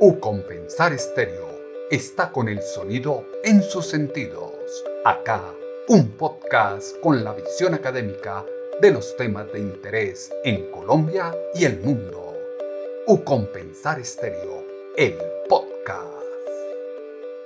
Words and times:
U 0.00 0.18
Compensar 0.18 0.92
Estéreo 0.92 1.46
está 1.88 2.32
con 2.32 2.48
el 2.48 2.60
sonido 2.60 3.22
en 3.44 3.62
sus 3.62 3.86
sentidos. 3.86 4.50
Acá, 5.04 5.40
un 5.88 6.08
podcast 6.18 7.00
con 7.00 7.22
la 7.22 7.32
visión 7.32 7.74
académica 7.74 8.44
de 8.82 8.90
los 8.90 9.16
temas 9.16 9.52
de 9.52 9.60
interés 9.60 10.32
en 10.44 10.68
Colombia 10.72 11.32
y 11.54 11.64
el 11.64 11.80
mundo. 11.80 12.34
U 13.06 13.22
Compensar 13.22 14.00
Estéreo, 14.00 14.64
el 14.96 15.14
podcast. 15.48 16.08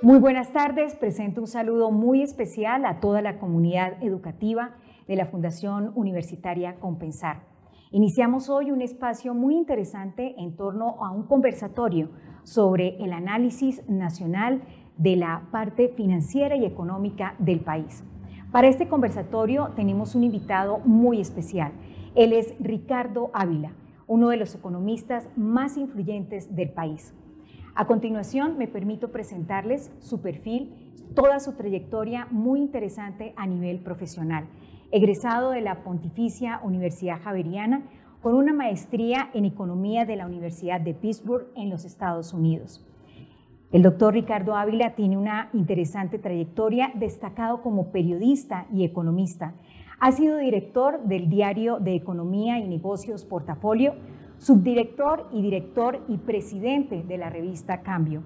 Muy 0.01 0.17
buenas 0.17 0.51
tardes, 0.51 0.95
presento 0.95 1.41
un 1.41 1.47
saludo 1.47 1.91
muy 1.91 2.23
especial 2.23 2.83
a 2.85 2.99
toda 2.99 3.21
la 3.21 3.37
comunidad 3.37 4.01
educativa 4.01 4.75
de 5.07 5.15
la 5.15 5.27
Fundación 5.27 5.91
Universitaria 5.93 6.79
Compensar. 6.79 7.43
Iniciamos 7.91 8.49
hoy 8.49 8.71
un 8.71 8.81
espacio 8.81 9.35
muy 9.35 9.55
interesante 9.55 10.33
en 10.37 10.55
torno 10.55 11.03
a 11.03 11.11
un 11.11 11.23
conversatorio 11.23 12.09
sobre 12.43 12.97
el 13.03 13.13
análisis 13.13 13.81
nacional 13.87 14.61
de 14.97 15.15
la 15.15 15.43
parte 15.51 15.89
financiera 15.89 16.55
y 16.55 16.65
económica 16.65 17.35
del 17.39 17.61
país. 17.61 18.03
Para 18.51 18.67
este 18.67 18.87
conversatorio 18.87 19.69
tenemos 19.75 20.15
un 20.15 20.23
invitado 20.23 20.79
muy 20.79 21.21
especial. 21.21 21.71
Él 22.15 22.33
es 22.33 22.53
Ricardo 22.59 23.29
Ávila, 23.33 23.71
uno 24.07 24.29
de 24.29 24.37
los 24.37 24.55
economistas 24.55 25.29
más 25.35 25.77
influyentes 25.77 26.55
del 26.55 26.71
país. 26.71 27.13
A 27.75 27.85
continuación, 27.85 28.57
me 28.57 28.67
permito 28.67 29.11
presentarles 29.11 29.91
su 29.99 30.21
perfil, 30.21 30.73
toda 31.15 31.39
su 31.39 31.53
trayectoria 31.53 32.27
muy 32.31 32.59
interesante 32.59 33.33
a 33.37 33.45
nivel 33.45 33.79
profesional 33.79 34.47
egresado 34.91 35.51
de 35.51 35.61
la 35.61 35.83
Pontificia 35.83 36.59
Universidad 36.63 37.21
Javeriana, 37.21 37.83
con 38.21 38.35
una 38.35 38.53
maestría 38.53 39.29
en 39.33 39.45
Economía 39.45 40.05
de 40.05 40.17
la 40.17 40.25
Universidad 40.25 40.81
de 40.81 40.93
Pittsburgh 40.93 41.47
en 41.55 41.69
los 41.69 41.85
Estados 41.85 42.33
Unidos. 42.33 42.85
El 43.71 43.83
doctor 43.83 44.13
Ricardo 44.13 44.55
Ávila 44.55 44.95
tiene 44.95 45.17
una 45.17 45.49
interesante 45.53 46.19
trayectoria, 46.19 46.91
destacado 46.95 47.61
como 47.61 47.91
periodista 47.91 48.65
y 48.73 48.83
economista. 48.83 49.53
Ha 49.99 50.11
sido 50.11 50.37
director 50.37 51.03
del 51.03 51.29
diario 51.29 51.79
de 51.79 51.95
Economía 51.95 52.57
y 52.59 52.67
Negocios 52.67 53.25
Portafolio, 53.25 53.93
subdirector 54.37 55.27
y 55.31 55.41
director 55.41 56.03
y 56.07 56.17
presidente 56.17 57.03
de 57.03 57.17
la 57.17 57.29
revista 57.29 57.81
Cambio, 57.81 58.23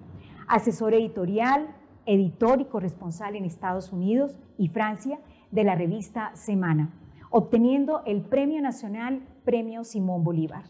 asesor 0.47 0.93
editorial, 0.93 1.67
editor 2.05 2.61
y 2.61 2.65
corresponsal 2.65 3.35
en 3.35 3.45
Estados 3.45 3.91
Unidos 3.91 4.39
y 4.57 4.69
Francia 4.69 5.19
de 5.51 5.63
la 5.63 5.75
revista 5.75 6.31
Semana, 6.35 6.93
obteniendo 7.29 8.01
el 8.05 8.21
Premio 8.21 8.61
Nacional 8.61 9.21
Premio 9.43 9.83
Simón 9.83 10.23
Bolívar. 10.23 10.63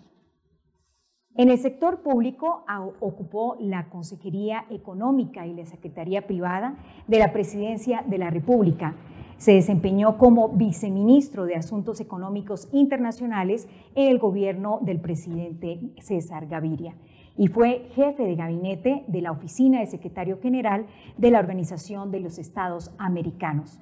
En 1.35 1.49
el 1.49 1.57
sector 1.57 2.03
público 2.03 2.63
ocupó 2.99 3.57
la 3.59 3.89
Consejería 3.89 4.65
Económica 4.69 5.47
y 5.47 5.53
la 5.53 5.65
Secretaría 5.65 6.27
Privada 6.27 6.77
de 7.07 7.17
la 7.17 7.33
Presidencia 7.33 8.03
de 8.07 8.19
la 8.19 8.29
República. 8.29 8.95
Se 9.37 9.53
desempeñó 9.53 10.19
como 10.19 10.49
viceministro 10.49 11.45
de 11.45 11.55
Asuntos 11.55 11.99
Económicos 11.99 12.69
Internacionales 12.71 13.67
en 13.95 14.09
el 14.09 14.19
gobierno 14.19 14.79
del 14.83 15.01
presidente 15.01 15.79
César 15.99 16.45
Gaviria 16.45 16.95
y 17.35 17.47
fue 17.47 17.89
jefe 17.95 18.23
de 18.23 18.35
gabinete 18.35 19.03
de 19.07 19.21
la 19.21 19.31
Oficina 19.31 19.79
de 19.79 19.87
Secretario 19.87 20.39
General 20.39 20.85
de 21.17 21.31
la 21.31 21.39
Organización 21.39 22.11
de 22.11 22.19
los 22.19 22.37
Estados 22.37 22.91
Americanos. 22.99 23.81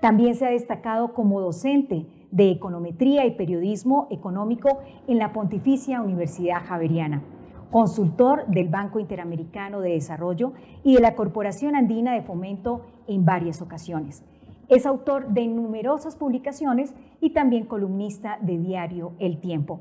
También 0.00 0.34
se 0.34 0.46
ha 0.46 0.50
destacado 0.50 1.14
como 1.14 1.40
docente 1.40 2.06
de 2.30 2.50
econometría 2.50 3.26
y 3.26 3.32
periodismo 3.32 4.06
económico 4.10 4.80
en 5.06 5.18
la 5.18 5.32
Pontificia 5.32 6.02
Universidad 6.02 6.64
Javeriana, 6.64 7.22
consultor 7.70 8.46
del 8.46 8.68
Banco 8.68 9.00
Interamericano 9.00 9.80
de 9.80 9.92
Desarrollo 9.92 10.52
y 10.82 10.94
de 10.94 11.00
la 11.00 11.14
Corporación 11.14 11.74
Andina 11.74 12.14
de 12.14 12.22
Fomento 12.22 12.82
en 13.06 13.24
varias 13.24 13.62
ocasiones. 13.62 14.24
Es 14.68 14.86
autor 14.86 15.28
de 15.28 15.46
numerosas 15.48 16.14
publicaciones 16.16 16.94
y 17.20 17.30
también 17.30 17.66
columnista 17.66 18.38
de 18.40 18.58
diario 18.58 19.12
El 19.18 19.40
Tiempo. 19.40 19.80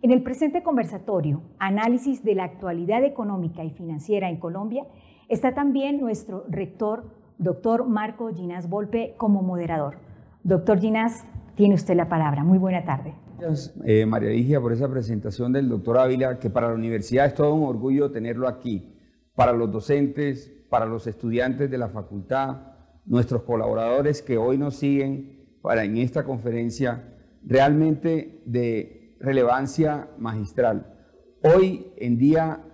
En 0.00 0.12
el 0.12 0.22
presente 0.22 0.62
conversatorio, 0.62 1.42
Análisis 1.58 2.22
de 2.22 2.36
la 2.36 2.44
actualidad 2.44 3.02
económica 3.02 3.64
y 3.64 3.70
financiera 3.70 4.30
en 4.30 4.36
Colombia, 4.36 4.84
está 5.28 5.54
también 5.54 6.00
nuestro 6.00 6.44
rector 6.48 7.04
doctor 7.38 7.84
Marco 7.88 8.32
Ginás 8.32 8.68
Volpe 8.68 9.14
como 9.16 9.42
moderador. 9.42 9.98
Doctor 10.44 10.78
Ginás, 10.78 11.26
tiene 11.58 11.74
usted 11.74 11.96
la 11.96 12.08
palabra. 12.08 12.44
Muy 12.44 12.56
buena 12.56 12.84
tarde. 12.84 13.14
Gracias, 13.36 13.74
eh, 13.84 14.06
María 14.06 14.30
Ligia, 14.30 14.60
por 14.60 14.72
esa 14.72 14.88
presentación 14.88 15.52
del 15.52 15.68
doctor 15.68 15.98
Ávila, 15.98 16.38
que 16.38 16.50
para 16.50 16.68
la 16.68 16.74
universidad 16.74 17.26
es 17.26 17.34
todo 17.34 17.52
un 17.52 17.64
orgullo 17.68 18.12
tenerlo 18.12 18.46
aquí, 18.46 18.96
para 19.34 19.52
los 19.52 19.72
docentes, 19.72 20.54
para 20.70 20.86
los 20.86 21.08
estudiantes 21.08 21.68
de 21.68 21.76
la 21.76 21.88
facultad, 21.88 22.58
nuestros 23.04 23.42
colaboradores 23.42 24.22
que 24.22 24.38
hoy 24.38 24.56
nos 24.56 24.76
siguen 24.76 25.58
para 25.60 25.82
en 25.82 25.96
esta 25.96 26.22
conferencia 26.22 27.18
realmente 27.42 28.40
de 28.46 29.16
relevancia 29.18 30.10
magistral. 30.16 30.94
Hoy 31.42 31.92
en 31.96 32.18
día 32.18 32.64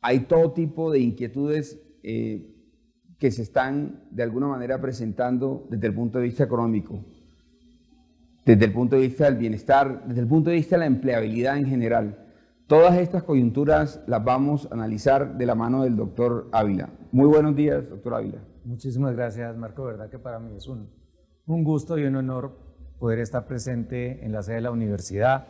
hay 0.00 0.20
todo 0.20 0.52
tipo 0.52 0.92
de 0.92 1.00
inquietudes 1.00 1.82
eh, 2.04 2.48
que 3.18 3.32
se 3.32 3.42
están 3.42 4.06
de 4.12 4.22
alguna 4.22 4.46
manera 4.46 4.80
presentando 4.80 5.66
desde 5.68 5.88
el 5.88 5.94
punto 5.94 6.18
de 6.18 6.24
vista 6.24 6.44
económico, 6.44 7.04
desde 8.44 8.64
el 8.64 8.72
punto 8.72 8.96
de 8.96 9.02
vista 9.02 9.24
del 9.24 9.36
bienestar, 9.36 10.04
desde 10.06 10.20
el 10.20 10.28
punto 10.28 10.50
de 10.50 10.56
vista 10.56 10.76
de 10.76 10.80
la 10.80 10.86
empleabilidad 10.86 11.56
en 11.56 11.66
general. 11.66 12.18
Todas 12.66 12.96
estas 12.98 13.22
coyunturas 13.22 14.02
las 14.06 14.24
vamos 14.24 14.68
a 14.70 14.74
analizar 14.74 15.36
de 15.36 15.46
la 15.46 15.54
mano 15.54 15.82
del 15.82 15.96
doctor 15.96 16.48
Ávila. 16.52 16.90
Muy 17.12 17.26
buenos 17.26 17.54
días, 17.54 17.88
doctor 17.88 18.14
Ávila. 18.14 18.42
Muchísimas 18.64 19.14
gracias, 19.14 19.56
Marco. 19.56 19.84
Verdad 19.84 20.10
que 20.10 20.18
para 20.18 20.38
mí 20.38 20.56
es 20.56 20.66
un, 20.66 20.90
un 21.46 21.64
gusto 21.64 21.98
y 21.98 22.04
un 22.04 22.16
honor 22.16 22.56
poder 22.98 23.18
estar 23.18 23.46
presente 23.46 24.24
en 24.24 24.32
la 24.32 24.42
sede 24.42 24.56
de 24.56 24.62
la 24.62 24.70
universidad, 24.70 25.48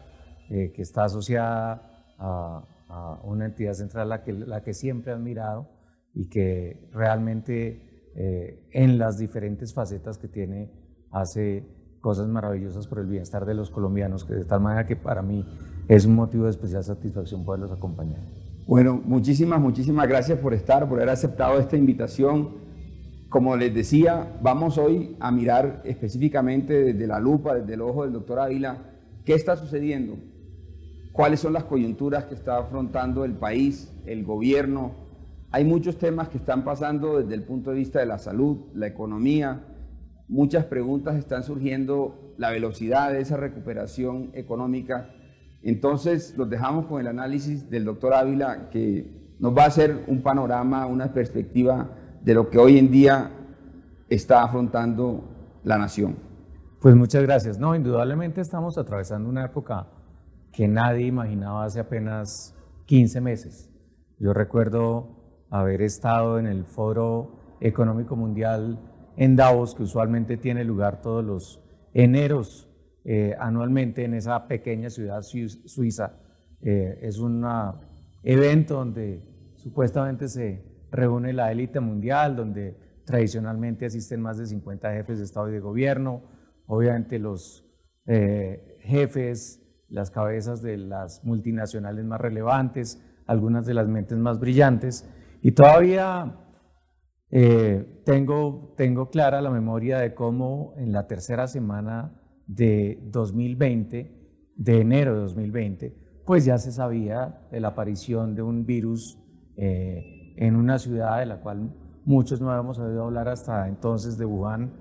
eh, 0.51 0.73
que 0.75 0.83
está 0.83 1.05
asociada 1.05 2.15
a, 2.19 2.65
a, 2.89 3.21
una 3.23 3.47
entidad 3.47 3.75
central 3.75 4.09
la 4.09 4.23
que, 4.23 4.33
la 4.33 4.63
que 4.63 4.75
siempre 4.75 5.13
he 5.13 5.15
admirado 5.15 5.69
y 6.13 6.29
que 6.29 6.89
realmente 6.93 8.11
eh, 8.17 8.69
en 8.73 8.99
las 8.99 9.19
diferentes 9.19 9.75
facetas 9.75 10.19
que 10.19 10.29
tiene 10.29 10.71
hace 11.11 11.65
cosas 12.05 12.29
maravillosas 12.29 12.87
por 12.87 12.99
el 12.99 13.07
bienestar 13.07 13.47
de 13.47 13.55
los 13.55 13.71
colombianos, 13.71 14.27
que 14.27 14.35
de 14.35 14.45
tal 14.45 14.61
manera 14.61 14.87
que 14.87 14.95
para 14.95 15.23
mí 15.23 15.43
es 15.89 16.05
un 16.05 16.15
motivo 16.15 16.45
de 16.45 16.51
especial 16.51 16.85
satisfacción 16.85 17.47
poderlos 17.47 17.73
acompañar. 17.73 18.21
Bueno, 18.67 19.01
muchísimas, 19.03 19.59
muchísimas 19.59 20.07
gracias 20.07 20.39
por 20.39 20.53
estar, 20.53 20.87
por 20.87 20.99
haber 20.99 21.09
aceptado 21.09 21.59
esta 21.59 21.79
invitación. 21.79 22.57
Como 23.31 23.57
les 23.57 23.75
decía, 23.75 24.37
vamos 24.43 24.77
hoy 24.77 25.17
a 25.19 25.33
mirar 25.33 25.81
específicamente 25.87 26.75
desde 26.93 27.07
la 27.07 27.19
lupa, 27.19 27.55
desde 27.55 27.73
el 27.73 27.81
ojo 27.81 28.03
del 28.03 28.13
doctor 28.13 28.39
Ávila, 28.39 28.83
qué 29.25 29.33
está 29.33 29.57
sucediendo, 29.57 30.19
cuáles 31.11 31.41
son 31.41 31.55
las 31.55 31.65
coyunturas 31.65 32.27
que 32.27 32.35
está 32.35 32.59
afrontando 32.59 33.25
el 33.25 33.33
país, 33.33 33.91
el 34.05 34.25
gobierno, 34.25 34.93
hay 35.53 35.65
muchos 35.65 35.97
temas 35.97 36.29
que 36.29 36.37
están 36.37 36.65
pasando 36.65 37.23
desde 37.23 37.35
el 37.35 37.45
punto 37.45 37.71
de 37.71 37.77
vista 37.77 38.01
de 38.01 38.07
la 38.07 38.19
salud, 38.19 38.59
la 38.75 38.89
economía. 38.89 39.65
Muchas 40.29 40.65
preguntas 40.65 41.17
están 41.17 41.43
surgiendo, 41.43 42.35
la 42.39 42.51
velocidad 42.51 43.13
de 43.13 43.21
esa 43.21 43.37
recuperación 43.37 44.31
económica. 44.35 45.11
Entonces, 45.63 46.35
los 46.37 46.49
dejamos 46.49 46.87
con 46.87 47.01
el 47.01 47.07
análisis 47.07 47.69
del 47.71 47.85
doctor 47.85 48.15
Ávila, 48.15 48.71
que 48.71 49.35
nos 49.39 49.57
va 49.57 49.65
a 49.65 49.67
hacer 49.67 50.05
un 50.09 50.23
panorama, 50.23 50.87
una 50.87 51.13
perspectiva 51.13 51.91
de 52.23 52.35
lo 52.35 52.49
que 52.49 52.59
hoy 52.59 52.79
en 52.79 52.91
día 52.91 53.31
está 54.09 54.43
afrontando 54.43 55.25
la 55.63 55.79
nación. 55.79 56.17
Pues 56.81 56.95
muchas 56.95 57.23
gracias. 57.23 57.59
No, 57.59 57.75
indudablemente 57.75 58.41
estamos 58.41 58.79
atravesando 58.79 59.29
una 59.29 59.45
época 59.45 59.89
que 60.53 60.69
nadie 60.69 61.07
imaginaba 61.07 61.65
hace 61.65 61.81
apenas 61.81 62.55
15 62.87 63.21
meses. 63.21 63.71
Yo 64.19 64.33
recuerdo 64.33 65.47
haber 65.51 65.83
estado 65.83 66.39
en 66.39 66.47
el 66.47 66.65
Foro 66.65 67.57
Económico 67.61 68.17
Mundial 68.17 68.79
en 69.17 69.37
Davos, 69.37 69.75
que 69.75 69.83
usualmente 69.83 70.37
tiene 70.37 70.65
lugar 70.65 71.01
todos 71.03 71.25
los 71.25 71.61
eneros 71.93 72.69
eh, 73.05 73.35
anualmente 73.39 74.05
en 74.05 74.15
esa 74.15 74.49
pequeña 74.49 74.91
ciudad 74.91 75.23
suiza. 75.23 76.21
Eh, 76.63 76.99
es 77.03 77.19
un 77.19 77.47
evento 78.23 78.77
donde 78.77 79.23
supuestamente 79.57 80.29
se 80.29 80.87
reúne 80.91 81.33
la 81.33 81.53
élite 81.53 81.81
mundial, 81.81 82.37
donde 82.37 82.79
tradicionalmente 83.05 83.87
asisten 83.87 84.21
más 84.21 84.39
de 84.39 84.47
50 84.47 84.93
jefes 84.93 85.19
de 85.19 85.25
Estado 85.25 85.51
y 85.51 85.53
de 85.53 85.61
gobierno, 85.61 86.23
obviamente 86.67 87.19
los 87.19 87.65
eh, 88.07 88.79
jefes, 88.83 89.61
las 89.89 90.11
cabezas 90.11 90.63
de 90.63 90.79
las 90.79 91.25
multinacionales 91.25 92.05
más 92.05 92.21
relevantes, 92.21 93.03
algunas 93.27 93.67
de 93.67 93.75
las 93.75 93.87
mentes 93.87 94.19
más 94.19 94.41
brillantes, 94.41 95.07
y 95.43 95.53
todavía 95.53 96.35
eh, 97.31 98.03
tengo, 98.05 98.75
tengo 98.77 99.11
clara 99.11 99.41
la 99.41 99.51
memoria 99.51 99.99
de 99.99 100.15
cómo 100.15 100.75
en 100.77 100.93
la 100.93 101.07
tercera 101.07 101.47
semana 101.47 102.13
de 102.47 103.01
2020, 103.11 104.13
de 104.57 104.81
enero 104.81 105.15
de 105.15 105.21
2020, 105.21 105.97
pues 106.25 106.45
ya 106.45 106.59
se 106.59 106.73
sabía 106.73 107.47
de 107.51 107.61
la 107.61 107.69
aparición 107.69 108.35
de 108.35 108.43
un 108.43 108.65
virus 108.65 109.19
eh, 109.57 110.35
en 110.37 110.57
una 110.57 110.79
ciudad 110.79 111.19
de 111.21 111.27
la 111.27 111.41
cual 111.41 111.71
muchos 112.05 112.41
no 112.41 112.51
habíamos 112.51 112.79
oído 112.79 113.05
hablar 113.05 113.29
hasta 113.29 113.69
entonces 113.69 114.19
de 114.19 114.25
Wuhan, 114.25 114.73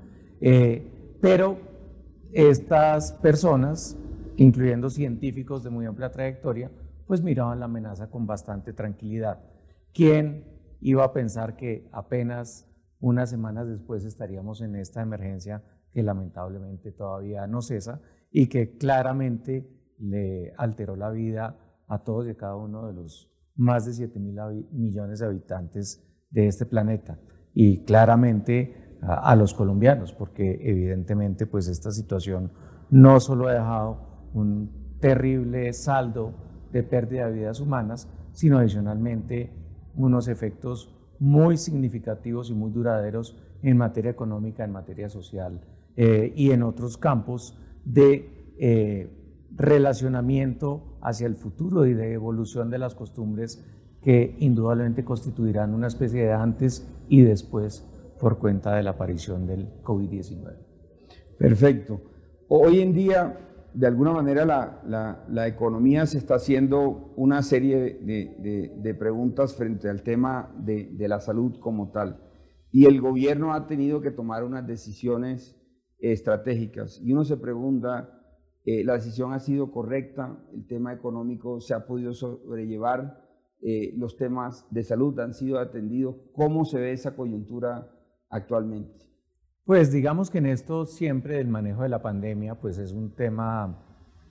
eh, 0.42 1.18
pero 1.22 1.58
estas 2.34 3.14
personas, 3.14 3.98
incluyendo 4.38 4.90
científicos 4.90 5.64
de 5.64 5.70
muy 5.70 5.86
amplia 5.86 6.12
trayectoria, 6.12 6.72
pues 7.08 7.22
miraban 7.22 7.60
la 7.60 7.66
amenaza 7.66 8.10
con 8.10 8.26
bastante 8.26 8.74
tranquilidad. 8.74 9.40
¿Quién 9.94 10.53
iba 10.84 11.04
a 11.04 11.14
pensar 11.14 11.56
que 11.56 11.88
apenas 11.92 12.70
unas 13.00 13.30
semanas 13.30 13.68
después 13.68 14.06
estaríamos 14.06 14.62
en 14.62 14.76
esta 14.76 15.02
emergencia 15.02 15.64
que 15.92 16.04
lamentablemente 16.04 16.92
todavía 16.92 17.48
no 17.48 17.62
cesa 17.62 18.02
y 18.32 18.48
que 18.48 18.78
claramente 18.78 19.70
le 20.00 20.54
alteró 20.58 20.96
la 20.96 21.10
vida 21.12 21.58
a 21.88 22.04
todos 22.04 22.28
y 22.28 22.36
cada 22.36 22.56
uno 22.56 22.88
de 22.88 22.94
los 22.94 23.32
más 23.56 23.86
de 23.86 23.94
7 23.94 24.20
mil 24.20 24.36
millones 24.72 25.20
de 25.20 25.26
habitantes 25.26 26.04
de 26.32 26.48
este 26.48 26.66
planeta 26.66 27.20
y 27.54 27.84
claramente 27.84 28.98
a, 29.02 29.32
a, 29.32 29.36
los 29.36 29.54
colombianos, 29.54 30.12
porque 30.12 30.60
evidentemente 30.64 31.46
pues 31.46 31.68
esta 31.68 31.92
situación 31.92 32.52
no 32.90 33.20
solo 33.20 33.48
ha 33.48 33.54
dejado 33.54 34.30
un 34.34 34.98
terrible 35.00 35.72
saldo 35.74 36.34
de 36.72 36.84
pérdida 36.84 37.28
de 37.28 37.34
vidas 37.34 37.60
humanas, 37.60 38.10
sino 38.32 38.58
adicionalmente 38.58 39.63
unos 39.96 40.28
efectos 40.28 40.94
muy 41.20 41.58
significativos 41.58 42.50
y 42.50 42.54
muy 42.54 42.72
duraderos 42.72 43.38
en 43.62 43.78
materia 43.78 44.12
económica, 44.12 44.64
en 44.64 44.72
materia 44.72 45.10
social 45.10 45.62
eh, 45.96 46.34
y 46.36 46.52
en 46.52 46.64
otros 46.64 46.98
campos 46.98 47.58
de 47.86 48.54
eh, 48.58 49.10
relacionamiento 49.56 50.98
hacia 51.02 51.28
el 51.28 51.36
futuro 51.36 51.86
y 51.86 51.94
de 51.94 52.14
evolución 52.14 52.70
de 52.70 52.80
las 52.80 52.96
costumbres 52.96 53.64
que 54.02 54.36
indudablemente 54.40 55.06
constituirán 55.06 55.74
una 55.74 55.88
especie 55.88 56.26
de 56.26 56.34
antes 56.34 56.88
y 57.08 57.22
después 57.22 57.88
por 58.20 58.38
cuenta 58.38 58.76
de 58.76 58.84
la 58.84 58.92
aparición 58.92 59.48
del 59.48 59.82
COVID-19. 59.84 60.54
Perfecto. 61.38 62.02
Hoy 62.48 62.82
en 62.82 62.94
día, 62.94 63.38
de 63.74 63.88
alguna 63.88 64.12
manera, 64.12 64.46
la, 64.86 65.48
economía 65.48 66.06
se 66.06 66.18
está 66.18 66.36
haciendo 66.36 67.14
una 67.16 67.42
serie 67.42 67.78
de, 67.78 68.96
preguntas 68.98 69.56
frente 69.56 69.90
al 69.90 70.04
tema 70.04 70.54
de, 70.58 70.90
de, 70.94 71.08
la 71.08 71.20
salud 71.20 71.60
como 71.60 71.92
tal. 71.92 72.22
Y 72.72 72.86
el 72.86 73.02
gobierno 73.02 73.54
ha 73.54 73.68
tenido 73.68 74.02
que 74.02 74.12
tomar 74.12 74.44
unas 74.44 74.66
decisiones 74.68 75.60
estratégicas. 76.00 77.00
Y 77.02 77.14
uno 77.14 77.24
se 77.24 77.38
pregunta, 77.38 78.20
eh, 78.66 78.84
la 78.84 78.94
decisión 78.94 79.34
ha 79.34 79.40
sido 79.40 79.72
correcta, 79.72 80.38
el 80.54 80.68
tema 80.68 80.94
económico 80.94 81.62
se 81.62 81.74
ha 81.74 81.86
podido 81.86 82.14
sobrellevar, 82.14 83.22
eh, 83.62 83.94
los 83.98 84.18
temas 84.18 84.68
de 84.72 84.84
salud 84.84 85.18
han 85.20 85.34
sido 85.34 85.60
atendidos. 85.60 86.16
¿Cómo 86.34 86.66
se 86.66 86.80
ve 86.80 86.92
esa 86.92 87.16
coyuntura 87.16 87.90
actualmente? 88.30 89.13
Pues 89.66 89.94
digamos 89.94 90.30
que 90.30 90.40
en 90.40 90.48
esto 90.48 90.86
siempre 90.86 91.40
el 91.40 91.48
manejo 91.48 91.84
de 91.84 91.90
la 91.90 92.02
pandemia 92.02 92.56
pues 92.56 92.78
es 92.78 92.92
un 92.92 93.16
tema 93.16 93.82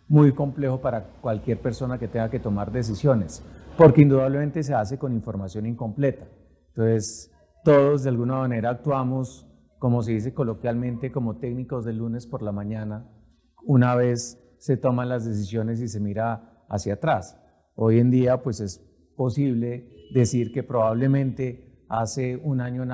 muy 0.07 0.35
complejo 0.35 0.83
para 0.83 1.07
cualquier 1.23 1.59
persona 1.59 1.99
que 1.99 2.07
tenga 2.07 2.29
que 2.29 2.39
tomar 2.39 2.71
decisiones, 2.71 3.43
porque 3.79 4.03
indudablemente 4.03 4.63
se 4.63 4.75
hace 4.75 4.99
con 4.99 5.15
información 5.15 5.65
incompleta. 5.65 6.27
Entonces, 6.69 7.33
todos 7.65 8.03
de 8.03 8.11
alguna 8.11 8.37
manera 8.37 8.69
actuamos, 8.69 9.49
como 9.79 10.03
se 10.03 10.13
dice 10.13 10.35
coloquialmente, 10.35 11.11
como 11.11 11.39
técnicos 11.39 11.87
de 11.87 11.95
lunes 11.95 12.27
por 12.27 12.43
la 12.43 12.53
mañana, 12.53 13.11
una 13.65 13.95
vez 13.95 14.39
se 14.59 14.77
toman 14.77 15.09
las 15.09 15.25
decisiones 15.25 15.81
y 15.81 15.89
se 15.89 15.99
mira 15.99 16.63
hacia 16.69 16.95
atrás. 16.95 17.41
Hoy 17.75 18.01
en 18.01 18.11
día, 18.11 18.43
pues 18.43 18.61
es 18.61 18.81
posible 19.17 20.11
decir 20.13 20.53
que 20.53 20.63
probablemente 20.63 21.87
hace 21.89 22.37
un 22.37 22.61
año, 22.61 22.85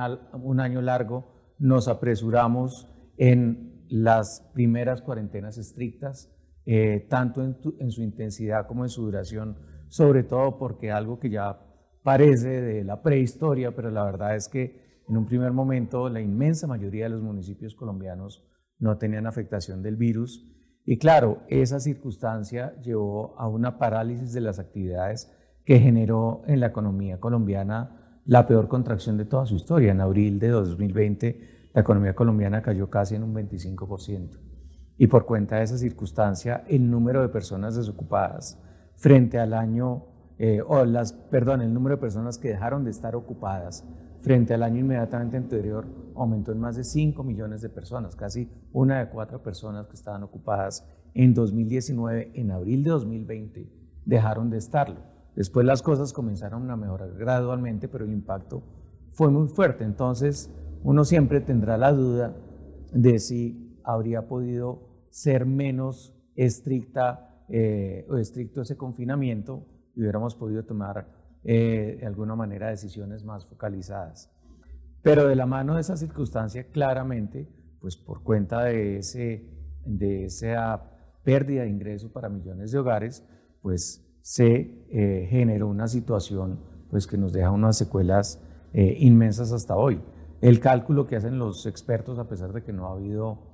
un 0.41 0.61
año 0.61 0.81
largo 0.81 1.38
nos 1.59 1.89
apresuramos 1.89 2.89
en 3.17 3.85
las 3.89 4.49
primeras 4.55 5.03
cuarentenas 5.03 5.59
estrictas, 5.59 6.33
eh, 6.67 7.07
tanto 7.09 7.43
en, 7.43 7.57
en, 7.79 7.91
su 7.91 8.03
intensidad 8.03 8.67
como 8.67 8.85
en 8.85 8.91
su 8.91 9.03
duración, 9.03 9.57
sobre 9.89 10.23
todo 10.23 10.59
porque 10.59 10.91
algo 10.91 11.19
que 11.19 11.31
ya 11.31 11.61
parece 12.03 12.61
de 12.61 12.85
la 12.85 13.03
prehistoria, 13.03 13.75
pero 13.75 13.91
la 13.91 14.05
verdad 14.05 14.37
es 14.37 14.49
que 14.49 15.03
en 15.09 15.17
un 15.17 15.27
primer 15.27 15.53
momento 15.53 16.09
la 16.09 16.21
inmensa 16.21 16.67
mayoría 16.67 17.05
de 17.05 17.11
los 17.11 17.23
municipios 17.23 17.75
colombianos 17.75 18.45
no 18.79 18.99
tenían 18.99 19.27
afectación 19.27 19.83
del 19.83 19.97
virus. 19.97 20.47
Y 20.85 20.99
claro, 20.99 21.43
esa 21.49 21.81
circunstancia 21.81 22.75
llevó 22.81 23.39
a 23.39 23.49
una 23.49 23.79
parálisis 23.79 24.33
de 24.33 24.41
las 24.41 24.59
actividades 24.59 25.35
que 25.65 25.81
generó 25.81 26.43
en 26.47 26.61
la 26.61 26.69
economía 26.69 27.21
colombiana 27.21 28.08
la 28.29 28.47
peor 28.47 28.69
contracción 28.69 29.17
de 29.17 29.25
toda 29.25 29.47
su 29.47 29.57
historia. 29.57 29.91
En 29.91 30.03
abril 30.03 30.39
de 30.39 30.49
2020, 30.49 31.71
la 31.73 31.81
economía 31.81 32.15
colombiana 32.15 32.61
cayó 32.61 32.91
casi 32.91 33.15
en 33.15 33.23
un 33.23 33.35
25%. 33.35 34.39
Y 34.99 35.07
por 35.07 35.25
cuenta 35.25 35.57
de 35.57 35.63
esa 35.63 35.79
circunstancia, 35.79 36.63
el 36.69 36.91
número 36.91 37.23
de 37.23 37.31
personas 37.31 37.75
desocupadas 37.75 38.61
frente 38.97 39.39
al 39.39 39.55
año, 39.55 40.05
eh, 40.39 40.61
o 40.61 40.85
las, 40.85 41.15
perdón, 41.15 41.63
el 41.63 41.73
número 41.73 41.97
de 41.97 42.03
personas 42.03 42.37
que 42.37 42.49
dejaron 42.49 42.85
de 42.85 42.91
estar 42.91 43.17
ocupadas 43.17 43.87
frente 44.21 44.53
al 44.53 44.63
año 44.63 44.81
inmediatamente 44.81 45.39
anterior 45.39 45.87
aumentó 46.15 46.53
en 46.53 46.61
más 46.61 46.77
de 46.77 46.85
5 46.85 47.23
millones 47.25 47.63
de 47.63 47.71
personas, 47.71 48.15
casi 48.15 48.51
una 48.73 48.99
de 48.99 49.09
cuatro 49.09 49.43
personas 49.43 49.87
que 49.87 49.95
estaban 49.95 50.23
ocupadas 50.23 50.87
en 51.15 51.33
2019, 51.33 52.33
en 52.35 52.51
abril 52.51 52.85
de 52.85 52.91
2020, 52.91 53.73
dejaron 54.05 54.51
de 54.51 54.59
estarlo. 54.59 55.18
Después 55.39 55.65
las 55.65 55.83
cosas 55.83 56.13
comenzaron 56.13 56.69
a 56.69 56.77
mejorar 56.77 57.15
gradualmente, 57.15 57.87
pero 57.87 58.05
el 58.05 58.13
impacto 58.13 58.61
fue 59.13 59.31
muy 59.31 59.47
fuerte. 59.47 59.85
Entonces, 59.85 60.51
uno 60.83 61.05
siempre 61.05 61.41
tendrá 61.41 61.79
la 61.79 61.93
duda 61.93 62.35
de 62.93 63.21
si 63.21 63.79
habría 63.85 64.27
podido 64.27 65.07
ser 65.11 65.47
menos 65.47 66.13
estricta 66.35 67.45
eh, 67.49 68.05
o 68.11 68.17
estricto 68.17 68.63
ese 68.63 68.77
confinamiento 68.77 69.65
y 69.95 70.01
hubiéramos 70.01 70.35
podido 70.35 70.65
tomar 70.65 71.07
eh, 71.45 71.99
de 72.01 72.07
alguna 72.07 72.35
manera 72.35 72.71
decisiones 72.71 73.23
más 73.23 73.47
focalizadas. 73.47 74.33
Pero 75.03 75.29
de 75.29 75.37
la 75.37 75.47
mano 75.47 75.77
de 75.77 75.83
esa 75.83 75.97
circunstancia, 75.97 76.69
claramente, 76.73 77.49
pues 77.81 77.97
por 77.97 78.25
cuenta 78.25 78.65
de, 78.65 78.97
ese, 78.99 79.49
de 79.87 80.25
esa 80.25 80.83
pérdida 81.23 81.63
de 81.63 81.71
ingresos 81.71 82.11
para 82.11 82.29
millones 82.29 82.73
de 82.73 82.79
hogares, 82.81 83.25
pues 83.63 84.05
se 84.29 84.85
eh, 84.91 85.27
generó 85.31 85.69
una 85.69 85.89
situación 85.89 86.61
pues, 86.91 87.07
que 87.07 87.17
nos 87.17 87.33
deja 87.33 87.51
unas 87.51 87.79
secuelas 87.79 88.45
eh, 88.75 88.95
inmensas 89.01 89.53
hasta 89.53 89.75
hoy. 89.75 90.03
El 90.43 90.61
cálculo 90.61 91.07
que 91.07 91.17
hacen 91.17 91.39
los 91.39 91.65
expertos, 91.65 92.19
a 92.19 92.29
pesar 92.29 92.53
de 92.53 92.63
que 92.63 92.75
no 92.75 92.87
ha 92.87 92.93
habido 92.93 93.47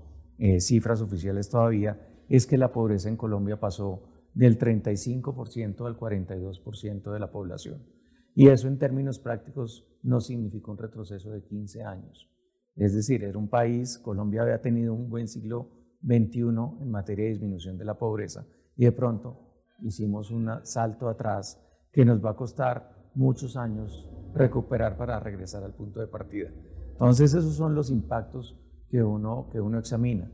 cifras 0.59 1.01
oficiales 1.01 1.49
todavía, 1.49 2.25
es 2.29 2.49
que 2.49 2.59
la 2.59 2.73
pobreza 2.73 3.09
en 3.09 3.17
Colombia 3.17 3.61
pasó 3.61 4.03
del 4.35 4.59
35% 4.59 5.87
al 5.87 5.97
42% 5.97 7.13
de 7.13 7.21
la 7.21 7.31
población. 7.31 7.87
Y 8.35 8.49
eso 8.49 8.67
en 8.67 8.81
términos 8.81 9.21
prácticos 9.21 9.87
no 10.03 10.21
significa 10.21 10.73
un 10.73 10.79
retroceso 10.79 11.31
de 11.31 11.45
15 11.45 11.85
años. 11.85 12.29
Es 12.75 12.93
decir, 12.95 13.23
era 13.23 13.39
un 13.39 13.49
país, 13.49 13.97
Colombia 13.99 14.43
había 14.43 14.61
tenido 14.61 14.93
un 14.93 15.09
buen 15.09 15.29
siglo 15.29 15.71
XXI 16.03 16.41
en 16.81 16.91
materia 16.91 17.27
de 17.27 17.31
disminución 17.31 17.79
de 17.79 17.85
la 17.85 17.97
pobreza 17.97 18.45
y 18.77 18.85
de 18.85 18.93
pronto 18.93 19.54
hicimos 19.81 20.31
un 20.31 20.51
salto 20.63 21.09
atrás 21.09 21.61
que 21.93 22.05
nos 22.05 22.25
va 22.25 22.31
a 22.31 22.37
costar 22.37 23.11
muchos 23.15 23.57
años 23.57 24.11
recuperar 24.35 24.97
para 24.97 25.21
regresar 25.21 25.63
al 25.63 25.75
punto 25.75 26.01
de 26.01 26.09
partida. 26.09 26.51
Entonces 26.93 27.35
esos 27.35 27.55
son 27.55 27.75
los 27.75 27.91
impactos 27.91 28.59
que 28.89 29.03
uno, 29.03 29.49
que 29.51 29.61
uno 29.61 29.79
examina. 29.79 30.31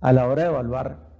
A 0.00 0.12
la 0.12 0.28
hora 0.28 0.42
de 0.42 0.48
evaluar 0.48 1.10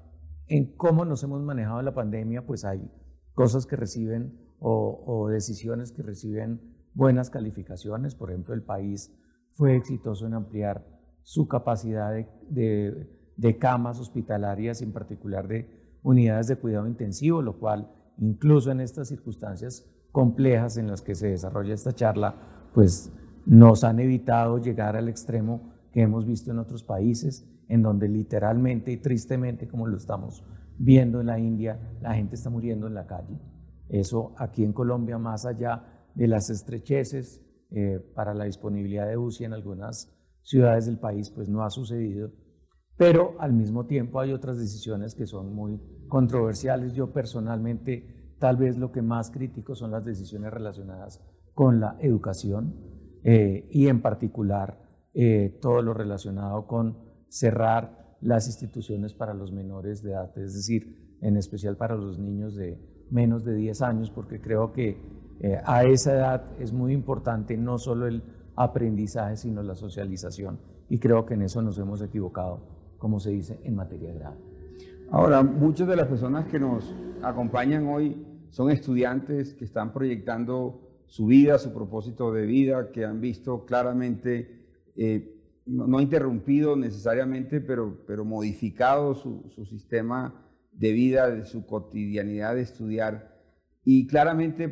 en 0.47 0.77
cómo 0.77 1.05
nos 1.05 1.23
hemos 1.23 1.43
manejado 1.43 1.83
la 1.83 1.95
pandemia, 1.95 2.47
pues 2.47 2.65
hay 2.65 2.91
cosas 3.35 3.67
que 3.67 3.77
reciben 3.77 4.39
o, 4.59 5.29
decisiones 5.31 5.93
que 5.93 6.03
reciben 6.03 6.61
buenas 6.93 7.31
calificaciones. 7.31 8.15
Por 8.15 8.31
ejemplo, 8.31 8.55
el 8.55 8.63
país 8.63 9.17
fue 9.53 9.77
exitoso 9.77 10.27
en 10.27 10.35
ampliar 10.35 10.87
su 11.23 11.47
capacidad 11.49 12.13
de, 12.13 13.09
de, 13.37 13.59
camas 13.59 14.01
hospitalarias, 14.01 14.83
en 14.83 14.93
particular 14.93 15.47
de 15.49 15.80
unidades 16.03 16.49
de 16.49 16.57
cuidado 16.57 16.87
intensivo, 16.87 17.43
lo 17.43 17.59
cual 17.59 17.91
incluso 18.19 18.71
en 18.71 18.81
estas 18.81 19.09
circunstancias 19.09 19.87
complejas 20.13 20.77
en 20.77 20.89
las 20.89 21.03
que 21.03 21.15
se 21.15 21.29
desarrolla 21.29 21.75
esta 21.75 21.93
charla, 21.93 22.35
pues 22.75 23.13
nos 23.47 23.85
han 23.85 24.01
evitado 24.01 24.59
llegar 24.59 24.97
al 24.97 25.09
extremo 25.09 25.73
que 25.93 26.03
hemos 26.03 26.27
visto 26.27 26.51
en 26.51 26.59
otros 26.59 26.85
países 26.85 27.47
en 27.69 27.83
donde 27.83 28.09
literalmente 28.09 28.91
y 28.91 28.97
tristemente, 28.97 29.69
como 29.69 29.87
lo 29.87 29.97
estamos 29.97 30.45
viendo 30.77 31.21
en 31.21 31.27
la 31.27 31.39
India, 31.39 31.79
la 32.01 32.15
gente 32.15 32.35
está 32.35 32.51
muriendo 32.51 32.87
en 32.87 32.95
la 32.95 33.07
calle. 33.07 33.39
Eso 33.89 34.35
aquí 34.39 34.65
en 34.65 34.73
Colombia, 34.73 35.19
más 35.19 35.47
allá 35.47 35.85
de 36.15 36.27
las 36.27 36.51
estrecheces 36.51 37.41
eh, 37.71 38.01
para 38.15 38.35
la 38.35 38.45
disponibilidad 38.45 39.07
de 39.07 39.17
UCI 39.17 39.45
en 39.45 39.53
algunas 39.53 40.13
ciudades 40.43 40.87
del 40.87 40.99
país, 40.99 41.31
pues 41.31 41.49
no 41.49 41.63
ha 41.63 41.71
sucedido. 41.71 42.33
Pero 43.01 43.35
al 43.39 43.55
mismo 43.55 43.87
tiempo 43.87 44.21
hay 44.21 44.31
otras 44.31 44.59
decisiones 44.59 45.15
que 45.15 45.27
son 45.27 45.55
muy 45.55 45.81
controversiales. 46.07 46.93
Yo 46.93 47.15
personalmente, 47.15 48.35
tal 48.39 48.59
vez 48.59 48.77
lo 48.77 48.93
que 48.93 49.01
más 49.01 49.31
critico 49.31 49.75
son 49.75 49.91
las 49.91 50.05
decisiones 50.05 50.53
relacionadas 50.53 51.19
con 51.55 51.81
la 51.81 51.97
educación 52.01 52.75
eh, 53.25 53.67
y 53.71 53.87
en 53.87 54.03
particular 54.03 54.87
eh, 55.15 55.59
todo 55.63 55.81
lo 55.81 55.95
relacionado 55.95 56.67
con 56.67 56.99
cerrar 57.31 58.19
las 58.21 58.47
instituciones 58.49 59.15
para 59.15 59.33
los 59.33 59.51
menores 59.51 60.03
de 60.03 60.11
edad, 60.11 60.37
es 60.37 60.53
decir, 60.53 61.17
en 61.23 61.39
especial 61.39 61.79
para 61.79 61.97
los 61.97 62.19
niños 62.19 62.55
de 62.55 62.79
menos 63.11 63.47
de 63.47 63.55
10 63.55 63.81
años, 63.81 64.11
porque 64.11 64.43
creo 64.43 64.75
que 64.75 64.99
eh, 65.41 65.59
a 65.65 65.85
esa 65.85 66.13
edad 66.13 66.45
es 66.59 66.75
muy 66.75 66.93
importante 66.93 67.57
no 67.57 67.79
solo 67.79 68.07
el 68.07 68.23
aprendizaje, 68.57 69.39
sino 69.39 69.63
la 69.63 69.75
socialización. 69.75 70.61
Y 70.91 70.99
creo 70.99 71.25
que 71.25 71.33
en 71.33 71.41
eso 71.41 71.63
nos 71.63 71.79
hemos 71.79 72.03
equivocado, 72.03 72.80
como 73.01 73.19
se 73.19 73.31
dice, 73.31 73.59
en 73.65 73.75
materia 73.75 74.13
grave. 74.13 74.37
Ahora, 75.11 75.43
muchas 75.43 75.89
de 75.89 75.97
las 75.97 76.07
personas 76.07 76.47
que 76.47 76.61
nos 76.61 76.95
acompañan 77.23 77.89
hoy 77.89 78.25
son 78.51 78.71
estudiantes 78.71 79.55
que 79.55 79.65
están 79.65 79.93
proyectando 79.93 81.03
su 81.07 81.27
vida, 81.27 81.59
su 81.59 81.73
propósito 81.73 82.31
de 82.33 82.47
vida, 82.47 82.93
que 82.93 83.05
han 83.05 83.21
visto 83.21 83.65
claramente, 83.65 84.93
eh, 84.95 85.35
no, 85.67 86.01
interrumpido 86.01 86.77
necesariamente, 86.77 87.61
pero, 87.61 88.05
pero 88.07 88.25
modificado 88.25 89.15
su, 89.15 89.47
su 89.49 89.65
sistema 89.65 90.47
de 90.71 90.93
vida, 90.93 91.31
de 91.31 91.47
su 91.47 91.67
cotidianidad 91.67 92.55
de 92.55 92.63
estudiar. 92.63 93.41
Y 93.83 94.07
claramente 94.07 94.69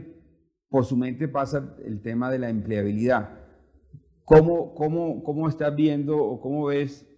por 0.68 0.84
su 0.84 0.98
mente 0.98 1.28
pasa 1.28 1.74
el 1.82 2.02
tema 2.02 2.30
de 2.30 2.38
la 2.38 2.50
empleabilidad. 2.50 3.38
¿Cómo, 4.24 4.74
cómo, 4.74 5.24
cómo 5.24 5.48
estás 5.48 5.74
viendo 5.74 6.18
o 6.18 6.40
cómo 6.42 6.66
ves 6.66 7.08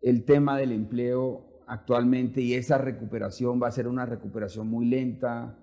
el 0.00 0.24
tema 0.24 0.56
del 0.56 0.72
empleo 0.72 1.62
actualmente 1.66 2.40
y 2.40 2.54
esa 2.54 2.78
recuperación? 2.78 3.60
¿Va 3.62 3.68
a 3.68 3.72
ser 3.72 3.88
una 3.88 4.06
recuperación 4.06 4.68
muy 4.68 4.86
lenta? 4.86 5.58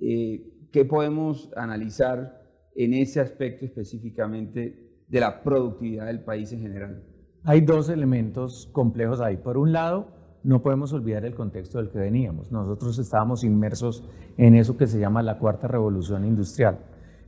Eh, 0.00 0.68
¿Qué 0.72 0.84
podemos 0.84 1.50
analizar 1.56 2.42
en 2.74 2.94
ese 2.94 3.20
aspecto 3.20 3.64
específicamente 3.64 5.04
de 5.08 5.20
la 5.20 5.42
productividad 5.42 6.06
del 6.06 6.22
país 6.22 6.52
en 6.52 6.60
general? 6.60 7.04
Hay 7.44 7.62
dos 7.62 7.88
elementos 7.88 8.68
complejos 8.72 9.20
ahí. 9.20 9.38
Por 9.38 9.56
un 9.56 9.72
lado, 9.72 10.08
no 10.44 10.62
podemos 10.62 10.92
olvidar 10.92 11.24
el 11.24 11.34
contexto 11.34 11.78
del 11.78 11.90
que 11.90 11.98
veníamos. 11.98 12.52
Nosotros 12.52 12.98
estábamos 12.98 13.44
inmersos 13.44 14.04
en 14.36 14.54
eso 14.54 14.76
que 14.76 14.86
se 14.86 15.00
llama 15.00 15.22
la 15.22 15.38
cuarta 15.38 15.66
revolución 15.66 16.24
industrial. 16.24 16.78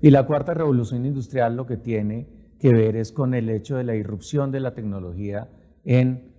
Y 0.00 0.11
la 0.11 0.26
cuarta 0.26 0.55
revolución 0.55 1.05
industrial 1.05 1.57
lo 1.57 1.67
que 1.67 1.76
tiene 1.76 2.29
que 2.59 2.73
ver 2.73 2.97
es 2.97 3.12
con 3.12 3.35
el 3.35 3.49
hecho 3.49 3.76
de 3.76 3.85
la 3.85 3.97
irrupción 3.97 4.50
de 4.52 4.61
la 4.61 4.75
tecnología 4.75 5.49
en 5.85 6.29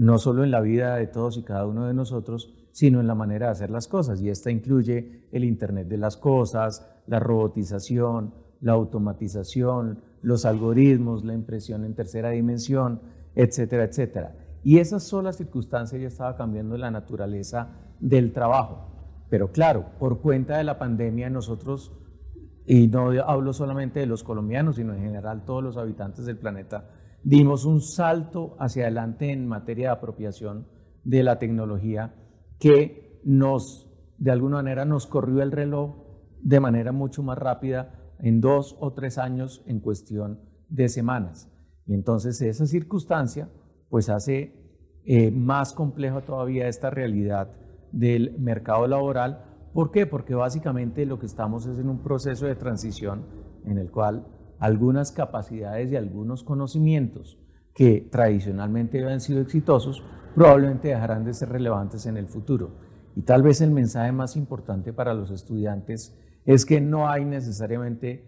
no 0.00 0.16
solo 0.16 0.44
en 0.44 0.50
la 0.50 0.62
vida 0.62 0.96
de 0.96 1.06
todos 1.06 1.36
y 1.36 1.42
cada 1.42 1.66
uno 1.66 1.86
de 1.86 1.92
nosotros, 1.92 2.54
sino 2.72 3.00
en 3.00 3.06
la 3.06 3.14
manera 3.14 3.46
de 3.46 3.52
hacer 3.52 3.70
las 3.70 3.86
cosas. 3.86 4.22
Y 4.22 4.30
esta 4.30 4.50
incluye 4.50 5.28
el 5.30 5.44
Internet 5.44 5.88
de 5.88 5.98
las 5.98 6.16
Cosas, 6.16 6.90
la 7.06 7.20
robotización, 7.20 8.32
la 8.62 8.72
automatización, 8.72 10.00
los 10.22 10.46
algoritmos, 10.46 11.22
la 11.22 11.34
impresión 11.34 11.84
en 11.84 11.94
tercera 11.94 12.30
dimensión, 12.30 13.02
etcétera, 13.34 13.84
etcétera. 13.84 14.36
Y 14.64 14.78
esa 14.78 15.00
sola 15.00 15.34
circunstancia 15.34 15.98
ya 15.98 16.08
estaba 16.08 16.34
cambiando 16.34 16.78
la 16.78 16.90
naturaleza 16.90 17.68
del 18.00 18.32
trabajo. 18.32 18.86
Pero 19.28 19.52
claro, 19.52 19.84
por 19.98 20.22
cuenta 20.22 20.56
de 20.56 20.64
la 20.64 20.78
pandemia 20.78 21.28
nosotros, 21.28 21.92
y 22.64 22.86
no 22.86 23.10
hablo 23.26 23.52
solamente 23.52 24.00
de 24.00 24.06
los 24.06 24.24
colombianos, 24.24 24.76
sino 24.76 24.94
en 24.94 25.02
general 25.02 25.44
todos 25.44 25.62
los 25.62 25.76
habitantes 25.76 26.24
del 26.24 26.38
planeta, 26.38 26.88
dimos 27.22 27.64
un 27.64 27.80
salto 27.80 28.56
hacia 28.58 28.84
adelante 28.84 29.30
en 29.30 29.46
materia 29.46 29.88
de 29.88 29.94
apropiación 29.94 30.66
de 31.04 31.22
la 31.22 31.38
tecnología 31.38 32.14
que 32.58 33.20
nos, 33.24 33.90
de 34.18 34.30
alguna 34.30 34.56
manera, 34.56 34.84
nos 34.84 35.06
corrió 35.06 35.42
el 35.42 35.52
reloj 35.52 35.96
de 36.42 36.60
manera 36.60 36.92
mucho 36.92 37.22
más 37.22 37.38
rápida 37.38 38.14
en 38.18 38.40
dos 38.40 38.76
o 38.80 38.92
tres 38.92 39.18
años 39.18 39.62
en 39.66 39.80
cuestión 39.80 40.40
de 40.68 40.88
semanas. 40.88 41.50
Y 41.86 41.94
entonces 41.94 42.40
esa 42.42 42.66
circunstancia 42.66 43.48
pues 43.88 44.08
hace 44.08 44.54
eh, 45.04 45.30
más 45.30 45.72
compleja 45.72 46.20
todavía 46.20 46.68
esta 46.68 46.90
realidad 46.90 47.50
del 47.92 48.38
mercado 48.38 48.86
laboral. 48.86 49.44
¿Por 49.72 49.90
qué? 49.90 50.06
Porque 50.06 50.34
básicamente 50.34 51.06
lo 51.06 51.18
que 51.18 51.26
estamos 51.26 51.66
es 51.66 51.78
en 51.78 51.88
un 51.88 52.02
proceso 52.02 52.46
de 52.46 52.54
transición 52.54 53.26
en 53.64 53.78
el 53.78 53.90
cual 53.90 54.26
algunas 54.60 55.10
capacidades 55.10 55.90
y 55.90 55.96
algunos 55.96 56.44
conocimientos 56.44 57.38
que 57.74 58.08
tradicionalmente 58.12 59.02
habían 59.02 59.20
sido 59.20 59.40
exitosos 59.40 60.04
probablemente 60.34 60.88
dejarán 60.88 61.24
de 61.24 61.34
ser 61.34 61.48
relevantes 61.48 62.06
en 62.06 62.16
el 62.16 62.28
futuro. 62.28 62.76
Y 63.16 63.22
tal 63.22 63.42
vez 63.42 63.60
el 63.60 63.70
mensaje 63.70 64.12
más 64.12 64.36
importante 64.36 64.92
para 64.92 65.14
los 65.14 65.30
estudiantes 65.30 66.16
es 66.44 66.64
que 66.64 66.80
no 66.80 67.08
hay 67.08 67.24
necesariamente 67.24 68.24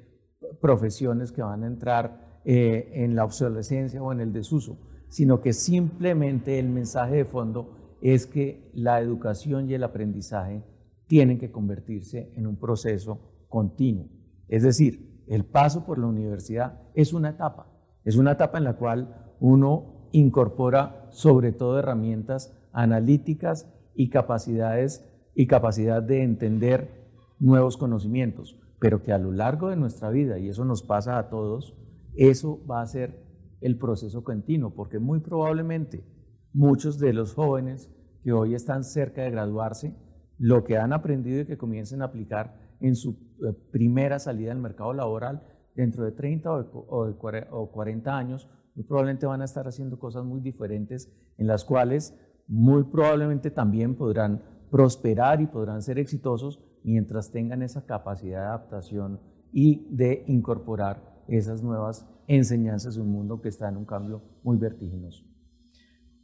profesiones 0.61 1.33
que 1.33 1.43
van 1.43 1.63
a 1.63 1.67
entrar 1.67 2.41
eh, 2.45 2.91
en 2.95 3.15
la 3.15 3.25
obsolescencia 3.25 4.03
o 4.03 4.11
en 4.11 4.21
el 4.21 4.33
desuso, 4.33 4.79
sino 5.09 5.41
que 5.41 5.53
simplemente 5.53 6.59
el 6.59 6.69
mensaje 6.69 7.17
de 7.17 7.25
fondo 7.25 7.99
es 8.01 8.27
que 8.27 8.71
la 8.75 9.01
educación 9.01 9.71
y 9.71 9.75
el 9.75 9.85
aprendizaje 9.85 10.65
tienen 11.07 11.39
que 11.39 11.53
convertirse 11.53 12.33
en 12.35 12.47
un 12.47 12.57
proceso 12.57 13.47
continuo. 13.49 14.09
Es 14.49 14.63
decir, 14.63 15.12
el 15.33 15.47
paso 15.47 15.87
por 15.87 15.99
la 15.99 16.09
universidad 16.09 16.83
es 16.93 17.15
una 17.15 17.31
etapa, 17.31 17.67
es 18.05 18.17
una 18.17 18.33
etapa 18.33 18.59
en 18.59 18.65
la 18.65 18.77
cual 18.77 19.33
uno 19.41 20.11
incorpora 20.13 21.07
sobre 21.09 21.53
todo 21.53 21.79
herramientas 21.79 22.55
analíticas 22.71 23.67
y 23.95 24.11
capacidades 24.11 25.11
y 25.35 25.47
capacidad 25.47 26.03
de 26.03 26.23
entender 26.23 27.09
nuevos 27.39 27.79
conocimientos, 27.79 28.61
pero 28.79 29.03
que 29.03 29.13
a 29.13 29.19
lo 29.19 29.33
largo 29.33 29.71
de 29.71 29.77
nuestra 29.77 30.11
vida, 30.11 30.39
y 30.39 30.51
eso 30.51 30.67
nos 30.67 30.83
pasa 30.83 31.17
a 31.17 31.31
todos, 31.31 31.75
eso 32.15 32.63
va 32.71 32.83
a 32.83 32.87
ser 32.87 33.25
el 33.63 33.79
proceso 33.79 34.25
continuo, 34.25 34.75
porque 34.75 34.99
muy 34.99 35.21
probablemente 35.21 36.05
muchos 36.53 36.99
de 36.99 37.15
los 37.15 37.33
jóvenes 37.33 37.91
que 38.23 38.33
hoy 38.33 38.55
están 38.55 38.85
cerca 38.85 39.23
de 39.23 39.31
graduarse, 39.31 39.97
lo 40.37 40.63
que 40.63 40.77
han 40.77 40.93
aprendido 40.93 41.41
y 41.41 41.47
que 41.47 41.57
comiencen 41.57 42.03
a 42.03 42.07
aplicar 42.07 42.62
en 42.83 42.97
su 42.97 43.11
eh, 43.11 43.53
primera 43.71 44.19
salida 44.19 44.53
al 44.53 44.59
mercado 44.59 44.93
laboral 44.93 45.43
dentro 45.75 46.05
de 46.05 46.13
30 46.13 46.53
o 46.53 47.71
40 47.73 48.17
años, 48.17 48.49
muy 48.75 48.85
probablemente 48.85 49.27
van 49.27 49.43
a 49.43 49.47
estar 49.47 49.67
haciendo 49.67 49.99
cosas 49.99 50.25
muy 50.25 50.41
diferentes 50.41 51.11
en 51.39 51.47
las 51.47 51.65
cuales 51.65 52.15
muy 52.47 52.85
probablemente 52.85 53.51
también 53.51 53.95
podrán 53.95 54.43
prosperar 54.71 55.41
y 55.41 55.47
podrán 55.47 55.83
ser 55.83 55.99
exitosos 55.99 56.61
mientras 56.83 57.31
tengan 57.31 57.63
esa 57.63 57.85
capacidad 57.87 58.41
de 58.41 58.47
adaptación 58.47 59.21
y 59.53 59.87
de 59.95 60.25
incorporar 60.27 61.23
esas 61.29 61.63
nuevas 61.63 62.07
enseñanzas 62.27 62.95
de 62.95 63.03
un 63.03 63.11
mundo 63.11 63.41
que 63.41 63.49
está 63.49 63.69
en 63.69 63.77
un 63.77 63.85
cambio 63.85 64.23
muy 64.43 64.57
vertiginoso. 64.57 65.25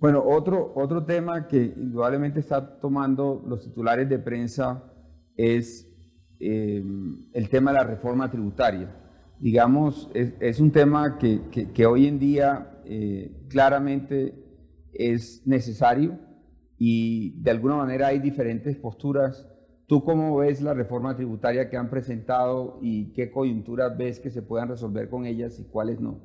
Bueno, 0.00 0.23
otro, 0.25 0.73
otro 0.77 1.05
tema 1.05 1.49
que 1.49 1.75
indudablemente 1.77 2.41
está 2.41 2.79
tomando 2.79 3.43
los 3.47 3.62
titulares 3.62 4.09
de 4.09 4.19
prensa 4.19 4.85
es 5.37 5.88
eh, 6.40 6.85
el 7.33 7.49
tema 7.49 7.73
de 7.73 7.78
la 7.78 7.85
reforma 7.85 8.30
tributaria. 8.30 8.95
Digamos, 9.40 10.11
es, 10.14 10.59
un 10.61 10.73
tema 10.73 11.16
que, 11.18 11.42
que, 11.73 11.87
hoy 11.87 12.07
en 12.07 12.18
día 12.18 12.80
eh, 12.85 13.47
claramente 13.49 14.35
es 14.92 15.42
necesario 15.47 16.18
y 16.76 17.40
de 17.40 17.52
alguna 17.52 17.76
manera 17.76 18.09
hay 18.09 18.18
diferentes 18.18 18.76
posturas 18.76 19.47
¿Tú 19.88 20.04
cómo 20.04 20.37
ves 20.37 20.61
la 20.61 20.75
reforma 20.75 21.16
tributaria 21.16 21.71
que 21.71 21.78
han 21.78 21.88
presentado 21.88 22.78
y 22.83 23.11
qué 23.14 23.30
coyunturas 23.30 23.97
ves 23.97 24.21
que 24.21 24.28
se 24.28 24.42
puedan 24.42 24.68
resolver 24.68 25.09
con 25.09 25.25
ellas 25.25 25.59
y 25.59 25.64
cuáles 25.64 25.99
no? 25.99 26.21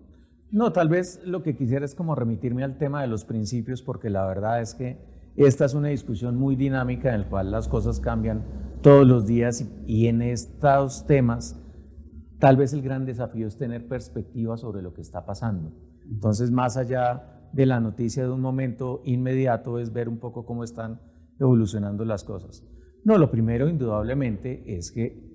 No, 0.52 0.74
tal 0.74 0.90
vez 0.90 1.22
lo 1.24 1.44
que 1.44 1.56
quisiera 1.56 1.86
es 1.86 1.96
como 1.96 2.14
remitirme 2.14 2.66
al 2.66 2.78
tema 2.78 3.02
de 3.02 3.08
los 3.08 3.24
principios, 3.24 3.82
porque 3.82 4.10
la 4.10 4.28
verdad 4.28 4.60
es 4.60 4.74
que 4.76 4.98
esta 5.36 5.66
es 5.66 5.74
una 5.74 5.90
discusión 5.90 6.36
muy 6.36 6.56
dinámica 6.56 7.14
en 7.14 7.22
la 7.22 7.30
cual 7.30 7.52
las 7.52 7.68
cosas 7.68 8.00
cambian 8.00 8.44
todos 8.82 9.08
los 9.08 9.26
días 9.26 9.68
y 9.88 10.08
en 10.08 10.22
estos 10.22 11.06
temas 11.08 11.60
tal 12.40 12.58
vez 12.58 12.74
el 12.74 12.82
gran 12.82 13.06
desafío 13.06 13.48
es 13.48 13.58
tener 13.58 13.88
perspectiva 13.88 14.58
sobre 14.58 14.82
lo 14.82 14.94
que 14.94 15.02
está 15.02 15.26
pasando. 15.26 15.72
Entonces, 16.06 16.52
más 16.52 16.78
allá 16.78 17.50
de 17.54 17.66
la 17.66 17.80
noticia 17.80 18.24
de 18.24 18.32
un 18.32 18.42
momento 18.42 19.02
inmediato, 19.06 19.80
es 19.80 19.94
ver 19.94 20.10
un 20.10 20.18
poco 20.18 20.46
cómo 20.46 20.64
están 20.64 21.00
evolucionando 21.40 22.04
las 22.04 22.24
cosas. 22.24 22.64
No, 23.04 23.18
lo 23.18 23.32
primero 23.32 23.70
indudablemente 23.70 24.76
es 24.78 24.92
que 24.92 25.34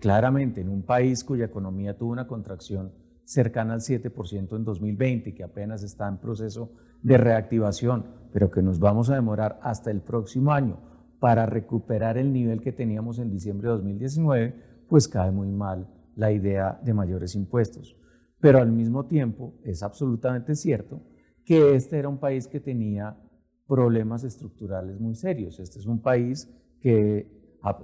claramente 0.00 0.60
en 0.60 0.68
un 0.68 0.82
país 0.82 1.24
cuya 1.24 1.46
economía 1.46 1.96
tuvo 1.96 2.12
una 2.12 2.26
contracción 2.26 2.92
cercana 3.24 3.74
al 3.74 3.80
7% 3.80 4.56
en 4.56 4.64
2020, 4.64 5.34
que 5.34 5.44
apenas 5.44 5.82
está 5.82 6.08
en 6.08 6.18
proceso 6.18 6.72
de 7.02 7.18
reactivación, 7.18 8.06
pero 8.32 8.50
que 8.50 8.62
nos 8.62 8.78
vamos 8.78 9.10
a 9.10 9.14
demorar 9.14 9.58
hasta 9.62 9.90
el 9.90 10.00
próximo 10.00 10.52
año 10.52 10.78
para 11.20 11.46
recuperar 11.46 12.18
el 12.18 12.32
nivel 12.32 12.60
que 12.60 12.72
teníamos 12.72 13.18
en 13.18 13.30
diciembre 13.30 13.68
de 13.68 13.74
2019, 13.74 14.54
pues 14.88 15.08
cae 15.08 15.30
muy 15.30 15.50
mal 15.50 15.88
la 16.14 16.32
idea 16.32 16.80
de 16.84 16.94
mayores 16.94 17.34
impuestos. 17.34 17.96
Pero 18.40 18.58
al 18.58 18.70
mismo 18.70 19.06
tiempo 19.06 19.54
es 19.64 19.82
absolutamente 19.82 20.54
cierto 20.54 21.02
que 21.44 21.74
este 21.74 21.98
era 21.98 22.08
un 22.08 22.18
país 22.18 22.46
que 22.46 22.60
tenía 22.60 23.16
problemas 23.66 24.24
estructurales 24.24 25.00
muy 25.00 25.14
serios. 25.14 25.58
Este 25.60 25.78
es 25.78 25.86
un 25.86 26.00
país 26.00 26.48
que 26.80 27.30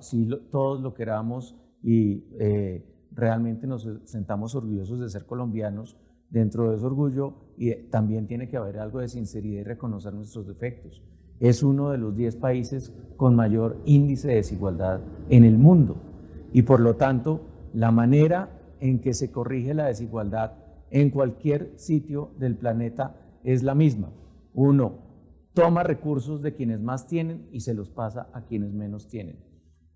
si 0.00 0.28
todos 0.50 0.80
lo 0.80 0.94
queramos 0.94 1.56
y 1.82 2.24
eh, 2.38 2.84
realmente 3.10 3.66
nos 3.66 3.88
sentamos 4.04 4.54
orgullosos 4.54 5.00
de 5.00 5.08
ser 5.08 5.26
colombianos, 5.26 5.96
dentro 6.34 6.68
de 6.68 6.76
ese 6.76 6.84
orgullo 6.84 7.34
y 7.56 7.72
también 7.90 8.26
tiene 8.26 8.48
que 8.48 8.56
haber 8.56 8.78
algo 8.78 8.98
de 8.98 9.08
sinceridad 9.08 9.60
y 9.60 9.64
reconocer 9.64 10.12
nuestros 10.12 10.48
defectos. 10.48 11.00
Es 11.38 11.62
uno 11.62 11.90
de 11.90 11.98
los 11.98 12.16
10 12.16 12.36
países 12.36 12.92
con 13.16 13.36
mayor 13.36 13.80
índice 13.84 14.28
de 14.28 14.34
desigualdad 14.34 15.00
en 15.30 15.44
el 15.44 15.56
mundo 15.58 15.96
y 16.52 16.62
por 16.62 16.80
lo 16.80 16.96
tanto 16.96 17.40
la 17.72 17.92
manera 17.92 18.50
en 18.80 19.00
que 19.00 19.14
se 19.14 19.30
corrige 19.30 19.74
la 19.74 19.86
desigualdad 19.86 20.54
en 20.90 21.10
cualquier 21.10 21.72
sitio 21.76 22.32
del 22.38 22.56
planeta 22.56 23.16
es 23.44 23.62
la 23.62 23.76
misma. 23.76 24.12
Uno, 24.52 24.98
toma 25.52 25.84
recursos 25.84 26.42
de 26.42 26.54
quienes 26.54 26.80
más 26.80 27.06
tienen 27.06 27.48
y 27.52 27.60
se 27.60 27.74
los 27.74 27.90
pasa 27.90 28.28
a 28.32 28.44
quienes 28.44 28.72
menos 28.72 29.06
tienen. 29.06 29.38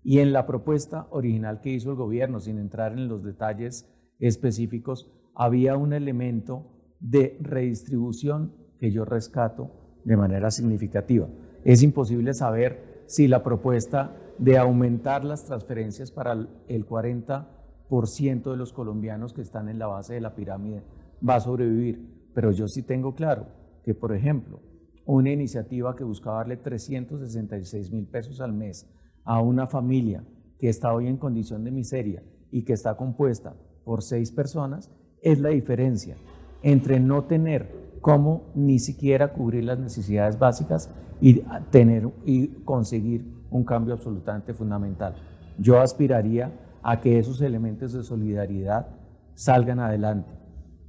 Y 0.03 0.19
en 0.19 0.31
la 0.31 0.45
propuesta 0.45 1.07
original 1.11 1.59
que 1.59 1.71
hizo 1.71 1.91
el 1.91 1.97
gobierno, 1.97 2.39
sin 2.39 2.59
entrar 2.59 2.93
en 2.93 3.09
los 3.09 3.23
detalles 3.23 3.93
específicos, 4.19 5.11
había 5.39 5.77
un 5.77 5.93
elemento 5.93 6.65
de 6.99 7.37
redistribución 7.39 8.53
que 8.77 8.91
yo 8.91 9.05
rescato 9.05 9.71
de 10.03 10.17
manera 10.17 10.51
significativa. 10.51 11.29
Es 11.63 11.81
imposible 11.81 12.33
saber 12.33 13.03
si 13.05 13.29
la 13.29 13.41
propuesta 13.41 14.17
de 14.37 14.57
aumentar 14.57 15.23
las 15.23 15.45
transferencias 15.45 16.11
para 16.11 16.33
el 16.33 16.85
40% 16.85 18.51
de 18.51 18.57
los 18.57 18.73
colombianos 18.73 19.31
que 19.31 19.41
están 19.41 19.69
en 19.69 19.79
la 19.79 19.87
base 19.87 20.15
de 20.15 20.19
la 20.19 20.35
pirámide 20.35 20.83
va 21.27 21.35
a 21.35 21.39
sobrevivir. 21.39 22.29
Pero 22.33 22.51
yo 22.51 22.67
sí 22.67 22.83
tengo 22.83 23.15
claro 23.15 23.47
que, 23.85 23.95
por 23.95 24.13
ejemplo, 24.13 24.59
una 25.05 25.31
iniciativa 25.31 25.95
que 25.95 26.03
buscaba 26.03 26.39
darle 26.39 26.57
366 26.57 27.93
mil 27.93 28.07
pesos 28.07 28.41
al 28.41 28.51
mes 28.51 28.93
a 29.23 29.41
una 29.41 29.67
familia 29.67 30.21
que 30.59 30.67
está 30.67 30.93
hoy 30.93 31.07
en 31.07 31.15
condición 31.15 31.63
de 31.63 31.71
miseria 31.71 32.23
y 32.51 32.65
que 32.65 32.73
está 32.73 32.97
compuesta 32.97 33.55
por 33.85 34.03
seis 34.03 34.33
personas, 34.33 34.91
es 35.21 35.39
la 35.39 35.49
diferencia 35.49 36.17
entre 36.61 36.99
no 36.99 37.23
tener 37.25 37.97
cómo 38.01 38.51
ni 38.55 38.79
siquiera 38.79 39.33
cubrir 39.33 39.65
las 39.65 39.79
necesidades 39.79 40.39
básicas 40.39 40.93
y 41.21 41.41
tener 41.71 42.09
y 42.25 42.47
conseguir 42.63 43.25
un 43.49 43.63
cambio 43.63 43.93
absolutamente 43.93 44.53
fundamental. 44.53 45.15
Yo 45.57 45.79
aspiraría 45.79 46.79
a 46.81 47.01
que 47.01 47.19
esos 47.19 47.41
elementos 47.41 47.93
de 47.93 48.03
solidaridad 48.03 48.87
salgan 49.35 49.79
adelante 49.79 50.31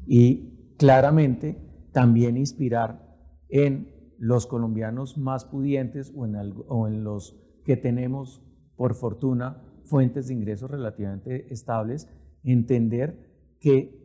y 0.06 0.74
claramente 0.76 1.56
también 1.92 2.36
inspirar 2.36 3.16
en 3.48 4.14
los 4.18 4.46
colombianos 4.46 5.18
más 5.18 5.44
pudientes 5.44 6.12
o 6.14 6.26
en, 6.26 6.36
o 6.68 6.86
en 6.86 7.04
los 7.04 7.36
que 7.64 7.76
tenemos, 7.76 8.42
por 8.76 8.94
fortuna, 8.94 9.62
fuentes 9.84 10.28
de 10.28 10.34
ingresos 10.34 10.70
relativamente 10.70 11.52
estables, 11.52 12.08
entender 12.44 13.56
que 13.60 13.99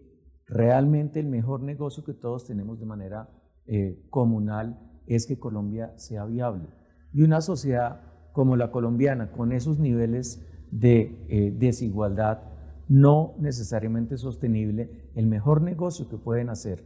realmente 0.48 1.20
el 1.20 1.28
mejor 1.28 1.62
negocio 1.62 2.04
que 2.04 2.14
todos 2.14 2.46
tenemos 2.46 2.80
de 2.80 2.86
manera 2.86 3.30
eh, 3.66 4.06
comunal 4.10 4.80
es 5.08 5.26
que 5.26 5.40
Colombia 5.40 5.94
sea 5.98 6.26
viable. 6.26 6.68
Y 7.14 7.24
una 7.24 7.42
sociedad 7.42 8.02
como 8.32 8.56
la 8.56 8.72
colombiana, 8.72 9.32
con 9.32 9.52
esos 9.52 9.80
niveles 9.80 10.46
de 10.72 11.26
eh, 11.30 11.54
desigualdad 11.58 12.42
no 12.88 13.36
necesariamente 13.40 14.18
sostenible, 14.18 15.12
el 15.16 15.26
mejor 15.28 15.62
negocio 15.62 16.08
que 16.10 16.18
pueden 16.18 16.50
hacer 16.50 16.84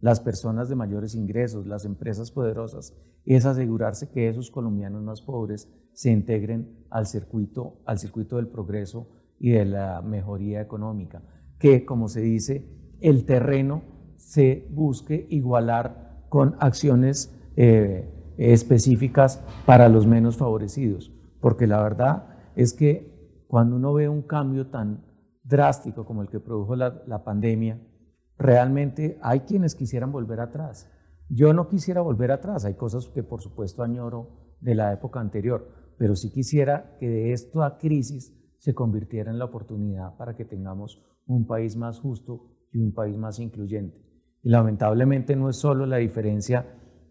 las 0.00 0.20
personas 0.20 0.68
de 0.68 0.76
mayores 0.76 1.14
ingresos, 1.14 1.66
las 1.66 1.84
empresas 1.84 2.30
poderosas, 2.30 2.96
es 3.24 3.46
asegurarse 3.46 4.10
que 4.10 4.28
esos 4.28 4.50
colombianos 4.50 5.02
más 5.02 5.20
pobres 5.22 5.68
se 5.92 6.10
integren 6.10 6.86
al 6.90 7.06
circuito, 7.06 7.80
al 7.84 7.98
circuito 7.98 8.36
del 8.36 8.48
progreso 8.48 9.08
y 9.38 9.50
de 9.50 9.64
la 9.64 10.02
mejoría 10.02 10.60
económica, 10.60 11.22
que 11.58 11.84
como 11.84 12.08
se 12.08 12.20
dice, 12.20 12.81
el 13.02 13.24
terreno 13.24 13.82
se 14.16 14.66
busque 14.70 15.26
igualar 15.30 16.26
con 16.28 16.56
acciones 16.60 17.38
eh, 17.56 18.08
específicas 18.38 19.42
para 19.66 19.88
los 19.88 20.06
menos 20.06 20.36
favorecidos, 20.36 21.12
porque 21.40 21.66
la 21.66 21.82
verdad 21.82 22.26
es 22.56 22.72
que 22.72 23.44
cuando 23.48 23.76
uno 23.76 23.92
ve 23.92 24.08
un 24.08 24.22
cambio 24.22 24.68
tan 24.68 25.04
drástico 25.44 26.06
como 26.06 26.22
el 26.22 26.28
que 26.28 26.40
produjo 26.40 26.76
la, 26.76 27.02
la 27.06 27.24
pandemia, 27.24 27.78
realmente 28.38 29.18
hay 29.20 29.40
quienes 29.40 29.74
quisieran 29.74 30.12
volver 30.12 30.40
atrás. 30.40 30.90
Yo 31.28 31.52
no 31.52 31.68
quisiera 31.68 32.00
volver 32.00 32.32
atrás, 32.32 32.64
hay 32.64 32.74
cosas 32.74 33.08
que 33.08 33.22
por 33.22 33.42
supuesto 33.42 33.82
añoro 33.82 34.56
de 34.60 34.74
la 34.74 34.92
época 34.92 35.20
anterior, 35.20 35.68
pero 35.98 36.16
sí 36.16 36.30
quisiera 36.30 36.96
que 36.98 37.08
de 37.08 37.32
esta 37.32 37.76
crisis 37.78 38.32
se 38.58 38.74
convirtiera 38.74 39.30
en 39.30 39.38
la 39.38 39.46
oportunidad 39.46 40.16
para 40.16 40.36
que 40.36 40.44
tengamos 40.44 41.02
un 41.26 41.46
país 41.46 41.76
más 41.76 42.00
justo 42.00 42.51
y 42.72 42.78
un 42.78 42.92
país 42.92 43.16
más 43.16 43.38
incluyente. 43.38 44.00
Y 44.42 44.50
lamentablemente 44.50 45.36
no 45.36 45.48
es 45.48 45.56
solo 45.56 45.86
la 45.86 45.98
diferencia 45.98 46.66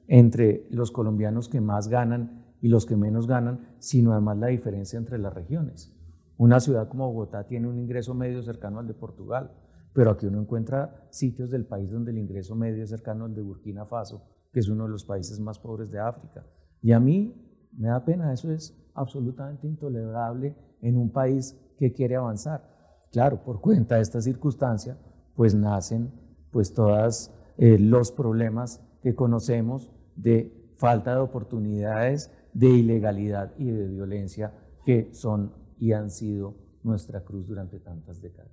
entre 0.08 0.68
los 0.70 0.92
colombianos 0.92 1.48
que 1.48 1.62
más 1.62 1.88
ganan 1.88 2.56
y 2.62 2.68
los 2.68 2.86
que 2.86 2.98
menos 2.98 3.28
ganan, 3.28 3.76
sino 3.80 4.12
además 4.12 4.38
la 4.38 4.48
diferencia 4.48 4.98
entre 4.98 5.18
las 5.18 5.34
regiones. 5.34 5.98
Una 6.38 6.60
ciudad 6.60 6.88
como 6.88 7.08
Bogotá 7.08 7.46
tiene 7.48 7.68
un 7.68 7.80
ingreso 7.80 8.14
medio 8.14 8.42
cercano 8.42 8.80
al 8.80 8.88
de 8.88 8.94
Portugal, 8.94 9.52
pero 9.94 10.12
aquí 10.12 10.26
uno 10.26 10.42
encuentra 10.42 11.08
sitios 11.10 11.50
del 11.50 11.66
país 11.66 11.92
donde 11.92 12.12
el 12.12 12.18
ingreso 12.18 12.56
medio 12.56 12.84
es 12.84 12.90
cercano 12.90 13.26
al 13.26 13.36
de 13.36 13.42
Burkina 13.42 13.86
Faso, 13.86 14.24
que 14.52 14.60
es 14.60 14.68
uno 14.68 14.86
de 14.86 14.90
los 14.90 15.06
países 15.06 15.40
más 15.40 15.60
pobres 15.60 15.92
de 15.92 16.00
África. 16.00 16.46
Y 16.82 16.92
a 16.92 17.00
mí 17.00 17.34
me 17.78 17.90
da 17.90 18.04
pena, 18.04 18.34
eso 18.34 18.52
es 18.52 18.78
absolutamente 18.94 19.68
intolerable 19.68 20.56
en 20.82 20.98
un 20.98 21.12
país 21.12 21.58
que 21.78 21.94
quiere 21.94 22.16
avanzar. 22.16 22.70
Claro, 23.12 23.44
por 23.44 23.62
cuenta 23.62 23.96
de 23.96 24.02
esta 24.02 24.22
circunstancia, 24.22 24.98
pues 25.36 25.56
nacen 25.56 26.12
pues 26.52 26.74
todos 26.74 27.32
eh, 27.58 27.78
los 27.80 28.12
problemas 28.12 28.82
que 29.02 29.16
conocemos 29.16 29.92
de 30.16 30.70
falta 30.76 31.16
de 31.16 31.22
oportunidades, 31.22 32.32
de 32.54 32.70
ilegalidad 32.70 33.54
y 33.58 33.70
de 33.70 33.88
violencia 33.88 34.54
que 34.86 35.10
son 35.14 35.54
y 35.80 35.94
han 35.94 36.10
sido 36.10 36.56
nuestra 36.84 37.24
cruz 37.24 37.48
durante 37.48 37.80
tantas 37.80 38.22
décadas. 38.22 38.52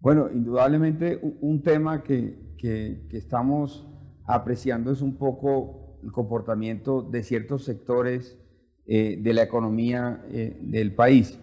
Bueno, 0.00 0.30
indudablemente 0.32 1.20
un 1.40 1.62
tema 1.62 2.02
que, 2.02 2.54
que, 2.58 3.06
estamos 3.12 3.88
apreciando 4.24 4.90
es 4.90 5.00
un 5.00 5.16
poco 5.16 5.98
el 6.02 6.10
comportamiento 6.10 7.02
de 7.02 7.22
ciertos 7.22 7.64
sectores 7.64 8.38
eh, 8.86 9.18
de 9.20 9.32
la 9.32 9.42
economía 9.44 10.24
eh, 10.30 10.58
del 10.60 10.94
país. 10.94 11.38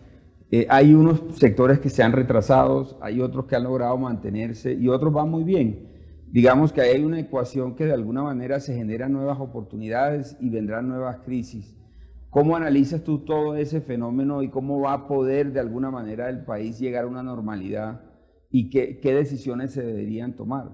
Eh, 0.52 0.66
hay 0.70 0.96
unos 0.96 1.22
sectores 1.36 1.80
que 1.80 1.90
se 1.90 2.02
han 2.02 2.12
retrasado, 2.12 2.98
hay 3.02 3.22
otros 3.22 3.46
que 3.46 3.56
han 3.56 3.64
logrado 3.64 3.98
mantenerse 3.98 4.74
y 4.74 4.88
otros 4.88 5.14
van 5.14 5.30
muy 5.30 5.44
bien. 5.44 5.88
Digamos 6.32 6.74
que 6.74 6.82
hay 6.82 7.04
una 7.04 7.20
ecuación 7.20 7.76
que 7.76 7.86
de 7.86 7.94
alguna 7.94 8.24
manera 8.24 8.60
se 8.60 8.76
generan 8.76 9.14
nuevas 9.14 9.40
oportunidades 9.40 10.38
y 10.40 10.50
vendrán 10.50 10.88
nuevas 10.88 11.18
crisis. 11.20 11.76
¿Cómo 12.32 12.56
analizas 12.56 13.04
tú 13.04 13.20
todo 13.26 13.56
ese 13.56 13.82
fenómeno 13.82 14.42
y 14.42 14.50
cómo 14.50 14.80
va 14.82 14.94
a 14.94 15.08
poder 15.08 15.52
de 15.52 15.60
alguna 15.60 15.92
manera 15.92 16.30
el 16.30 16.46
país 16.46 16.80
llegar 16.80 17.06
a 17.06 17.08
una 17.08 17.24
normalidad 17.24 18.02
y 18.52 18.70
qué, 18.70 19.00
decisiones 19.02 19.72
se 19.72 19.84
deberían 19.84 20.36
tomar? 20.36 20.72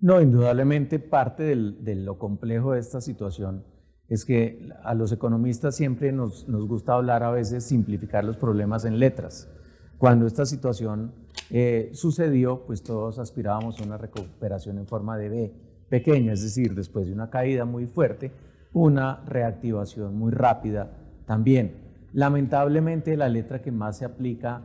No, 0.00 0.20
indudablemente 0.20 0.98
parte 0.98 1.44
de 1.44 1.94
lo 1.96 2.18
complejo 2.18 2.72
de 2.72 2.80
esta 2.80 3.00
situación 3.00 3.64
es 4.12 4.26
que 4.26 4.68
a 4.84 4.94
los 4.94 5.10
economistas 5.10 5.74
siempre 5.74 6.12
nos, 6.12 6.44
gusta 6.46 6.92
hablar 6.92 7.22
a 7.22 7.30
veces, 7.30 7.64
simplificar 7.64 8.24
los 8.24 8.36
problemas 8.36 8.84
en 8.84 8.98
letras. 8.98 9.48
Cuando 9.96 10.26
esta 10.26 10.44
situación 10.44 11.14
eh, 11.48 11.88
sucedió, 11.94 12.66
pues 12.66 12.82
todos 12.82 13.18
aspirábamos 13.18 13.80
a 13.80 13.84
una 13.84 13.96
recuperación 13.96 14.76
en 14.76 14.86
forma 14.86 15.16
de 15.16 15.28
B 15.30 15.54
pequeña, 15.88 16.34
es 16.34 16.42
decir, 16.42 16.74
después 16.74 17.06
de 17.06 17.14
una 17.14 17.30
caída 17.30 17.64
muy 17.64 17.86
fuerte, 17.86 18.32
una 18.74 19.24
reactivación 19.24 20.14
muy 20.14 20.30
rápida 20.30 20.90
también. 21.24 21.76
Lamentablemente 22.12 23.16
la 23.16 23.30
letra 23.30 23.62
que 23.62 23.72
más 23.72 23.96
se 23.96 24.04
aplica 24.04 24.62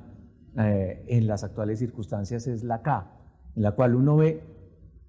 eh, 0.57 1.05
en 1.07 1.25
las 1.25 1.45
actuales 1.45 1.79
circunstancias 1.79 2.47
es 2.47 2.65
la 2.65 2.81
K, 2.81 3.13
en 3.55 3.63
la 3.63 3.71
cual 3.71 3.95
uno 3.95 4.17
ve 4.17 4.43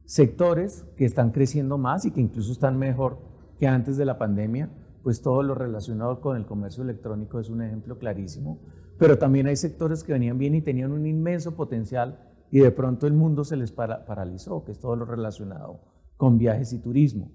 sectores 0.04 0.84
que 0.96 1.06
están 1.06 1.32
creciendo 1.32 1.76
más 1.76 2.04
y 2.04 2.12
que 2.12 2.20
incluso 2.20 2.52
están 2.52 2.78
mejor 2.78 3.27
que 3.58 3.66
antes 3.66 3.96
de 3.96 4.04
la 4.04 4.18
pandemia, 4.18 4.70
pues 5.02 5.22
todo 5.22 5.42
lo 5.42 5.54
relacionado 5.54 6.20
con 6.20 6.36
el 6.36 6.46
comercio 6.46 6.82
electrónico 6.82 7.40
es 7.40 7.50
un 7.50 7.62
ejemplo 7.62 7.98
clarísimo, 7.98 8.60
pero 8.98 9.18
también 9.18 9.46
hay 9.46 9.56
sectores 9.56 10.04
que 10.04 10.12
venían 10.12 10.38
bien 10.38 10.54
y 10.54 10.62
tenían 10.62 10.92
un 10.92 11.06
inmenso 11.06 11.56
potencial 11.56 12.18
y 12.50 12.60
de 12.60 12.70
pronto 12.70 13.06
el 13.06 13.12
mundo 13.12 13.44
se 13.44 13.56
les 13.56 13.72
paralizó, 13.72 14.64
que 14.64 14.72
es 14.72 14.78
todo 14.78 14.96
lo 14.96 15.04
relacionado 15.04 15.80
con 16.16 16.38
viajes 16.38 16.72
y 16.72 16.78
turismo. 16.78 17.30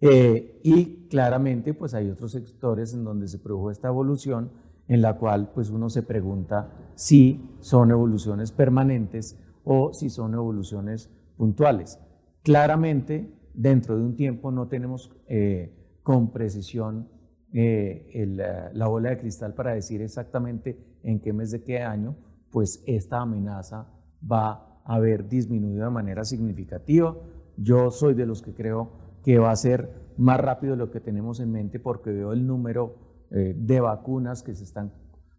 Eh, 0.00 0.60
y 0.62 1.08
claramente 1.08 1.72
pues 1.72 1.94
hay 1.94 2.10
otros 2.10 2.32
sectores 2.32 2.94
en 2.94 3.04
donde 3.04 3.28
se 3.28 3.38
produjo 3.38 3.70
esta 3.70 3.88
evolución 3.88 4.50
en 4.88 5.00
la 5.00 5.16
cual 5.16 5.50
pues 5.54 5.70
uno 5.70 5.88
se 5.88 6.02
pregunta 6.02 6.90
si 6.94 7.56
son 7.60 7.90
evoluciones 7.90 8.52
permanentes 8.52 9.40
o 9.64 9.92
si 9.94 10.10
son 10.10 10.34
evoluciones 10.34 11.10
puntuales. 11.36 11.98
Claramente 12.42 13.32
dentro 13.54 13.96
de 13.96 14.04
un 14.04 14.16
tiempo 14.16 14.50
no 14.50 14.68
tenemos 14.68 15.10
eh, 15.28 15.72
con 16.02 16.32
precisión 16.32 17.08
eh, 17.52 18.70
la 18.74 18.88
bola 18.88 19.10
de 19.10 19.18
cristal 19.18 19.54
para 19.54 19.74
decir 19.74 20.02
exactamente 20.02 20.76
en 21.02 21.20
qué 21.20 21.32
mes 21.32 21.50
de 21.52 21.62
qué 21.62 21.82
año, 21.82 22.16
pues 22.50 22.82
esta 22.86 23.20
amenaza 23.20 23.86
va 24.30 24.80
a 24.84 24.94
haber 24.96 25.28
disminuido 25.28 25.84
de 25.84 25.90
manera 25.90 26.24
significativa. 26.24 27.16
Yo 27.56 27.90
soy 27.90 28.14
de 28.14 28.26
los 28.26 28.42
que 28.42 28.54
creo 28.54 28.90
que 29.22 29.38
va 29.38 29.50
a 29.50 29.56
ser 29.56 29.90
más 30.16 30.38
rápido 30.40 30.76
lo 30.76 30.90
que 30.90 31.00
tenemos 31.00 31.40
en 31.40 31.50
mente 31.52 31.78
porque 31.78 32.10
veo 32.10 32.32
el 32.32 32.46
número 32.46 32.96
eh, 33.30 33.54
de 33.56 33.80
vacunas 33.80 34.42
que 34.42 34.54
se 34.54 34.64
están 34.64 34.92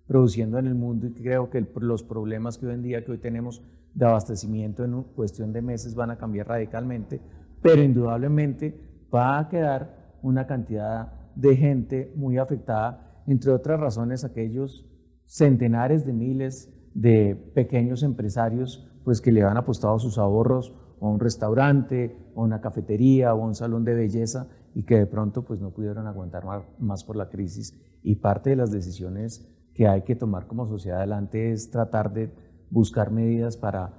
produciendo 0.07 0.57
en 0.59 0.67
el 0.67 0.75
mundo 0.75 1.07
y 1.07 1.13
creo 1.13 1.49
que 1.49 1.65
los 1.75 2.03
problemas 2.03 2.57
que 2.57 2.67
hoy 2.67 2.73
en 2.73 2.81
día 2.81 3.03
que 3.03 3.11
hoy 3.11 3.17
tenemos 3.17 3.63
de 3.93 4.05
abastecimiento 4.05 4.83
en 4.83 5.03
cuestión 5.03 5.53
de 5.53 5.61
meses 5.61 5.95
van 5.95 6.11
a 6.11 6.17
cambiar 6.17 6.47
radicalmente, 6.47 7.21
pero 7.61 7.81
indudablemente 7.81 9.07
va 9.13 9.39
a 9.39 9.49
quedar 9.49 10.17
una 10.21 10.45
cantidad 10.47 11.11
de 11.35 11.55
gente 11.55 12.13
muy 12.15 12.37
afectada, 12.37 13.23
entre 13.27 13.51
otras 13.51 13.79
razones 13.79 14.23
aquellos 14.23 14.85
centenares 15.25 16.05
de 16.05 16.13
miles 16.13 16.71
de 16.93 17.35
pequeños 17.53 18.03
empresarios 18.03 18.89
pues 19.03 19.21
que 19.21 19.31
le 19.31 19.43
han 19.43 19.57
apostado 19.57 19.99
sus 19.99 20.17
ahorros 20.17 20.73
a 20.99 21.07
un 21.07 21.19
restaurante, 21.19 22.17
o 22.33 22.43
una 22.43 22.61
cafetería, 22.61 23.33
o 23.33 23.45
un 23.45 23.53
salón 23.53 23.83
de 23.83 23.93
belleza 23.93 24.47
y 24.73 24.83
que 24.83 24.95
de 24.95 25.05
pronto 25.05 25.43
pues 25.43 25.61
no 25.61 25.71
pudieron 25.71 26.07
aguantar 26.07 26.43
más 26.79 27.03
por 27.03 27.15
la 27.15 27.29
crisis. 27.29 27.73
Y 28.01 28.15
parte 28.15 28.51
de 28.51 28.55
las 28.55 28.71
decisiones 28.71 29.47
que 29.73 29.87
hay 29.87 30.03
que 30.03 30.15
tomar 30.15 30.47
como 30.47 30.65
sociedad 30.67 30.99
adelante 30.99 31.51
es 31.51 31.69
tratar 31.69 32.13
de 32.13 32.31
buscar 32.71 33.11
medidas 33.11 33.57
para, 33.57 33.93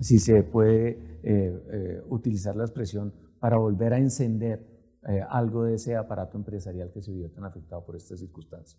si 0.00 0.18
se 0.18 0.42
puede 0.42 1.11
eh, 1.22 1.62
eh, 1.70 2.02
utilizar 2.08 2.56
la 2.56 2.64
expresión, 2.64 3.12
para 3.38 3.56
volver 3.56 3.92
a 3.92 3.98
encender 3.98 4.66
eh, 5.08 5.20
algo 5.28 5.64
de 5.64 5.74
ese 5.74 5.96
aparato 5.96 6.36
empresarial 6.36 6.90
que 6.92 7.00
se 7.00 7.12
vio 7.12 7.30
tan 7.30 7.44
afectado 7.44 7.84
por 7.84 7.96
esta 7.96 8.16
circunstancia. 8.16 8.78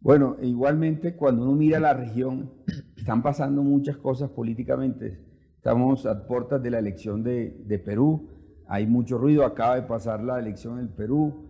Bueno, 0.00 0.36
igualmente 0.42 1.16
cuando 1.16 1.42
uno 1.42 1.52
mira 1.52 1.80
la 1.80 1.94
región, 1.94 2.50
están 2.96 3.22
pasando 3.22 3.62
muchas 3.62 3.96
cosas 3.96 4.30
políticamente. 4.30 5.24
Estamos 5.56 6.06
a 6.06 6.26
puertas 6.26 6.62
de 6.62 6.70
la 6.70 6.78
elección 6.78 7.22
de, 7.22 7.62
de 7.66 7.78
Perú, 7.78 8.28
hay 8.66 8.86
mucho 8.86 9.18
ruido, 9.18 9.44
acaba 9.44 9.76
de 9.76 9.82
pasar 9.82 10.22
la 10.22 10.38
elección 10.38 10.78
en 10.78 10.88
Perú, 10.88 11.46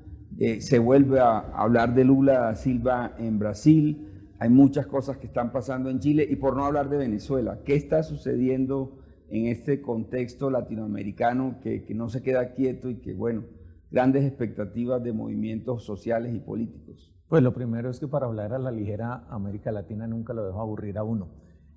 se 0.60 0.78
vuelve 0.78 1.20
a 1.20 1.38
hablar 1.38 1.94
de 1.94 2.04
Lula 2.04 2.54
Silva 2.54 3.14
en 3.18 3.38
Brasil, 3.38 4.10
hay 4.38 4.48
muchas 4.48 4.86
cosas 4.86 5.18
que 5.18 5.26
están 5.26 5.52
pasando 5.52 5.90
en 5.90 5.98
Chile 5.98 6.26
y 6.28 6.36
por 6.36 6.56
no 6.56 6.64
hablar 6.64 6.88
de 6.88 6.96
Venezuela. 6.96 7.60
¿Qué 7.64 7.74
está 7.74 8.02
sucediendo 8.02 8.99
en 9.30 9.46
este 9.46 9.80
contexto 9.80 10.50
latinoamericano 10.50 11.58
que, 11.62 11.84
no 11.94 12.08
se 12.08 12.22
queda 12.22 12.52
quieto 12.52 12.90
y 12.90 13.00
que, 13.00 13.14
bueno, 13.14 13.44
grandes 13.90 14.24
expectativas 14.24 15.02
de 15.02 15.12
movimientos 15.12 15.84
sociales 15.84 16.34
y 16.34 16.40
políticos? 16.40 17.12
Pues 17.28 17.42
lo 17.42 17.54
primero 17.54 17.90
es 17.90 18.00
que 18.00 18.08
para 18.08 18.26
hablar 18.26 18.52
a 18.52 18.58
la 18.58 18.70
ligera, 18.70 19.26
América 19.30 19.72
Latina 19.72 20.06
nunca 20.06 20.32
lo 20.32 20.46
deja 20.46 20.60
aburrir 20.60 20.98
a 20.98 21.04
uno. 21.04 21.28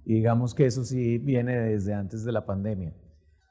Y 0.06 0.16
digamos 0.16 0.54
que 0.54 0.66
eso 0.66 0.84
sí 0.84 1.18
viene 1.18 1.58
desde 1.58 1.94
antes 1.94 2.24
de 2.26 2.32
la 2.32 2.46
pandemia. 2.46 2.94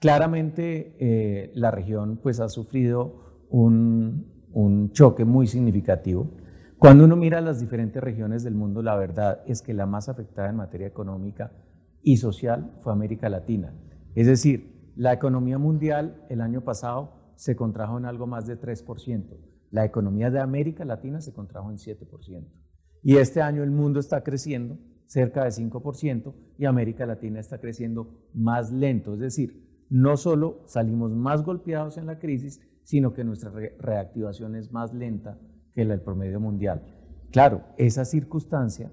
Claramente 0.00 0.96
eh, 0.98 1.52
la 1.54 1.70
región 1.70 2.18
pues 2.22 2.40
ha 2.40 2.48
sufrido 2.48 3.46
un, 3.50 4.48
un 4.52 4.90
choque 4.90 5.24
muy 5.24 5.46
significativo 5.46 6.28
cuando 6.82 7.04
uno 7.04 7.14
mira 7.14 7.40
las 7.40 7.60
diferentes 7.60 8.02
regiones 8.02 8.42
del 8.42 8.56
mundo, 8.56 8.82
la 8.82 8.96
verdad 8.96 9.44
es 9.46 9.62
que 9.62 9.72
la 9.72 9.86
más 9.86 10.08
afectada 10.08 10.50
en 10.50 10.56
materia 10.56 10.88
económica 10.88 11.52
y 12.02 12.16
social 12.16 12.72
fue 12.80 12.92
América 12.92 13.28
Latina. 13.28 13.72
Es 14.14 14.27
decir, 14.27 14.92
la 14.96 15.12
economía 15.12 15.59
mundial 15.59 16.27
el 16.29 16.40
año 16.40 16.62
pasado 16.62 17.33
se 17.37 17.57
contrajo 17.57 17.98
en 17.98 18.05
algo 18.05 18.27
más 18.27 18.46
de 18.46 18.61
3%. 18.61 19.37
La 19.70 19.85
economía 19.85 20.31
de 20.31 20.40
América 20.40 20.85
Latina 20.85 21.20
se 21.20 21.33
contrajo 21.33 21.70
en 21.70 21.79
7%. 21.79 22.46
Y 23.03 23.16
este 23.16 23.40
año 23.40 23.62
el 23.62 23.70
mundo 23.70 24.01
está 24.01 24.22
creciendo 24.22 24.79
cerca 25.07 25.44
de 25.44 25.51
5% 25.51 26.35
y 26.59 26.66
América 26.66 27.07
Latina 27.07 27.40
está 27.40 27.59
creciendo 27.59 28.29
más 28.35 28.70
lento. 28.70 29.14
Es 29.14 29.20
decir, 29.20 29.87
no 29.88 30.16
solo 30.16 30.62
salimos 30.66 31.12
más 31.12 31.42
golpeados 31.42 31.96
en 31.96 32.07
la 32.07 32.18
crisis, 32.18 32.61
sino 32.85 33.12
que 33.12 33.25
nuestra 33.25 33.51
reactivación 33.79 34.57
es 34.57 34.72
más 34.72 34.94
lenta 34.94 35.38
que 35.72 35.83
el 35.83 36.01
promedio 36.01 36.40
mundial. 36.40 36.83
Claro, 37.31 37.62
esa 37.79 38.05
circunstancia 38.05 38.92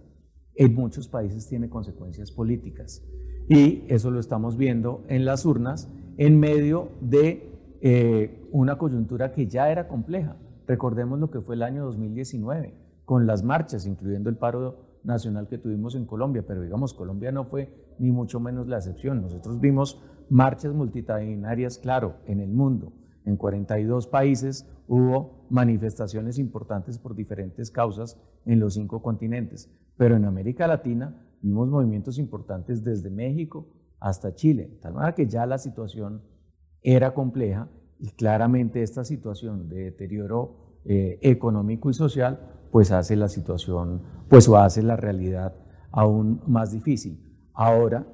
en 0.56 0.74
muchos 0.74 1.08
países 1.08 1.48
tiene 1.48 1.70
consecuencias 1.70 2.32
políticas 2.32 3.06
y 3.50 3.84
eso 3.88 4.12
lo 4.12 4.20
estamos 4.20 4.58
viendo 4.58 5.04
en 5.10 5.26
las 5.26 5.46
urnas 5.46 5.90
en 6.18 6.40
medio 6.40 6.90
de 7.02 7.52
eh, 7.82 8.48
una 8.52 8.78
coyuntura 8.78 9.34
que 9.34 9.48
ya 9.48 9.72
era 9.72 9.88
compleja. 9.88 10.38
Recordemos 10.68 11.20
lo 11.20 11.32
que 11.32 11.42
fue 11.42 11.56
el 11.56 11.64
año 11.64 11.84
2019 11.86 12.76
con 13.06 13.26
las 13.26 13.44
marchas, 13.44 13.88
incluyendo 13.88 14.30
el 14.30 14.38
paro 14.38 15.00
nacional 15.04 15.48
que 15.48 15.58
tuvimos 15.58 15.96
en 15.96 16.06
Colombia, 16.06 16.44
pero 16.46 16.62
digamos, 16.62 16.94
Colombia 16.94 17.32
no 17.32 17.46
fue 17.46 17.96
ni 17.98 18.12
mucho 18.12 18.40
menos 18.40 18.68
la 18.68 18.78
excepción. 18.78 19.22
Nosotros 19.22 19.60
vimos 19.60 20.00
marchas 20.30 20.74
multitudinarias, 20.74 21.80
claro, 21.80 22.18
en 22.28 22.42
el 22.42 22.52
mundo, 22.52 22.94
en 23.26 23.36
42 23.36 24.06
países 24.08 24.68
hubo 24.88 25.48
manifestaciones 25.50 26.38
importantes 26.38 27.00
por 27.00 27.16
diferentes 27.16 27.72
causas 27.72 28.20
en 28.46 28.60
los 28.60 28.76
cinco 28.76 29.02
continentes, 29.02 29.72
pero 29.98 30.16
en 30.16 30.26
América 30.26 30.68
Latina 30.68 31.16
vimos 31.41 31.69
movimientos 31.69 32.17
importantes 32.17 32.84
desde 32.84 33.10
México 33.10 33.67
hasta 33.99 34.34
Chile, 34.34 34.78
tal 34.82 34.93
manera 34.93 35.15
que 35.15 35.28
ya 35.28 35.45
la 35.45 35.58
situación 35.58 36.23
era 36.82 37.13
compleja 37.13 37.69
y 37.99 38.10
claramente 38.12 38.82
esta 38.82 39.04
situación 39.04 39.67
de 39.67 39.86
deterioro 39.86 40.80
eh, 40.86 41.19
económico 41.21 41.89
y 41.89 41.93
social 41.93 42.39
pues 42.71 42.91
hace 42.91 43.15
la 43.15 43.28
situación, 43.28 44.02
pues 44.30 44.47
hace 44.47 44.82
la 44.84 44.95
realidad 44.95 45.56
aún 45.91 46.41
más 46.47 46.71
difícil. 46.71 47.19
Ahora 47.54 48.08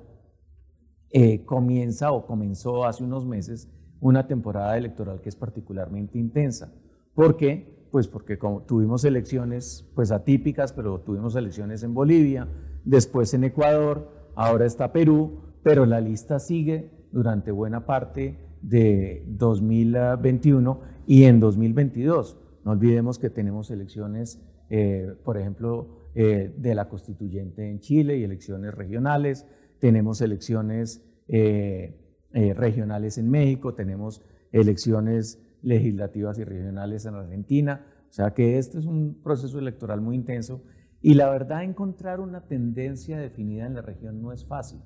eh, 1.12 1.46
comienza 1.46 2.12
o 2.12 2.26
comenzó 2.26 2.86
hace 2.86 3.04
unos 3.04 3.26
meses 3.26 3.72
una 4.00 4.28
temporada 4.28 4.78
electoral 4.78 5.22
que 5.22 5.30
es 5.30 5.36
particularmente 5.36 6.18
intensa. 6.18 6.74
¿Por 7.14 7.38
qué? 7.38 7.88
Pues 7.92 8.08
porque 8.08 8.38
como 8.38 8.64
tuvimos 8.64 9.06
elecciones 9.06 9.90
pues 9.96 10.12
atípicas, 10.12 10.74
pero 10.74 11.00
tuvimos 11.02 11.36
elecciones 11.36 11.84
en 11.84 11.94
Bolivia, 11.94 12.48
después 12.86 13.34
en 13.34 13.44
Ecuador, 13.44 14.32
ahora 14.36 14.66
está 14.66 14.94
Perú, 14.94 15.42
pero 15.64 15.86
la 15.86 16.00
lista 16.00 16.40
sigue 16.40 16.92
durante 17.12 17.52
buena 17.52 17.86
parte 17.86 18.38
de 18.62 19.24
2021 19.28 20.80
y 21.08 21.24
en 21.24 21.40
2022. 21.40 22.38
No 22.64 22.72
olvidemos 22.72 23.20
que 23.20 23.30
tenemos 23.30 23.70
elecciones, 23.72 24.42
eh, 24.70 25.14
por 25.24 25.38
ejemplo, 25.38 26.12
eh, 26.16 26.54
de 26.58 26.76
la 26.76 26.88
constituyente 26.88 27.70
en 27.70 27.80
Chile 27.80 28.18
y 28.18 28.24
elecciones 28.24 28.74
regionales, 28.74 29.46
tenemos 29.80 30.22
elecciones 30.22 31.04
eh, 31.28 32.00
regionales 32.32 33.18
en 33.18 33.30
México, 33.30 33.74
tenemos 33.74 34.22
elecciones 34.52 35.42
legislativas 35.62 36.38
y 36.38 36.44
regionales 36.44 37.06
en 37.06 37.16
Argentina, 37.16 37.86
o 38.10 38.14
sea 38.14 38.34
que 38.34 38.58
este 38.58 38.78
es 38.78 38.86
un 38.86 39.22
proceso 39.24 39.60
electoral 39.60 40.02
muy 40.02 40.16
intenso 40.16 40.62
y 41.06 41.14
la 41.14 41.30
verdad 41.30 41.62
encontrar 41.62 42.20
una 42.20 42.48
tendencia 42.48 43.20
definida 43.20 43.68
en 43.68 43.76
la 43.76 43.84
región 43.84 44.24
no 44.24 44.32
es 44.32 44.44
fácil. 44.44 44.82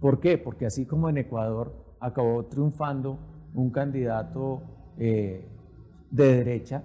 ¿Por 0.00 0.18
qué? 0.18 0.36
Porque 0.36 0.66
así 0.66 0.86
como 0.86 1.08
en 1.08 1.18
Ecuador 1.18 1.94
acabó 2.00 2.46
triunfando 2.46 3.20
un 3.54 3.70
candidato 3.70 4.64
eh, 4.98 5.46
de 6.10 6.36
derecha, 6.36 6.82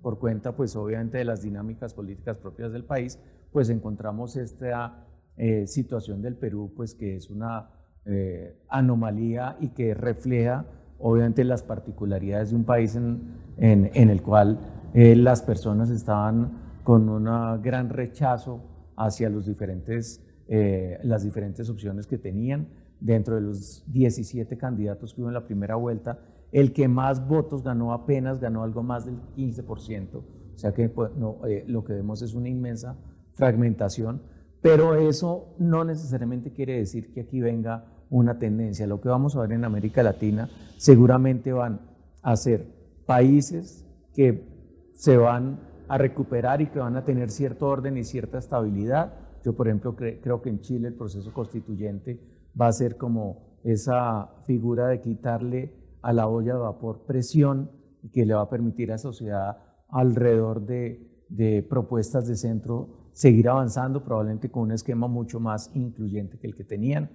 por 0.00 0.20
cuenta 0.20 0.54
pues 0.54 0.76
obviamente 0.76 1.18
de 1.18 1.24
las 1.24 1.42
dinámicas 1.42 1.92
políticas 1.92 2.38
propias 2.38 2.70
del 2.70 2.84
país, 2.84 3.18
pues 3.50 3.68
encontramos 3.68 4.36
esta 4.36 5.08
eh, 5.36 5.66
situación 5.66 6.22
del 6.22 6.36
Perú 6.36 6.72
pues 6.76 6.94
que 6.94 7.16
es 7.16 7.30
una 7.30 7.70
eh, 8.04 8.62
anomalía 8.68 9.56
y 9.58 9.70
que 9.70 9.92
refleja 9.92 10.66
obviamente 11.00 11.42
las 11.42 11.64
particularidades 11.64 12.50
de 12.50 12.56
un 12.56 12.64
país 12.64 12.94
en, 12.94 13.34
en, 13.56 14.08
el 14.08 14.22
cual 14.22 14.60
las 14.94 15.42
personas 15.42 15.90
estaban 15.90 16.69
con 16.82 17.08
un 17.08 17.24
gran 17.62 17.88
rechazo 17.88 18.62
hacia 18.96 19.30
los 19.30 19.46
diferentes, 19.46 20.24
eh, 20.48 20.98
las 21.02 21.22
diferentes 21.22 21.68
opciones 21.68 22.06
que 22.06 22.18
tenían. 22.18 22.68
Dentro 23.00 23.36
de 23.36 23.40
los 23.40 23.82
17 23.86 24.58
candidatos 24.58 25.14
que 25.14 25.22
hubo 25.22 25.28
en 25.28 25.34
la 25.34 25.46
primera 25.46 25.76
vuelta, 25.76 26.18
el 26.52 26.72
que 26.72 26.86
más 26.86 27.26
votos 27.26 27.62
ganó 27.62 27.94
apenas 27.94 28.40
ganó 28.40 28.62
algo 28.62 28.82
más 28.82 29.06
del 29.06 29.18
15%. 29.36 30.16
O 30.16 30.58
sea 30.58 30.74
que 30.74 30.88
pues, 30.90 31.10
no, 31.16 31.38
lo 31.66 31.84
que 31.84 31.94
vemos 31.94 32.20
es 32.20 32.34
una 32.34 32.48
inmensa 32.48 32.96
fragmentación 33.32 34.20
pero 34.62 34.94
eso 34.94 35.54
no 35.58 35.84
necesariamente 35.84 36.52
quiere 36.52 36.76
decir 36.76 37.12
que 37.12 37.22
aquí 37.22 37.40
venga 37.40 37.86
una 38.10 38.38
tendencia. 38.38 38.86
Lo 38.86 39.00
que 39.00 39.08
vamos 39.08 39.36
a 39.36 39.40
ver 39.40 39.52
en 39.52 39.64
América 39.64 40.02
Latina 40.02 40.50
seguramente 40.76 41.52
van 41.52 41.80
a 42.22 42.36
ser 42.36 42.66
países 43.06 43.86
que 44.14 44.44
se 44.92 45.16
van 45.16 45.60
a 45.90 45.98
recuperar 45.98 46.62
y 46.62 46.68
que 46.68 46.78
van 46.78 46.94
a 46.94 47.04
tener 47.04 47.30
cierto 47.30 47.66
orden 47.66 47.96
y 47.96 48.04
cierta 48.04 48.38
estabilidad. 48.38 49.12
Yo, 49.44 49.56
por 49.56 49.66
ejemplo, 49.66 49.96
creo 49.96 50.40
que 50.40 50.48
en 50.48 50.60
Chile 50.60 50.86
el 50.86 50.94
proceso 50.94 51.32
constituyente 51.32 52.20
va 52.58 52.68
a 52.68 52.72
ser 52.72 52.96
como 52.96 53.58
esa 53.64 54.30
figura 54.46 54.86
de 54.86 55.00
quitarle 55.00 55.74
a 56.00 56.12
la 56.12 56.28
olla 56.28 56.52
de 56.52 56.60
vapor 56.60 57.06
presión 57.06 57.72
y 58.04 58.10
que 58.10 58.24
le 58.24 58.34
va 58.34 58.42
a 58.42 58.48
permitir 58.48 58.90
a 58.90 58.94
la 58.94 58.98
sociedad 58.98 59.56
alrededor 59.88 60.64
de, 60.64 61.24
de 61.28 61.66
propuestas 61.68 62.28
de 62.28 62.36
centro 62.36 63.10
seguir 63.12 63.48
avanzando, 63.48 64.04
probablemente 64.04 64.48
con 64.48 64.62
un 64.62 64.72
esquema 64.72 65.08
mucho 65.08 65.40
más 65.40 65.72
incluyente 65.74 66.38
que 66.38 66.46
el 66.46 66.54
que 66.54 66.62
tenían. 66.62 67.10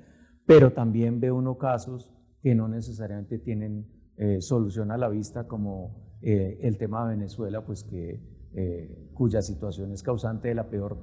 pero 0.46 0.74
también 0.74 1.22
ve 1.22 1.32
uno 1.32 1.58
casos 1.58 2.12
que 2.42 2.54
no 2.54 2.68
necesariamente 2.68 3.40
tienen 3.40 3.88
eh, 4.18 4.42
solución 4.42 4.92
a 4.92 4.98
la 4.98 5.08
vista, 5.08 5.48
como 5.48 6.18
eh, 6.22 6.60
el 6.62 6.78
tema 6.78 7.08
de 7.08 7.16
Venezuela, 7.16 7.66
pues 7.66 7.84
que, 7.84 8.35
eh, 8.56 9.12
cuya 9.14 9.42
situación 9.42 9.92
es 9.92 10.02
causante 10.02 10.48
de 10.48 10.56
la 10.56 10.70
peor 10.70 10.98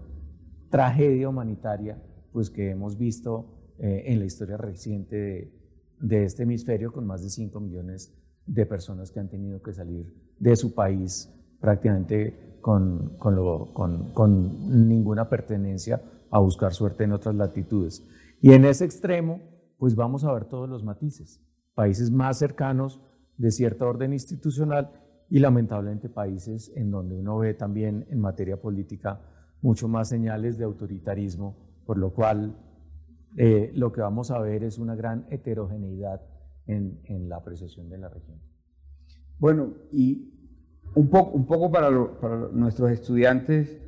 tragedia 0.71 1.29
humanitaria 1.29 2.03
pues, 2.33 2.51
que 2.51 2.71
hemos 2.71 2.99
visto 2.99 3.59
en 3.79 4.21
la 4.21 4.27
historia 4.27 4.57
reciente 4.57 5.51
de, 5.99 6.25
este 6.25 6.45
hemisferio, 6.45 6.93
con 6.93 7.05
más 7.05 7.23
de 7.23 7.31
5 7.31 7.59
millones 7.59 8.15
de 8.47 8.65
personas 8.65 9.11
que 9.11 9.19
han 9.19 9.29
tenido 9.29 9.61
que 9.61 9.73
salir 9.73 10.15
de 10.39 10.55
su 10.55 10.73
país 10.73 11.29
prácticamente 11.61 12.59
con, 12.61 13.17
con 13.19 14.89
ninguna 14.89 15.29
pertenencia 15.29 16.01
a 16.33 16.39
buscar 16.39 16.73
suerte 16.73 17.05
en 17.05 17.13
otras 17.13 17.35
latitudes. 17.35 18.05
Y 18.41 18.53
en 18.53 18.65
ese 18.65 18.85
extremo, 18.85 19.41
pues 19.79 19.95
vamos 19.95 20.25
a 20.25 20.33
ver 20.33 20.47
todos 20.47 20.69
los 20.69 20.83
matices. 20.83 21.41
Países 21.75 22.11
más 22.11 22.39
cercanos 22.39 23.01
de 23.37 23.51
cierta 23.51 23.85
orden 23.85 24.13
institucional 24.13 24.91
y 25.33 25.39
lamentablemente 25.39 26.11
países 26.11 26.71
en 26.77 26.91
donde 26.91 27.17
uno 27.17 27.39
ve 27.39 27.55
también 27.55 28.05
en 28.11 28.21
materia 28.21 28.61
política 28.61 29.19
mucho 29.63 29.89
más 29.89 30.11
señales 30.11 30.59
de 30.59 30.65
autoritarismo, 30.65 31.57
por 31.87 31.97
lo 31.97 32.13
cual 32.13 32.55
eh, 33.39 33.73
lo 33.75 33.93
que 33.93 34.03
vamos 34.03 34.31
a 34.31 34.39
ver 34.41 34.63
es 34.63 34.79
una 34.79 34.95
gran 34.95 35.27
heterogeneidad 35.31 36.21
en, 36.67 37.01
en 37.05 37.31
la 37.31 37.37
apreciación 37.37 37.89
de 37.89 37.97
la 37.97 38.11
región. 38.11 38.43
Bueno, 39.39 39.73
y 39.91 40.35
un 40.95 41.09
poco, 41.09 41.31
un 41.31 41.47
poco 41.47 41.73
para, 41.73 41.89
para 42.21 42.49
nuestros 42.53 42.91
estudiantes, 42.91 43.81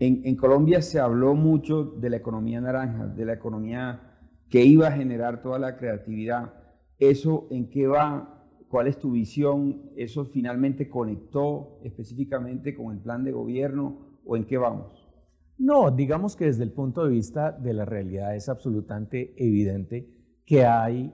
en, 0.00 0.22
en, 0.24 0.34
Colombia 0.34 0.82
se 0.82 0.98
habló 0.98 1.36
mucho 1.36 1.84
de 1.84 2.10
la 2.10 2.16
economía 2.16 2.60
naranja, 2.60 3.06
de 3.06 3.24
la 3.24 3.34
economía 3.34 4.18
que 4.50 4.64
iba 4.64 4.88
a 4.88 4.92
generar 4.92 5.42
toda 5.42 5.60
la 5.60 5.76
creatividad. 5.76 6.54
¿Eso 6.98 7.46
en 7.52 7.70
qué 7.70 7.86
va? 7.86 8.34
¿Cuál 8.68 8.86
es 8.86 8.98
tu 8.98 9.12
visión? 9.12 9.90
¿Eso 9.96 10.26
finalmente 10.26 10.88
conectó 10.88 11.78
específicamente 11.82 12.74
con 12.74 12.92
el 12.92 13.00
plan 13.00 13.24
de 13.24 13.32
gobierno 13.32 14.20
o 14.26 14.36
en 14.36 14.44
qué 14.44 14.58
vamos? 14.58 15.08
No, 15.56 15.90
digamos 15.90 16.36
que 16.36 16.44
desde 16.44 16.64
el 16.64 16.72
punto 16.72 17.04
de 17.04 17.10
vista 17.10 17.50
de 17.50 17.72
la 17.72 17.84
realidad 17.84 18.36
es 18.36 18.48
absolutamente 18.48 19.34
evidente 19.36 20.08
que 20.44 20.64
hay 20.64 21.12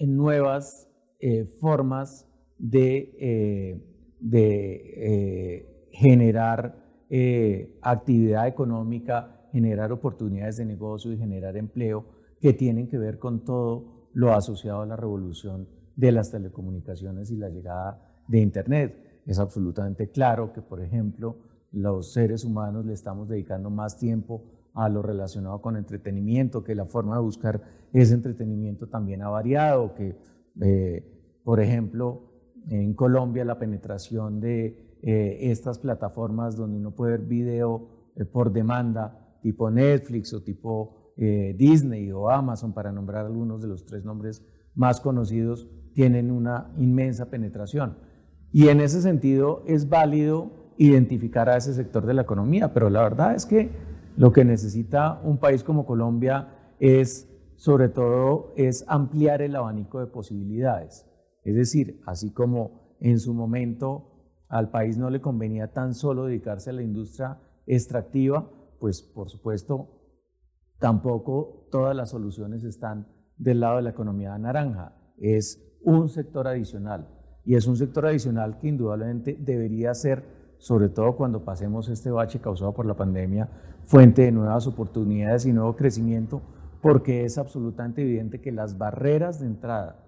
nuevas 0.00 0.88
eh, 1.20 1.44
formas 1.60 2.26
de 2.58 3.14
eh, 3.18 3.80
eh, 4.32 5.88
generar 5.92 6.82
actividad 7.82 8.48
económica, 8.48 9.48
generar 9.52 9.92
oportunidades 9.92 10.56
de 10.56 10.64
negocio 10.64 11.12
y 11.12 11.18
generar 11.18 11.56
empleo 11.56 12.06
que 12.40 12.52
tienen 12.52 12.88
que 12.88 12.98
ver 12.98 13.18
con 13.18 13.44
todo 13.44 14.08
lo 14.12 14.32
asociado 14.32 14.82
a 14.82 14.86
la 14.86 14.96
revolución 14.96 15.68
de 15.96 16.12
las 16.12 16.30
telecomunicaciones 16.30 17.30
y 17.30 17.36
la 17.36 17.48
llegada 17.48 18.00
de 18.28 18.40
Internet. 18.40 19.22
Es 19.26 19.38
absolutamente 19.38 20.10
claro 20.10 20.52
que, 20.52 20.62
por 20.62 20.82
ejemplo, 20.82 21.36
los 21.72 22.12
seres 22.12 22.44
humanos 22.44 22.84
le 22.86 22.92
estamos 22.92 23.28
dedicando 23.28 23.70
más 23.70 23.96
tiempo 23.98 24.44
a 24.74 24.88
lo 24.88 25.02
relacionado 25.02 25.60
con 25.60 25.76
entretenimiento, 25.76 26.64
que 26.64 26.74
la 26.74 26.84
forma 26.84 27.16
de 27.16 27.22
buscar 27.22 27.62
ese 27.92 28.14
entretenimiento 28.14 28.88
también 28.88 29.22
ha 29.22 29.28
variado, 29.28 29.94
que, 29.94 30.16
eh, 30.60 31.40
por 31.44 31.60
ejemplo, 31.60 32.30
en 32.68 32.94
Colombia 32.94 33.44
la 33.44 33.58
penetración 33.58 34.40
de 34.40 34.98
eh, 35.02 35.50
estas 35.50 35.78
plataformas 35.78 36.56
donde 36.56 36.78
uno 36.78 36.92
puede 36.92 37.12
ver 37.12 37.26
video 37.26 37.88
eh, 38.16 38.24
por 38.24 38.52
demanda, 38.52 39.38
tipo 39.42 39.70
Netflix 39.70 40.32
o 40.32 40.42
tipo 40.42 41.00
Disney 41.16 42.10
o 42.10 42.28
Amazon, 42.28 42.72
para 42.72 42.90
nombrar 42.90 43.24
algunos 43.24 43.62
de 43.62 43.68
los 43.68 43.86
tres 43.86 44.04
nombres 44.04 44.44
más 44.74 45.00
conocidos, 45.00 45.68
tienen 45.94 46.30
una 46.30 46.72
inmensa 46.76 47.30
penetración. 47.30 47.98
Y 48.52 48.68
en 48.68 48.80
ese 48.80 49.00
sentido 49.00 49.62
es 49.66 49.88
válido 49.88 50.72
identificar 50.76 51.48
a 51.48 51.56
ese 51.56 51.72
sector 51.72 52.04
de 52.06 52.14
la 52.14 52.22
economía, 52.22 52.72
pero 52.72 52.90
la 52.90 53.02
verdad 53.02 53.34
es 53.34 53.46
que 53.46 53.70
lo 54.16 54.32
que 54.32 54.44
necesita 54.44 55.20
un 55.24 55.38
país 55.38 55.64
como 55.64 55.86
Colombia 55.86 56.74
es, 56.78 57.28
sobre 57.56 57.88
todo, 57.88 58.52
es 58.56 58.84
ampliar 58.88 59.42
el 59.42 59.56
abanico 59.56 60.00
de 60.00 60.06
posibilidades. 60.06 61.06
Es 61.42 61.56
decir, 61.56 62.00
así 62.06 62.32
como 62.32 62.96
en 63.00 63.18
su 63.18 63.34
momento 63.34 64.10
al 64.48 64.70
país 64.70 64.98
no 64.98 65.10
le 65.10 65.20
convenía 65.20 65.72
tan 65.72 65.94
solo 65.94 66.26
dedicarse 66.26 66.70
a 66.70 66.74
la 66.74 66.82
industria 66.82 67.40
extractiva, 67.66 68.50
pues 68.78 69.02
por 69.02 69.30
supuesto 69.30 70.00
tampoco 70.78 71.68
todas 71.70 71.96
las 71.96 72.10
soluciones 72.10 72.64
están 72.64 73.08
del 73.36 73.60
lado 73.60 73.76
de 73.76 73.82
la 73.82 73.90
economía 73.90 74.36
naranja. 74.38 74.96
Es 75.16 75.63
un 75.84 76.08
sector 76.08 76.48
adicional 76.48 77.08
y 77.44 77.54
es 77.54 77.66
un 77.66 77.76
sector 77.76 78.06
adicional 78.06 78.58
que 78.58 78.68
indudablemente 78.68 79.36
debería 79.38 79.94
ser, 79.94 80.24
sobre 80.58 80.88
todo 80.88 81.14
cuando 81.16 81.44
pasemos 81.44 81.88
este 81.88 82.10
bache 82.10 82.40
causado 82.40 82.72
por 82.72 82.86
la 82.86 82.96
pandemia, 82.96 83.50
fuente 83.84 84.22
de 84.22 84.32
nuevas 84.32 84.66
oportunidades 84.66 85.44
y 85.44 85.52
nuevo 85.52 85.76
crecimiento, 85.76 86.40
porque 86.80 87.24
es 87.24 87.38
absolutamente 87.38 88.02
evidente 88.02 88.40
que 88.40 88.52
las 88.52 88.78
barreras 88.78 89.40
de 89.40 89.46
entrada 89.46 90.04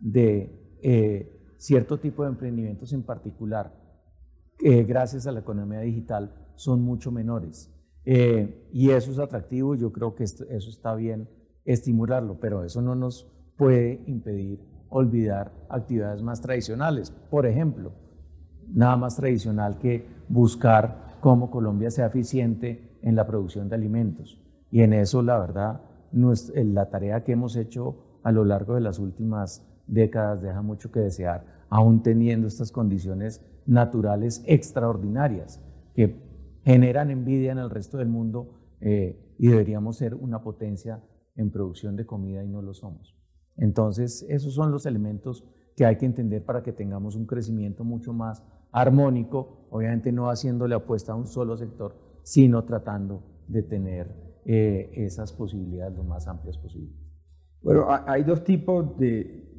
de 0.00 0.78
eh, 0.82 1.54
cierto 1.58 1.98
tipo 1.98 2.22
de 2.22 2.30
emprendimientos 2.30 2.92
en 2.92 3.02
particular, 3.02 3.74
eh, 4.60 4.84
gracias 4.84 5.26
a 5.26 5.32
la 5.32 5.40
economía 5.40 5.80
digital, 5.80 6.52
son 6.54 6.82
mucho 6.82 7.12
menores. 7.12 7.74
Eh, 8.04 8.68
y 8.72 8.90
eso 8.90 9.10
es 9.10 9.18
atractivo, 9.18 9.74
yo 9.74 9.92
creo 9.92 10.14
que 10.14 10.24
eso 10.24 10.44
está 10.48 10.94
bien 10.94 11.28
estimularlo, 11.64 12.40
pero 12.40 12.64
eso 12.64 12.80
no 12.80 12.94
nos 12.94 13.30
puede 13.56 14.02
impedir 14.06 14.60
olvidar 14.90 15.52
actividades 15.68 16.22
más 16.22 16.40
tradicionales. 16.40 17.10
Por 17.30 17.46
ejemplo, 17.46 17.92
nada 18.68 18.96
más 18.96 19.16
tradicional 19.16 19.78
que 19.78 20.06
buscar 20.28 21.18
cómo 21.20 21.50
Colombia 21.50 21.90
sea 21.90 22.06
eficiente 22.06 22.98
en 23.02 23.16
la 23.16 23.26
producción 23.26 23.68
de 23.68 23.76
alimentos. 23.76 24.40
Y 24.70 24.82
en 24.82 24.92
eso, 24.92 25.22
la 25.22 25.38
verdad, 25.38 25.80
la 26.12 26.90
tarea 26.90 27.24
que 27.24 27.32
hemos 27.32 27.56
hecho 27.56 27.96
a 28.22 28.32
lo 28.32 28.44
largo 28.44 28.74
de 28.74 28.80
las 28.80 28.98
últimas 28.98 29.66
décadas 29.86 30.42
deja 30.42 30.62
mucho 30.62 30.92
que 30.92 31.00
desear, 31.00 31.44
aún 31.70 32.02
teniendo 32.02 32.46
estas 32.46 32.72
condiciones 32.72 33.44
naturales 33.66 34.42
extraordinarias 34.46 35.60
que 35.94 36.22
generan 36.64 37.10
envidia 37.10 37.52
en 37.52 37.58
el 37.58 37.70
resto 37.70 37.98
del 37.98 38.08
mundo 38.08 38.76
eh, 38.80 39.34
y 39.38 39.48
deberíamos 39.48 39.96
ser 39.96 40.14
una 40.14 40.42
potencia 40.42 41.02
en 41.36 41.50
producción 41.50 41.96
de 41.96 42.06
comida 42.06 42.42
y 42.44 42.48
no 42.48 42.62
lo 42.62 42.74
somos. 42.74 43.17
Entonces, 43.58 44.24
esos 44.28 44.54
son 44.54 44.70
los 44.70 44.86
elementos 44.86 45.44
que 45.76 45.84
hay 45.84 45.96
que 45.96 46.06
entender 46.06 46.44
para 46.44 46.62
que 46.62 46.72
tengamos 46.72 47.14
un 47.14 47.26
crecimiento 47.26 47.84
mucho 47.84 48.12
más 48.12 48.42
armónico, 48.72 49.66
obviamente 49.70 50.12
no 50.12 50.30
haciéndole 50.30 50.74
apuesta 50.74 51.12
a 51.12 51.16
un 51.16 51.26
solo 51.26 51.56
sector, 51.56 51.94
sino 52.22 52.64
tratando 52.64 53.22
de 53.46 53.62
tener 53.62 54.40
eh, 54.44 54.90
esas 54.94 55.32
posibilidades 55.32 55.96
lo 55.96 56.04
más 56.04 56.26
amplias 56.26 56.58
posibles. 56.58 56.96
Bueno, 57.62 57.86
hay 57.88 58.22
dos 58.22 58.44
tipos 58.44 58.96
de, 58.98 59.50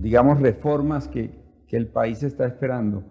digamos, 0.00 0.40
reformas 0.40 1.08
que, 1.08 1.64
que, 1.66 1.76
el 1.76 1.88
país 1.88 2.22
está 2.22 2.46
esperando. 2.46 3.04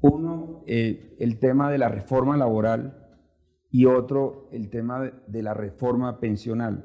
Uno, 0.00 0.62
eh, 0.66 1.16
el 1.18 1.38
tema 1.38 1.70
de 1.70 1.78
la 1.78 1.88
reforma 1.88 2.36
laboral 2.36 3.08
y 3.70 3.84
otro, 3.84 4.48
el 4.52 4.70
tema 4.70 5.12
de, 5.26 5.42
la 5.42 5.54
reforma 5.54 6.20
pensional. 6.20 6.84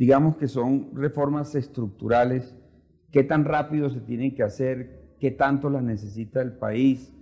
Digamos 0.00 0.38
que 0.38 0.48
son 0.48 0.94
reformas 0.94 1.54
estructurales. 1.54 2.56
¿Qué 3.10 3.22
tan 3.22 3.44
rápido 3.44 3.90
se 3.90 4.00
tienen 4.00 4.34
que 4.34 4.42
hacer? 4.42 5.16
¿Qué 5.20 5.30
tanto 5.30 5.68
las 5.68 5.82
necesita 5.82 6.40
el 6.40 6.52
país? 6.52 7.12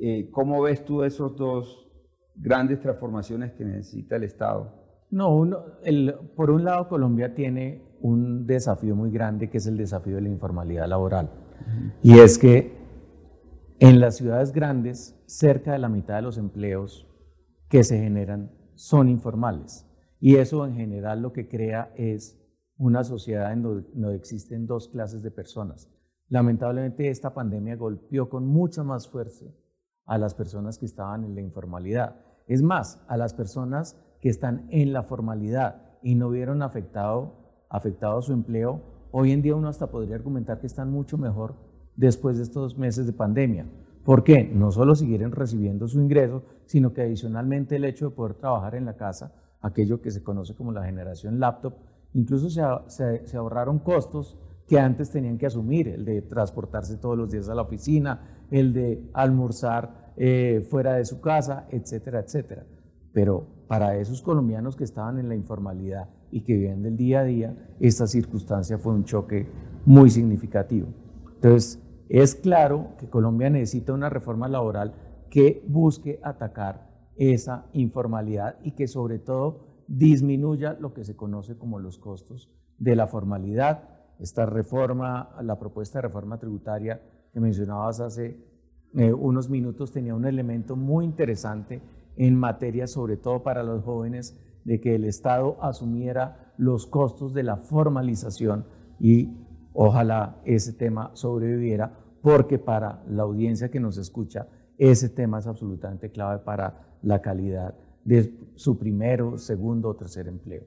Eh, 0.00 0.30
¿Cómo 0.30 0.62
ves 0.62 0.86
tú 0.86 1.02
esos 1.02 1.36
dos 1.36 1.86
grandes 2.34 2.80
transformaciones 2.80 3.52
que 3.52 3.66
necesita 3.66 4.16
el 4.16 4.22
Estado? 4.22 4.72
No, 5.10 5.36
uno, 5.36 5.58
el, 5.82 6.14
por 6.34 6.50
un 6.50 6.64
lado 6.64 6.88
Colombia 6.88 7.34
tiene 7.34 7.82
un 8.00 8.46
desafío 8.46 8.96
muy 8.96 9.10
grande 9.10 9.50
que 9.50 9.58
es 9.58 9.66
el 9.66 9.76
desafío 9.76 10.14
de 10.14 10.22
la 10.22 10.30
informalidad 10.30 10.88
laboral. 10.88 11.28
Y 12.02 12.20
es 12.20 12.38
que 12.38 12.72
en 13.80 14.00
las 14.00 14.16
ciudades 14.16 14.52
grandes, 14.52 15.22
cerca 15.26 15.72
de 15.72 15.78
la 15.78 15.90
mitad 15.90 16.16
de 16.16 16.22
los 16.22 16.38
empleos 16.38 17.06
que 17.68 17.84
se 17.84 17.98
generan 17.98 18.50
son 18.76 19.10
informales. 19.10 19.86
Y 20.24 20.36
eso 20.36 20.64
en 20.64 20.74
general 20.74 21.20
lo 21.20 21.34
que 21.34 21.50
crea 21.50 21.92
es 21.96 22.40
una 22.78 23.04
sociedad 23.04 23.52
en 23.52 23.60
donde 23.60 24.16
existen 24.16 24.66
dos 24.66 24.88
clases 24.88 25.22
de 25.22 25.30
personas. 25.30 25.90
Lamentablemente 26.30 27.10
esta 27.10 27.34
pandemia 27.34 27.76
golpeó 27.76 28.30
con 28.30 28.46
mucha 28.46 28.82
más 28.82 29.06
fuerza 29.06 29.44
a 30.06 30.16
las 30.16 30.34
personas 30.34 30.78
que 30.78 30.86
estaban 30.86 31.24
en 31.24 31.34
la 31.34 31.42
informalidad. 31.42 32.16
Es 32.46 32.62
más, 32.62 33.04
a 33.06 33.18
las 33.18 33.34
personas 33.34 34.00
que 34.22 34.30
están 34.30 34.66
en 34.70 34.94
la 34.94 35.02
formalidad 35.02 35.98
y 36.02 36.14
no 36.14 36.30
vieron 36.30 36.62
afectado 36.62 37.66
afectado 37.68 38.22
su 38.22 38.32
empleo, 38.32 38.80
hoy 39.10 39.30
en 39.32 39.42
día 39.42 39.56
uno 39.56 39.68
hasta 39.68 39.90
podría 39.90 40.16
argumentar 40.16 40.58
que 40.58 40.68
están 40.68 40.90
mucho 40.90 41.18
mejor 41.18 41.54
después 41.96 42.38
de 42.38 42.44
estos 42.44 42.78
meses 42.78 43.04
de 43.04 43.12
pandemia. 43.12 43.66
¿Por 44.06 44.24
qué? 44.24 44.44
No 44.44 44.70
solo 44.70 44.94
siguieron 44.94 45.32
recibiendo 45.32 45.86
su 45.86 46.00
ingreso, 46.00 46.44
sino 46.64 46.94
que 46.94 47.02
adicionalmente 47.02 47.76
el 47.76 47.84
hecho 47.84 48.08
de 48.08 48.16
poder 48.16 48.36
trabajar 48.36 48.74
en 48.74 48.86
la 48.86 48.96
casa, 48.96 49.43
aquello 49.64 50.00
que 50.02 50.10
se 50.10 50.22
conoce 50.22 50.54
como 50.54 50.72
la 50.72 50.84
generación 50.84 51.40
laptop, 51.40 51.74
incluso 52.12 52.50
se, 52.50 53.36
ahorraron 53.36 53.78
costos 53.78 54.38
que 54.68 54.78
antes 54.78 55.10
tenían 55.10 55.38
que 55.38 55.46
asumir, 55.46 55.88
el 55.88 56.04
de 56.04 56.22
transportarse 56.22 56.98
todos 56.98 57.16
los 57.16 57.30
días 57.30 57.48
a 57.48 57.54
la 57.54 57.62
oficina, 57.62 58.44
el 58.50 58.72
de 58.72 59.10
almorzar 59.14 60.12
eh, 60.16 60.66
fuera 60.70 60.94
de 60.94 61.04
su 61.04 61.20
casa, 61.20 61.66
etcétera, 61.70 62.20
etcétera. 62.20 62.64
Pero 63.12 63.46
para 63.66 63.96
esos 63.96 64.20
colombianos 64.20 64.76
que 64.76 64.84
estaban 64.84 65.18
en 65.18 65.28
la 65.28 65.34
informalidad 65.34 66.08
y 66.30 66.42
que 66.42 66.54
vivían 66.54 66.82
del 66.82 66.96
día 66.96 67.20
a 67.20 67.24
día, 67.24 67.56
esta 67.80 68.06
circunstancia 68.06 68.76
fue 68.76 68.92
un 68.92 69.04
choque 69.04 69.46
muy 69.86 70.10
significativo. 70.10 70.88
Entonces, 71.36 71.80
es 72.08 72.34
claro 72.34 72.88
que 72.98 73.08
Colombia 73.08 73.48
necesita 73.48 73.94
una 73.94 74.10
reforma 74.10 74.46
laboral 74.46 74.94
que 75.30 75.64
busque 75.66 76.20
atacar 76.22 76.93
esa 77.16 77.66
informalidad 77.72 78.58
y 78.62 78.72
que 78.72 78.86
sobre 78.88 79.18
todo 79.18 79.84
disminuya 79.86 80.76
lo 80.80 80.94
que 80.94 81.04
se 81.04 81.16
conoce 81.16 81.56
como 81.56 81.78
los 81.78 81.98
costos 81.98 82.50
de 82.78 82.96
la 82.96 83.06
formalidad. 83.06 83.88
Esta 84.18 84.46
reforma, 84.46 85.30
la 85.42 85.58
propuesta 85.58 85.98
de 85.98 86.02
reforma 86.02 86.38
tributaria 86.38 87.02
que 87.32 87.40
mencionabas 87.40 88.00
hace 88.00 88.38
eh, 88.94 89.12
unos 89.12 89.50
minutos 89.50 89.92
tenía 89.92 90.14
un 90.14 90.24
elemento 90.24 90.76
muy 90.76 91.04
interesante 91.04 91.82
en 92.16 92.36
materia, 92.36 92.86
sobre 92.86 93.16
todo 93.16 93.42
para 93.42 93.64
los 93.64 93.82
jóvenes, 93.82 94.38
de 94.64 94.80
que 94.80 94.94
el 94.94 95.04
Estado 95.04 95.58
asumiera 95.60 96.54
los 96.56 96.86
costos 96.86 97.34
de 97.34 97.42
la 97.42 97.56
formalización 97.56 98.66
y 99.00 99.36
ojalá 99.72 100.40
ese 100.44 100.72
tema 100.72 101.10
sobreviviera, 101.14 101.98
porque 102.22 102.58
para 102.58 103.02
la 103.08 103.24
audiencia 103.24 103.70
que 103.70 103.80
nos 103.80 103.98
escucha, 103.98 104.46
ese 104.78 105.08
tema 105.08 105.38
es 105.38 105.46
absolutamente 105.46 106.10
clave 106.10 106.38
para 106.38 106.93
la 107.04 107.20
calidad 107.20 107.74
de 108.04 108.34
su 108.54 108.78
primero, 108.78 109.38
segundo 109.38 109.90
o 109.90 109.96
tercer 109.96 110.28
empleo. 110.28 110.64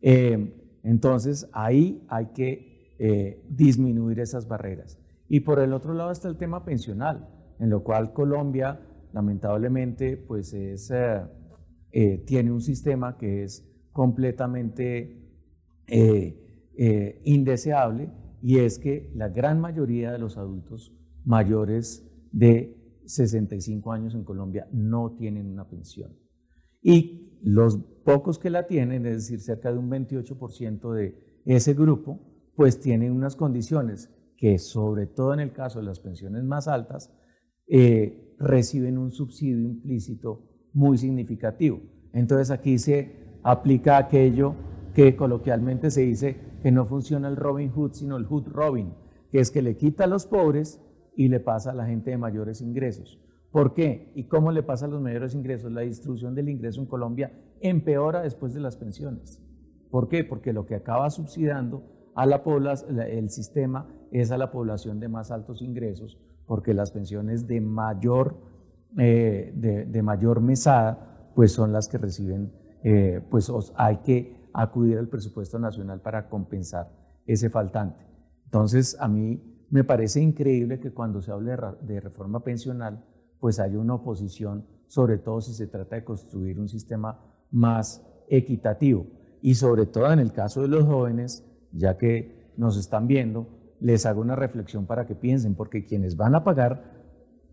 Eh, 0.00 0.78
entonces, 0.82 1.48
ahí 1.52 2.04
hay 2.08 2.26
que 2.26 2.94
eh, 2.98 3.44
disminuir 3.48 4.20
esas 4.20 4.48
barreras. 4.48 4.98
Y 5.28 5.40
por 5.40 5.60
el 5.60 5.72
otro 5.72 5.94
lado 5.94 6.10
está 6.10 6.28
el 6.28 6.36
tema 6.36 6.64
pensional, 6.64 7.28
en 7.58 7.70
lo 7.70 7.82
cual 7.82 8.12
Colombia, 8.12 8.80
lamentablemente, 9.12 10.16
pues 10.16 10.52
es, 10.54 10.90
eh, 11.92 12.24
tiene 12.26 12.50
un 12.50 12.60
sistema 12.60 13.16
que 13.16 13.44
es 13.44 13.66
completamente 13.92 15.16
indeseable 17.24 18.10
y 18.42 18.58
es 18.58 18.78
que 18.78 19.10
la 19.14 19.28
gran 19.28 19.60
mayoría 19.60 20.12
de 20.12 20.18
los 20.18 20.38
adultos 20.38 20.94
mayores 21.24 22.08
de 22.32 22.79
65 23.14 23.92
años 23.92 24.14
en 24.14 24.24
Colombia 24.24 24.68
no 24.72 25.14
tienen 25.16 25.46
una 25.46 25.68
pensión. 25.68 26.16
Y 26.82 27.38
los 27.42 27.78
pocos 28.04 28.38
que 28.38 28.50
la 28.50 28.66
tienen, 28.66 29.06
es 29.06 29.16
decir, 29.16 29.40
cerca 29.40 29.72
de 29.72 29.78
un 29.78 29.90
28% 29.90 30.92
de 30.92 31.40
ese 31.44 31.74
grupo, 31.74 32.20
pues 32.56 32.80
tienen 32.80 33.12
unas 33.12 33.36
condiciones 33.36 34.10
que, 34.36 34.58
sobre 34.58 35.06
todo 35.06 35.34
en 35.34 35.40
el 35.40 35.52
caso 35.52 35.80
de 35.80 35.86
las 35.86 36.00
pensiones 36.00 36.44
más 36.44 36.68
altas, 36.68 37.12
eh, 37.66 38.34
reciben 38.38 38.98
un 38.98 39.10
subsidio 39.10 39.60
implícito 39.60 40.48
muy 40.72 40.98
significativo. 40.98 41.80
Entonces 42.12 42.50
aquí 42.50 42.78
se 42.78 43.38
aplica 43.42 43.98
aquello 43.98 44.54
que 44.94 45.14
coloquialmente 45.16 45.90
se 45.90 46.02
dice 46.02 46.36
que 46.62 46.72
no 46.72 46.84
funciona 46.84 47.28
el 47.28 47.36
Robin 47.36 47.70
Hood, 47.70 47.92
sino 47.92 48.16
el 48.16 48.24
Hood 48.24 48.48
Robin, 48.48 48.92
que 49.30 49.40
es 49.40 49.50
que 49.50 49.62
le 49.62 49.76
quita 49.76 50.04
a 50.04 50.08
los 50.08 50.26
pobres 50.26 50.80
y 51.20 51.28
le 51.28 51.38
pasa 51.38 51.72
a 51.72 51.74
la 51.74 51.84
gente 51.84 52.12
de 52.12 52.16
mayores 52.16 52.62
ingresos. 52.62 53.20
¿Por 53.52 53.74
qué? 53.74 54.10
¿Y 54.14 54.24
cómo 54.24 54.52
le 54.52 54.62
pasa 54.62 54.86
a 54.86 54.88
los 54.88 55.02
mayores 55.02 55.34
ingresos? 55.34 55.70
La 55.70 55.82
distribución 55.82 56.34
del 56.34 56.48
ingreso 56.48 56.80
en 56.80 56.86
Colombia 56.86 57.30
empeora 57.60 58.22
después 58.22 58.54
de 58.54 58.60
las 58.60 58.78
pensiones. 58.78 59.38
¿Por 59.90 60.08
qué? 60.08 60.24
Porque 60.24 60.54
lo 60.54 60.64
que 60.64 60.76
acaba 60.76 61.10
subsidiando 61.10 61.82
a 62.14 62.24
la 62.24 62.42
el 63.06 63.28
sistema 63.28 63.86
es 64.10 64.30
a 64.30 64.38
la 64.38 64.50
población 64.50 64.98
de 64.98 65.08
más 65.08 65.30
altos 65.30 65.60
ingresos, 65.60 66.18
porque 66.46 66.72
las 66.72 66.90
pensiones 66.90 67.46
de 67.46 67.60
mayor, 67.60 68.38
eh, 68.96 69.52
de, 69.54 70.02
mayor 70.02 70.40
mesada, 70.40 71.32
pues 71.34 71.52
son 71.52 71.70
las 71.70 71.86
que 71.86 71.98
reciben, 71.98 72.50
eh, 72.82 73.20
pues 73.30 73.52
hay 73.76 73.98
que 73.98 74.48
acudir 74.54 74.96
al 74.96 75.08
presupuesto 75.08 75.58
nacional 75.58 76.00
para 76.00 76.30
compensar 76.30 76.90
ese 77.26 77.50
faltante. 77.50 78.06
Entonces, 78.46 78.96
a 78.98 79.06
mí 79.06 79.50
me 79.70 79.84
parece 79.84 80.20
increíble 80.20 80.80
que 80.80 80.92
cuando 80.92 81.22
se 81.22 81.30
hable 81.30 81.56
de 81.82 82.00
reforma 82.00 82.42
pensional, 82.42 83.04
pues 83.38 83.60
haya 83.60 83.78
una 83.78 83.94
oposición, 83.94 84.66
sobre 84.88 85.18
todo 85.18 85.40
si 85.40 85.54
se 85.54 85.68
trata 85.68 85.96
de 85.96 86.04
construir 86.04 86.58
un 86.58 86.68
sistema 86.68 87.20
más 87.50 88.04
equitativo. 88.28 89.06
Y 89.40 89.54
sobre 89.54 89.86
todo 89.86 90.12
en 90.12 90.18
el 90.18 90.32
caso 90.32 90.62
de 90.62 90.68
los 90.68 90.84
jóvenes, 90.84 91.46
ya 91.72 91.96
que 91.96 92.52
nos 92.56 92.76
están 92.76 93.06
viendo, 93.06 93.46
les 93.80 94.04
hago 94.06 94.20
una 94.20 94.36
reflexión 94.36 94.86
para 94.86 95.06
que 95.06 95.14
piensen, 95.14 95.54
porque 95.54 95.86
quienes 95.86 96.16
van 96.16 96.34
a 96.34 96.44
pagar 96.44 97.00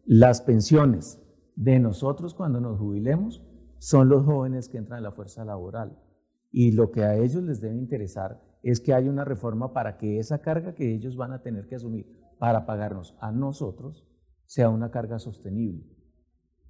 las 0.06 0.42
pensiones 0.42 1.22
de 1.56 1.80
nosotros 1.80 2.34
cuando 2.34 2.60
nos 2.60 2.80
jubilemos 2.80 3.44
son 3.78 4.10
los 4.10 4.26
jóvenes 4.26 4.70
que 4.70 4.78
entran 4.78 4.98
en 4.98 5.04
la 5.04 5.12
fuerza 5.12 5.46
laboral. 5.46 5.98
Y 6.52 6.72
lo 6.72 6.92
que 6.92 7.04
a 7.04 7.16
ellos 7.16 7.44
les 7.44 7.62
debe 7.62 7.76
interesar 7.76 8.42
es 8.64 8.80
que 8.80 8.94
haya 8.94 9.10
una 9.10 9.26
reforma 9.26 9.74
para 9.74 9.98
que 9.98 10.20
esa 10.20 10.40
carga 10.40 10.74
que 10.74 10.94
ellos 10.94 11.16
van 11.16 11.32
a 11.32 11.42
tener 11.42 11.68
que 11.68 11.76
asumir 11.76 12.06
para 12.40 12.66
pagarnos 12.66 13.16
a 13.20 13.32
nosotros 13.32 14.08
sea 14.46 14.70
una 14.70 14.92
carga 14.92 15.20
sostenible. 15.20 15.86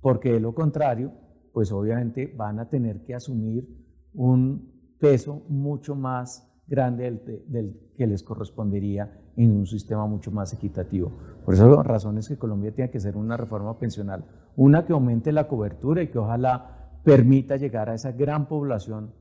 Porque 0.01 0.33
de 0.33 0.39
lo 0.39 0.53
contrario, 0.53 1.11
pues 1.53 1.71
obviamente 1.71 2.33
van 2.35 2.59
a 2.59 2.69
tener 2.69 3.03
que 3.03 3.15
asumir 3.15 3.67
un 4.13 4.95
peso 4.99 5.43
mucho 5.47 5.95
más 5.95 6.47
grande 6.67 7.21
del, 7.47 7.91
que 7.95 8.07
les 8.07 8.23
correspondería 8.23 9.21
en 9.35 9.51
un 9.51 9.65
sistema 9.65 10.05
mucho 10.05 10.31
más 10.31 10.53
equitativo. 10.53 11.11
Por 11.45 11.53
esas 11.53 11.67
razones 11.85 12.27
que 12.27 12.37
Colombia 12.37 12.73
tiene 12.73 12.91
que 12.91 12.97
hacer 12.97 13.15
una 13.15 13.37
reforma 13.37 13.77
pensional, 13.77 14.25
una 14.55 14.85
que 14.85 14.93
aumente 14.93 15.31
la 15.31 15.47
cobertura 15.47 16.01
y 16.01 16.09
que 16.09 16.17
ojalá 16.17 16.99
permita 17.03 17.55
llegar 17.55 17.89
a 17.89 17.93
esa 17.93 18.11
gran 18.11 18.47
población 18.47 19.13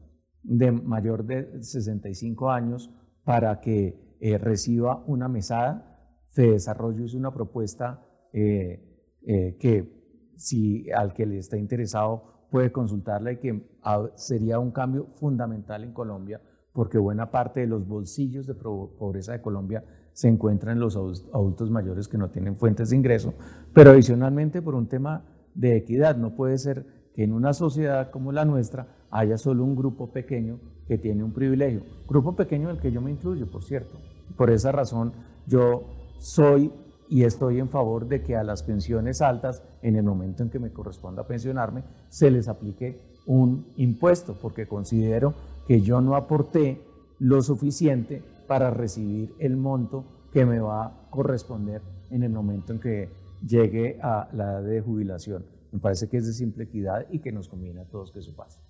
de 0.46 0.72
mayor 0.72 1.24
de 1.24 1.62
65 1.62 2.50
años 2.50 2.90
para 3.24 3.60
que 3.60 4.16
eh, 4.20 4.38
reciba 4.38 5.02
una 5.06 5.28
mesada. 5.28 5.92
Fe 6.28 6.52
Desarrollo 6.52 7.04
es 7.04 7.14
una 7.14 7.32
propuesta 7.32 8.04
eh, 8.32 9.16
eh, 9.26 9.56
que 9.58 10.32
si 10.36 10.90
al 10.90 11.14
que 11.14 11.26
le 11.26 11.38
está 11.38 11.56
interesado 11.56 12.46
puede 12.50 12.70
consultarla 12.70 13.32
y 13.32 13.36
que 13.38 13.78
ah, 13.82 14.08
sería 14.14 14.58
un 14.58 14.70
cambio 14.70 15.06
fundamental 15.06 15.82
en 15.82 15.92
Colombia 15.92 16.40
porque 16.72 16.98
buena 16.98 17.30
parte 17.30 17.60
de 17.60 17.66
los 17.66 17.88
bolsillos 17.88 18.46
de 18.46 18.54
pobreza 18.54 19.32
de 19.32 19.40
Colombia 19.40 19.82
se 20.12 20.28
encuentran 20.28 20.76
en 20.76 20.80
los 20.80 20.94
adultos 20.96 21.70
mayores 21.70 22.06
que 22.06 22.18
no 22.18 22.30
tienen 22.30 22.56
fuentes 22.56 22.90
de 22.90 22.96
ingreso, 22.96 23.32
pero 23.72 23.92
adicionalmente 23.92 24.60
por 24.60 24.74
un 24.74 24.86
tema 24.86 25.24
de 25.54 25.74
equidad, 25.74 26.16
no 26.16 26.34
puede 26.34 26.58
ser 26.58 27.10
que 27.14 27.24
en 27.24 27.32
una 27.32 27.54
sociedad 27.54 28.10
como 28.10 28.30
la 28.30 28.44
nuestra 28.44 29.05
haya 29.18 29.38
solo 29.38 29.64
un 29.64 29.74
grupo 29.74 30.10
pequeño 30.12 30.58
que 30.86 30.98
tiene 30.98 31.24
un 31.24 31.32
privilegio. 31.32 31.82
Grupo 32.06 32.36
pequeño 32.36 32.68
del 32.68 32.78
que 32.78 32.92
yo 32.92 33.00
me 33.00 33.10
incluyo, 33.10 33.50
por 33.50 33.62
cierto. 33.62 33.98
Por 34.36 34.50
esa 34.50 34.72
razón 34.72 35.12
yo 35.46 35.84
soy 36.18 36.70
y 37.08 37.22
estoy 37.22 37.60
en 37.60 37.68
favor 37.68 38.08
de 38.08 38.22
que 38.22 38.36
a 38.36 38.42
las 38.42 38.62
pensiones 38.62 39.22
altas, 39.22 39.62
en 39.82 39.96
el 39.96 40.02
momento 40.02 40.42
en 40.42 40.50
que 40.50 40.58
me 40.58 40.72
corresponda 40.72 41.26
pensionarme, 41.26 41.84
se 42.08 42.30
les 42.30 42.48
aplique 42.48 43.00
un 43.26 43.66
impuesto, 43.76 44.36
porque 44.40 44.66
considero 44.66 45.34
que 45.66 45.80
yo 45.80 46.00
no 46.00 46.16
aporté 46.16 46.82
lo 47.18 47.42
suficiente 47.42 48.22
para 48.46 48.70
recibir 48.70 49.34
el 49.38 49.56
monto 49.56 50.04
que 50.32 50.44
me 50.44 50.60
va 50.60 50.86
a 50.86 51.10
corresponder 51.10 51.80
en 52.10 52.22
el 52.22 52.30
momento 52.30 52.72
en 52.72 52.80
que 52.80 53.08
llegue 53.46 53.98
a 54.02 54.28
la 54.32 54.44
edad 54.44 54.62
de 54.62 54.80
jubilación. 54.80 55.46
Me 55.72 55.78
parece 55.78 56.08
que 56.08 56.18
es 56.18 56.26
de 56.26 56.32
simple 56.32 56.64
equidad 56.64 57.06
y 57.10 57.20
que 57.20 57.32
nos 57.32 57.48
conviene 57.48 57.80
a 57.80 57.84
todos 57.84 58.12
que 58.12 58.20
eso 58.20 58.34
pase. 58.34 58.65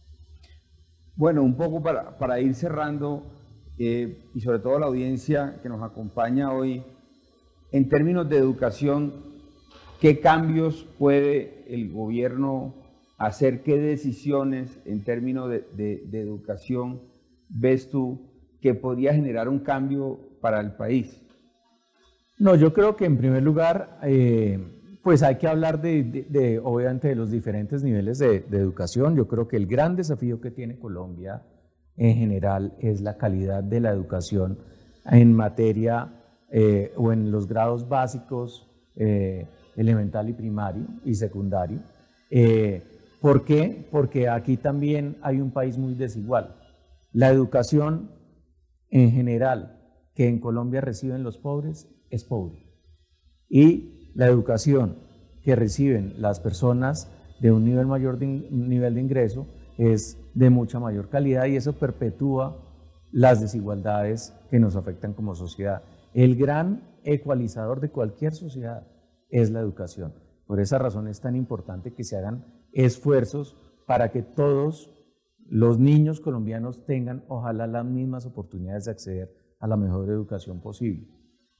Bueno, 1.17 1.43
un 1.43 1.57
poco 1.57 1.83
para, 1.83 2.41
ir 2.41 2.55
cerrando, 2.55 3.25
eh, 3.79 4.23
y 4.35 4.41
sobre 4.43 4.59
todo 4.59 4.79
la 4.79 4.85
audiencia 4.85 5.61
que 5.63 5.69
nos 5.71 5.83
acompaña 5.83 6.53
hoy, 6.53 6.85
en 7.73 7.89
términos 7.89 8.29
de 8.29 8.37
educación, 8.37 9.15
¿qué 9.99 10.21
cambios 10.21 10.87
puede 10.99 11.65
el 11.69 11.91
gobierno 11.91 12.75
hacer? 13.17 13.63
¿Qué 13.63 13.79
decisiones 13.79 14.79
en 14.85 15.05
términos 15.05 15.49
de, 15.49 16.03
educación 16.13 17.01
ves 17.49 17.89
tú 17.89 18.21
que 18.61 18.75
podría 18.75 19.15
generar 19.15 19.49
un 19.49 19.61
cambio 19.61 20.21
para 20.43 20.61
el 20.61 20.77
país? 20.77 21.23
No, 22.39 22.57
yo 22.57 22.75
creo 22.75 22.95
que 22.95 23.07
en 23.07 23.17
primer 23.17 23.43
lugar, 23.43 24.01
eh, 24.03 24.76
pues 25.07 25.23
hay 25.23 25.37
que 25.37 25.47
hablar 25.47 25.81
de, 25.81 26.61
obviamente, 26.65 27.07
de 27.07 27.15
los 27.15 27.31
diferentes 27.31 27.85
niveles 27.85 28.19
de, 28.19 28.45
educación. 28.51 29.15
Yo 29.15 29.29
creo 29.29 29.47
que 29.47 29.57
el 29.57 29.69
gran 29.69 29.95
desafío 29.95 30.41
que 30.41 30.51
tiene 30.51 30.81
Colombia 30.81 31.47
en 31.97 32.17
general 32.17 32.77
es 32.81 33.01
la 33.01 33.17
calidad 33.17 33.63
de 33.63 33.79
la 33.79 33.91
educación 33.91 34.59
en 35.05 35.33
materia 35.33 36.13
eh, 36.51 36.93
o 36.97 37.13
en 37.13 37.31
los 37.31 37.47
grados 37.47 37.89
básicos, 37.89 38.69
eh, 38.97 39.47
elemental 39.77 40.29
y 40.29 40.33
primario 40.33 40.89
y 41.05 41.15
secundario. 41.15 41.85
Eh, 42.29 42.83
¿Por 43.21 43.45
qué? 43.45 43.87
Porque 43.93 44.29
aquí 44.29 44.57
también 44.57 45.19
hay 45.23 45.41
un 45.41 45.53
país 45.53 45.79
muy 45.79 45.95
desigual. 45.95 46.57
La 47.13 47.29
educación 47.29 48.11
en 48.91 49.13
general 49.13 49.79
que 50.17 50.27
en 50.27 50.41
Colombia 50.41 50.81
reciben 50.81 51.23
los 51.23 51.39
pobres 51.39 51.89
es 52.11 52.25
pobre. 52.25 52.67
Y 53.49 53.96
la 54.17 54.27
educación 54.27 54.97
que 55.43 55.55
reciben 55.55 56.15
las 56.17 56.41
personas 56.41 57.11
de 57.39 57.53
un 57.53 57.65
nivel 57.65 57.87
mayor 57.87 58.19
de, 58.19 58.27
nivel 58.27 58.95
de 58.95 59.03
ingreso 59.03 59.47
es 59.77 60.19
de 60.35 60.49
mucha 60.49 60.81
mayor 60.81 61.11
calidad 61.11 61.45
y 61.45 61.57
eso 61.57 61.75
perpetúa 61.75 62.57
las 63.13 63.43
desigualdades 63.43 64.35
que 64.51 64.59
nos 64.59 64.75
afectan 64.75 65.13
como 65.13 65.35
sociedad. 65.35 65.83
El 66.15 66.35
gran 66.37 66.83
ecualizador 67.05 67.81
de 67.81 67.91
cualquier 67.91 68.33
sociedad 68.33 68.87
es 69.29 69.51
la 69.51 69.61
educación. 69.61 70.15
Por 70.47 70.61
esa 70.61 70.79
razón 70.79 71.09
es 71.09 71.21
tan 71.21 71.37
importante 71.37 71.93
que 71.93 72.05
se 72.05 72.17
hagan 72.17 72.47
esfuerzos 72.73 73.55
para 73.87 74.11
que 74.13 74.23
todos 74.23 74.91
los 75.47 75.79
niños 75.79 76.21
colombianos 76.21 76.87
tengan 76.87 77.23
ojalá 77.29 77.67
las 77.67 77.85
mismas 77.85 78.25
oportunidades 78.25 78.87
de 78.87 78.93
acceder 78.93 79.31
a 79.61 79.67
la 79.67 79.77
mejor 79.77 80.09
educación 80.09 80.61
posible. 80.61 81.07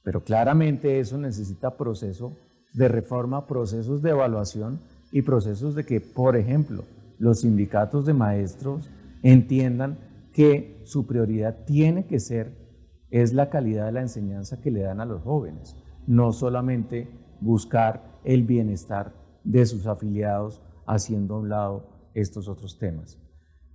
Pero 0.01 0.23
claramente 0.23 0.99
eso 0.99 1.19
necesita 1.19 1.77
proceso 1.77 2.35
de 2.73 2.87
reforma, 2.87 3.47
procesos 3.47 4.01
de 4.01 4.11
evaluación 4.11 4.81
y 5.11 5.21
procesos 5.21 5.75
de 5.75 5.85
que, 5.85 6.01
por 6.01 6.35
ejemplo, 6.35 6.83
los 7.17 7.41
sindicatos 7.41 8.05
de 8.05 8.13
maestros 8.13 8.91
entiendan 9.23 9.97
que 10.33 10.81
su 10.83 11.07
prioridad 11.07 11.65
tiene 11.65 12.05
que 12.05 12.19
ser 12.19 12.67
es 13.09 13.33
la 13.33 13.49
calidad 13.49 13.85
de 13.85 13.93
la 13.93 14.01
enseñanza 14.01 14.61
que 14.61 14.71
le 14.71 14.81
dan 14.81 14.99
a 14.99 15.05
los 15.05 15.23
jóvenes, 15.23 15.75
no 16.05 16.31
solamente 16.31 17.07
buscar 17.39 18.19
el 18.23 18.43
bienestar 18.43 19.13
de 19.43 19.65
sus 19.65 19.87
afiliados 19.87 20.61
haciendo 20.85 21.35
a 21.35 21.39
un 21.39 21.49
lado 21.49 22.09
estos 22.13 22.47
otros 22.47 22.77
temas. 22.77 23.17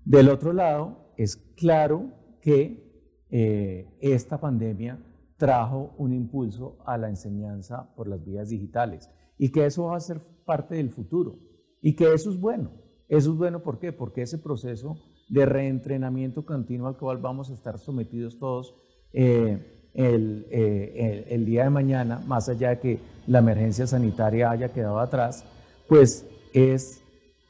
Del 0.05 0.28
otro 0.28 0.53
lado, 0.53 1.12
es 1.16 1.36
claro 1.57 2.11
que 2.40 3.24
eh, 3.30 3.88
esta 4.01 4.38
pandemia 4.40 4.99
trajo 5.43 5.93
un 5.99 6.12
impulso 6.12 6.78
a 6.86 6.97
la 6.97 7.09
enseñanza 7.09 7.93
por 7.97 8.07
las 8.07 8.24
vías 8.24 8.51
digitales 8.51 9.11
y 9.36 9.51
que 9.51 9.66
eso 9.66 9.86
va 9.86 9.97
a 9.97 10.01
ser 10.01 10.20
parte 10.45 10.76
del 10.76 10.88
futuro 10.88 11.36
y 11.80 11.97
que 11.97 12.14
eso 12.14 12.30
es 12.30 12.38
bueno. 12.38 12.70
Eso 13.09 13.32
es 13.32 13.36
bueno, 13.36 13.61
¿por 13.61 13.80
qué? 13.80 13.93
Porque 13.93 14.22
ese 14.22 14.38
proceso 14.38 14.99
de 15.28 15.45
reentrenamiento 15.45 16.47
continuo 16.47 16.86
al 16.86 16.97
cual 16.97 17.18
vamos 17.18 17.51
a 17.51 17.55
estar 17.55 17.76
sometidos 17.80 18.38
todos 18.38 18.76
eh, 19.12 19.90
eh, 19.95 21.26
el, 21.28 21.45
día 21.45 21.64
de 21.64 21.70
mañana, 21.70 22.22
más 22.24 22.49
allá 22.49 22.68
de 22.68 22.78
que 22.78 23.01
la 23.26 23.40
emergencia 23.40 23.88
sanitaria 23.88 24.49
haya 24.49 24.72
quedado 24.72 25.01
atrás, 25.01 25.45
pues 25.88 26.24
es 26.55 27.03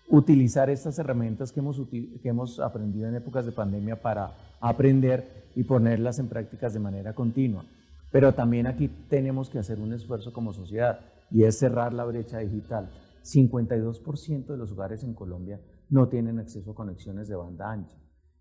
utilizar 0.08 0.70
estas 0.70 0.98
herramientas 0.98 1.52
que 1.52 1.60
hemos, 1.60 1.78
que 1.90 2.28
hemos 2.28 2.58
aprendido 2.58 3.06
en 3.06 3.16
épocas 3.16 3.44
de 3.44 3.52
pandemia 3.52 4.00
para 4.00 4.32
aprender 4.62 5.50
y 5.54 5.64
ponerlas 5.64 6.18
en 6.18 6.28
prácticas 6.28 6.72
de 6.72 6.80
manera 6.80 7.12
continua. 7.12 7.66
Pero 8.12 8.34
también 8.34 8.66
aquí 8.66 8.88
tenemos 9.08 9.50
que 9.50 9.58
hacer 9.58 9.80
un 9.80 9.92
esfuerzo 9.92 10.32
como 10.32 10.52
sociedad 10.52 11.00
y 11.30 11.44
es 11.44 11.58
cerrar 11.58 11.92
la 11.94 12.04
brecha 12.04 12.38
digital. 12.38 12.90
52% 13.24 14.46
de 14.46 14.56
los 14.56 14.72
hogares 14.72 15.02
en 15.02 15.14
Colombia 15.14 15.60
no 15.88 16.08
tienen 16.08 16.38
acceso 16.38 16.72
a 16.72 16.74
conexiones 16.74 17.28
de 17.28 17.36
banda 17.36 17.72
ancha. 17.72 17.96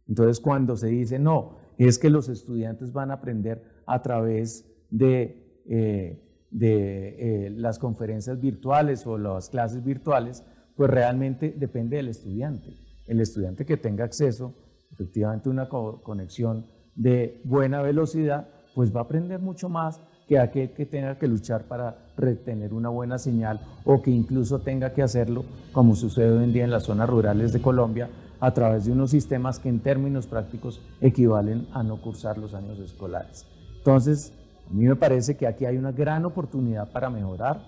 Entonces, 0.08 0.40
cuando 0.40 0.76
se 0.76 0.88
dice, 0.88 1.20
no, 1.20 1.58
es 1.78 1.98
que 1.98 2.10
los 2.10 2.28
estudiantes 2.28 2.92
van 2.92 3.12
a 3.12 3.16
aprender 3.16 3.64
a 3.86 4.02
través 4.02 4.66
de, 4.90 5.64
eh, 5.70 6.50
eh, 6.60 7.50
las 7.56 7.80
conferencias 7.80 8.40
virtuales 8.40 9.08
o 9.08 9.18
las 9.18 9.50
clases 9.50 9.84
virtuales, 9.84 10.44
pues 10.76 10.90
realmente 10.90 11.56
depende 11.58 11.98
del 11.98 12.10
estudiante. 12.10 12.76
El 13.08 13.22
estudiante 13.22 13.66
que 13.66 13.78
tenga 13.78 14.04
acceso 14.04 14.54
efectivamente 14.92 15.50
una 15.50 15.70
conexión 15.70 16.66
de 16.96 17.42
buena 17.46 17.82
velocidad, 17.82 18.50
pues 18.76 18.96
va 18.96 19.02
a 19.02 19.04
aprender 19.04 19.40
mucho 19.40 19.70
más 19.70 20.00
que 20.28 20.40
aquel 20.40 20.72
que 20.72 20.86
tenga 20.86 21.18
que 21.18 21.28
luchar 21.28 21.64
para 21.64 21.98
retener 22.16 22.74
una 22.74 22.90
buena 22.90 23.18
señal 23.18 23.60
o 23.84 24.02
que 24.02 24.12
incluso 24.12 24.60
tenga 24.60 24.94
que 24.94 25.02
hacerlo, 25.02 25.44
como 25.74 25.96
sucede 25.96 26.38
hoy 26.38 26.44
en 26.46 26.54
día 26.54 26.64
en 26.64 26.72
las 26.72 26.84
zonas 26.84 27.10
rurales 27.10 27.52
de 27.52 27.62
Colombia, 27.62 28.10
a 28.40 28.54
través 28.54 28.86
de 28.86 28.92
unos 28.92 29.12
sistemas 29.12 29.60
que 29.60 29.70
en 29.70 29.82
términos 29.82 30.28
prácticos 30.28 30.82
equivalen 31.00 31.68
a 31.74 31.84
no 31.84 32.02
cursar 32.02 32.38
los 32.38 32.54
años 32.54 32.80
escolares. 32.80 33.46
Entonces, 33.78 34.34
a 34.70 34.74
mí 34.74 34.86
me 34.86 34.96
parece 34.96 35.36
que 35.36 35.48
aquí 35.48 35.66
hay 35.66 35.78
una 35.78 35.92
gran 35.92 36.26
oportunidad 36.26 36.92
para 36.92 37.10
mejorar. 37.10 37.62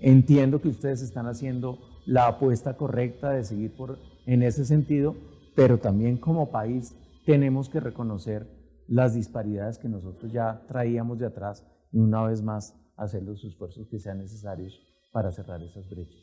Entiendo 0.00 0.60
que 0.60 0.68
ustedes 0.68 1.02
están 1.02 1.26
haciendo 1.26 1.78
la 2.06 2.26
apuesta 2.26 2.76
correcta 2.76 3.30
de 3.30 3.44
seguir 3.44 3.76
por, 3.76 3.98
en 4.24 4.42
ese 4.42 4.64
sentido, 4.64 5.14
pero 5.54 5.78
también 5.78 6.16
como 6.16 6.50
país 6.50 6.96
tenemos 7.26 7.68
que 7.68 7.80
reconocer 7.80 8.57
las 8.88 9.14
disparidades 9.14 9.78
que 9.78 9.88
nosotros 9.88 10.32
ya 10.32 10.62
traíamos 10.66 11.18
de 11.18 11.26
atrás 11.26 11.64
y 11.92 11.98
una 11.98 12.24
vez 12.24 12.42
más 12.42 12.74
hacer 12.96 13.22
los 13.22 13.44
esfuerzos 13.44 13.86
que 13.88 13.98
sean 13.98 14.18
necesarios 14.18 14.80
para 15.12 15.30
cerrar 15.30 15.62
esas 15.62 15.88
brechas. 15.88 16.18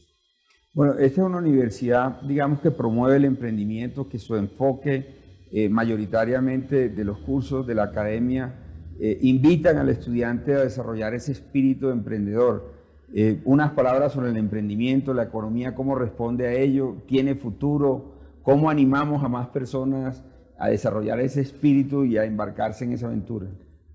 Bueno, 0.74 0.94
esta 0.94 1.22
es 1.22 1.28
una 1.28 1.38
universidad, 1.38 2.22
digamos, 2.22 2.60
que 2.60 2.70
promueve 2.70 3.16
el 3.16 3.26
emprendimiento, 3.26 4.10
que 4.10 4.20
su 4.20 4.36
enfoque 4.36 5.48
eh, 5.52 5.70
mayoritariamente 5.70 6.90
de 6.90 7.04
los 7.06 7.20
cursos 7.20 7.66
de 7.66 7.76
la 7.76 7.84
academia 7.84 8.56
eh, 9.00 9.20
invitan 9.22 9.78
al 9.78 9.90
estudiante 9.90 10.54
a 10.54 10.62
desarrollar 10.62 11.14
ese 11.14 11.32
espíritu 11.32 11.90
emprendedor. 11.90 12.74
Eh, 13.14 13.42
unas 13.46 13.72
palabras 13.72 14.12
sobre 14.12 14.32
el 14.32 14.38
emprendimiento, 14.38 15.14
la 15.14 15.24
economía, 15.24 15.76
cómo 15.76 15.96
responde 15.96 16.48
a 16.48 16.54
ello, 16.54 16.98
tiene 17.08 17.36
futuro, 17.36 18.16
cómo 18.42 18.70
animamos 18.70 19.24
a 19.24 19.30
más 19.30 19.48
personas 19.48 20.26
a 20.58 20.70
desarrollar 20.70 21.20
ese 21.20 21.42
espíritu 21.42 22.06
y 22.06 22.18
a 22.18 22.26
embarcarse 22.26 22.86
en 22.86 22.94
esa 22.94 23.08
aventura. 23.08 23.48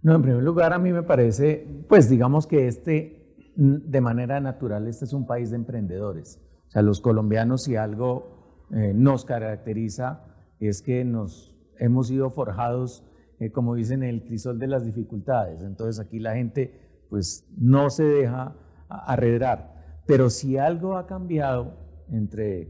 No, 0.02 0.14
en 0.14 0.22
primer 0.22 0.42
lugar, 0.42 0.72
a 0.72 0.78
mí 0.78 0.92
me 0.92 1.02
parece, 1.02 1.66
pues 1.88 2.08
digamos 2.08 2.46
que 2.46 2.66
este, 2.66 3.36
de 3.56 4.00
manera 4.00 4.40
natural, 4.40 4.86
este 4.86 5.04
es 5.04 5.12
un 5.12 5.26
país 5.26 5.50
de 5.50 5.56
emprendedores. 5.56 6.40
O 6.68 6.70
sea, 6.70 6.82
los 6.82 7.00
colombianos, 7.00 7.64
si 7.64 7.76
algo 7.76 8.66
eh, 8.72 8.92
nos 8.94 9.24
caracteriza, 9.24 10.24
es 10.58 10.82
que 10.82 11.04
nos 11.04 11.60
hemos 11.78 12.08
sido 12.08 12.30
forjados, 12.30 13.04
eh, 13.40 13.50
como 13.50 13.74
dicen, 13.74 14.02
en 14.02 14.10
el 14.10 14.24
crisol 14.24 14.58
de 14.58 14.68
las 14.68 14.84
dificultades. 14.84 15.62
Entonces, 15.62 15.98
aquí 15.98 16.18
la 16.18 16.34
gente, 16.34 17.04
pues, 17.10 17.46
no 17.58 17.90
se 17.90 18.04
deja 18.04 18.54
arredrar. 18.88 20.02
Pero 20.06 20.30
si 20.30 20.56
algo 20.56 20.96
ha 20.96 21.06
cambiado 21.06 21.74
entre, 22.10 22.68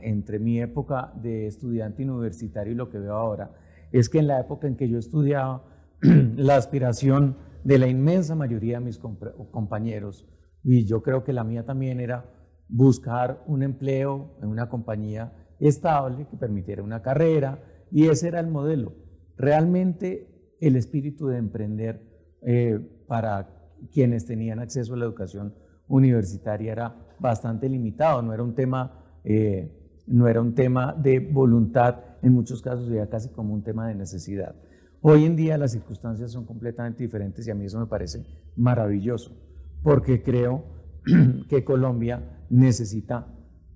entre 0.00 0.38
mi 0.38 0.60
época 0.60 1.12
de 1.20 1.46
estudiante 1.46 2.02
universitario 2.02 2.72
y 2.72 2.76
lo 2.76 2.88
que 2.88 2.98
veo 2.98 3.14
ahora, 3.14 3.50
es 3.92 4.08
que 4.08 4.18
en 4.18 4.26
la 4.26 4.40
época 4.40 4.66
en 4.66 4.76
que 4.76 4.88
yo 4.88 4.98
estudiaba, 4.98 5.64
la 6.00 6.56
aspiración 6.56 7.36
de 7.64 7.78
la 7.78 7.88
inmensa 7.88 8.34
mayoría 8.34 8.78
de 8.78 8.84
mis 8.86 8.98
compañeros, 8.98 10.26
y 10.62 10.86
yo 10.86 11.02
creo 11.02 11.24
que 11.24 11.32
la 11.32 11.44
mía 11.44 11.64
también 11.64 12.00
era 12.00 12.24
buscar 12.68 13.42
un 13.46 13.62
empleo 13.62 14.36
en 14.42 14.48
una 14.48 14.68
compañía 14.68 15.32
estable 15.58 16.26
que 16.30 16.36
permitiera 16.36 16.82
una 16.82 17.02
carrera, 17.02 17.62
y 17.90 18.06
ese 18.06 18.28
era 18.28 18.40
el 18.40 18.46
modelo. 18.46 18.94
Realmente 19.36 20.56
el 20.60 20.76
espíritu 20.76 21.26
de 21.26 21.38
emprender 21.38 22.02
eh, 22.42 22.78
para 23.06 23.48
quienes 23.92 24.26
tenían 24.26 24.58
acceso 24.58 24.94
a 24.94 24.96
la 24.96 25.04
educación 25.04 25.54
universitaria 25.88 26.72
era 26.72 26.96
bastante 27.18 27.68
limitado, 27.68 28.22
no 28.22 28.32
era 28.32 28.42
un 28.42 28.54
tema, 28.54 28.99
eh, 29.24 30.02
no 30.06 30.28
era 30.28 30.40
un 30.40 30.54
tema 30.54 30.92
de 30.92 31.20
voluntad, 31.20 31.96
en 32.22 32.32
muchos 32.32 32.62
casos 32.62 32.90
era 32.90 33.08
casi 33.08 33.28
como 33.30 33.54
un 33.54 33.62
tema 33.62 33.88
de 33.88 33.94
necesidad. 33.94 34.54
Hoy 35.02 35.24
en 35.24 35.36
día 35.36 35.56
las 35.56 35.72
circunstancias 35.72 36.32
son 36.32 36.44
completamente 36.44 37.02
diferentes 37.02 37.46
y 37.46 37.50
a 37.50 37.54
mí 37.54 37.64
eso 37.64 37.78
me 37.78 37.86
parece 37.86 38.26
maravilloso, 38.56 39.34
porque 39.82 40.22
creo 40.22 40.64
que 41.48 41.64
Colombia 41.64 42.46
necesita 42.50 43.26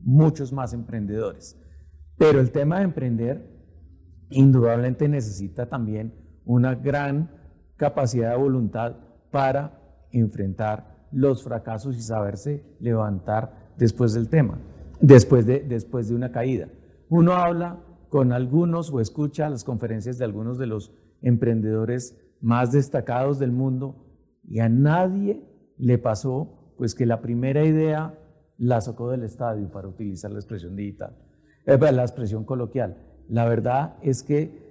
muchos 0.01 0.53
más 0.53 0.75
emprendedores. 0.75 1.59
Pero 2.19 2.41
el 2.41 2.51
tema 2.51 2.79
de 2.79 2.85
emprender 2.85 3.55
indudablemente 4.31 5.09
necesita 5.09 5.69
también 5.69 6.15
una 6.45 6.75
gran 6.75 7.31
capacidad 7.77 8.31
de 8.31 8.37
voluntad 8.37 8.97
para 9.31 9.81
enfrentar 10.13 11.09
los 11.11 11.43
fracasos 11.43 11.97
y 11.97 12.03
saberse 12.03 12.77
levantar 12.81 13.73
después 13.77 14.13
del 14.13 14.29
tema, 14.29 14.59
después 15.07 15.45
de, 15.45 15.61
después 15.61 16.09
de 16.09 16.15
una 16.15 16.33
caída. 16.33 16.69
Uno 17.09 17.35
habla 17.35 17.81
con 18.09 18.33
algunos 18.33 18.91
o 18.91 19.01
escucha 19.01 19.51
las 19.51 19.65
conferencias 19.65 20.19
de 20.19 20.25
algunos 20.25 20.59
de 20.59 20.67
los 20.67 20.93
emprendedores 21.21 22.19
más 22.41 22.73
destacados 22.73 23.39
del 23.39 23.53
mundo 23.53 23.97
y 24.45 24.61
a 24.61 24.69
nadie 24.69 25.43
le 25.77 25.99
pasó 25.99 26.75
pues 26.79 26.95
que 26.95 27.07
la 27.07 27.21
primera 27.21 27.65
idea 27.65 28.19
la 28.57 28.81
sacó 28.81 29.11
del 29.11 29.25
estadio 29.25 29.71
para 29.71 29.89
utilizar 29.89 30.31
la 30.31 30.39
expresión 30.39 30.75
digital, 30.77 31.17
eh, 31.67 31.79
la 31.79 32.03
expresión 32.03 32.45
coloquial. 32.45 32.97
La 33.29 33.47
verdad 33.47 33.97
es 34.03 34.23
que 34.23 34.65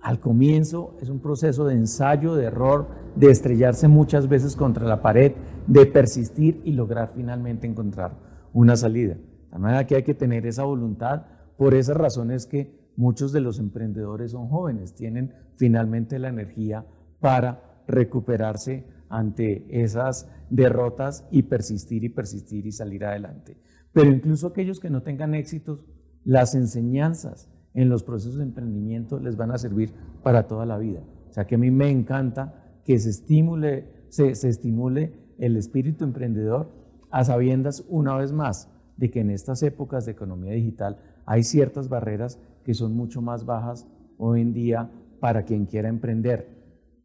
al 0.00 0.20
comienzo 0.20 0.96
es 1.00 1.10
un 1.10 1.20
proceso 1.20 1.64
de 1.64 1.74
ensayo, 1.74 2.34
de 2.34 2.44
error, 2.44 2.88
de 3.14 3.30
estrellarse 3.30 3.88
muchas 3.88 4.28
veces 4.28 4.56
contra 4.56 4.86
la 4.86 5.02
pared, 5.02 5.32
de 5.66 5.86
persistir 5.86 6.60
y 6.64 6.72
lograr 6.72 7.10
finalmente 7.14 7.66
encontrar 7.66 8.12
una 8.52 8.76
salida. 8.76 9.16
De 9.56 9.62
manera 9.62 9.86
que 9.86 9.96
hay 9.96 10.02
que 10.02 10.12
tener 10.12 10.44
esa 10.44 10.64
voluntad. 10.64 11.22
Por 11.56 11.72
esas 11.72 11.96
razones 11.96 12.46
que 12.46 12.92
muchos 12.94 13.32
de 13.32 13.40
los 13.40 13.58
emprendedores 13.58 14.32
son 14.32 14.48
jóvenes, 14.48 14.94
tienen 14.94 15.32
finalmente 15.54 16.18
la 16.18 16.28
energía 16.28 16.84
para 17.20 17.82
recuperarse 17.88 18.84
ante 19.08 19.66
esas 19.82 20.30
derrotas 20.50 21.26
y 21.30 21.44
persistir 21.44 22.04
y 22.04 22.10
persistir 22.10 22.66
y 22.66 22.72
salir 22.72 23.06
adelante. 23.06 23.56
Pero 23.94 24.10
incluso 24.10 24.48
aquellos 24.48 24.78
que 24.78 24.90
no 24.90 25.02
tengan 25.02 25.34
éxitos, 25.34 25.86
las 26.22 26.54
enseñanzas 26.54 27.50
en 27.72 27.88
los 27.88 28.02
procesos 28.02 28.36
de 28.36 28.44
emprendimiento 28.44 29.18
les 29.18 29.38
van 29.38 29.52
a 29.52 29.58
servir 29.58 29.94
para 30.22 30.46
toda 30.46 30.66
la 30.66 30.76
vida. 30.76 31.00
O 31.30 31.32
sea 31.32 31.46
que 31.46 31.54
a 31.54 31.58
mí 31.58 31.70
me 31.70 31.90
encanta 31.90 32.82
que 32.84 32.98
se 32.98 33.08
estimule, 33.08 34.06
se, 34.10 34.34
se 34.34 34.50
estimule 34.50 35.14
el 35.38 35.56
espíritu 35.56 36.04
emprendedor 36.04 36.70
a 37.10 37.24
sabiendas 37.24 37.86
una 37.88 38.14
vez 38.16 38.32
más 38.32 38.70
de 38.96 39.10
que 39.10 39.20
en 39.20 39.30
estas 39.30 39.62
épocas 39.62 40.06
de 40.06 40.12
economía 40.12 40.52
digital 40.52 40.98
hay 41.24 41.42
ciertas 41.42 41.88
barreras 41.88 42.38
que 42.64 42.74
son 42.74 42.94
mucho 42.94 43.20
más 43.22 43.44
bajas 43.44 43.86
hoy 44.18 44.40
en 44.40 44.52
día 44.52 44.90
para 45.20 45.44
quien 45.44 45.66
quiera 45.66 45.88
emprender. 45.88 46.48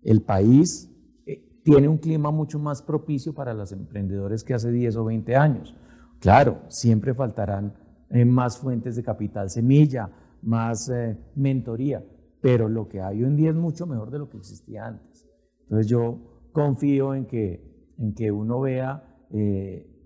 El 0.02 0.22
país 0.22 0.90
eh, 1.26 1.62
tiene 1.64 1.88
un 1.88 1.98
clima 1.98 2.32
mucho 2.32 2.60
más 2.60 2.82
propicio 2.82 3.34
para 3.34 3.54
los 3.54 3.72
emprendedores 3.72 4.44
que 4.44 4.54
hace 4.54 4.72
10 4.72 4.96
o 4.98 5.06
20 5.06 5.36
años. 5.36 5.76
Claro, 6.20 6.62
siempre 6.68 7.14
faltarán 7.14 7.74
eh, 8.10 8.26
más 8.26 8.58
fuentes 8.58 8.96
de 8.96 9.04
capital 9.04 9.50
semilla, 9.50 10.10
más 10.42 10.90
eh, 10.90 11.18
mentoría, 11.36 12.04
pero 12.42 12.68
lo 12.70 12.88
que 12.88 13.02
hay 13.02 13.24
hoy 13.24 13.30
en 13.30 13.36
día 13.36 13.50
es 13.50 13.56
mucho 13.56 13.86
mejor 13.86 14.12
de 14.12 14.20
lo 14.20 14.30
que 14.30 14.38
existía 14.38 14.88
antes. 14.88 15.28
Entonces 15.64 15.88
yo 15.88 16.18
confío 16.52 17.16
en 17.16 17.26
que, 17.26 17.94
en 17.98 18.14
que 18.14 18.32
uno 18.32 18.60
vea 18.62 19.08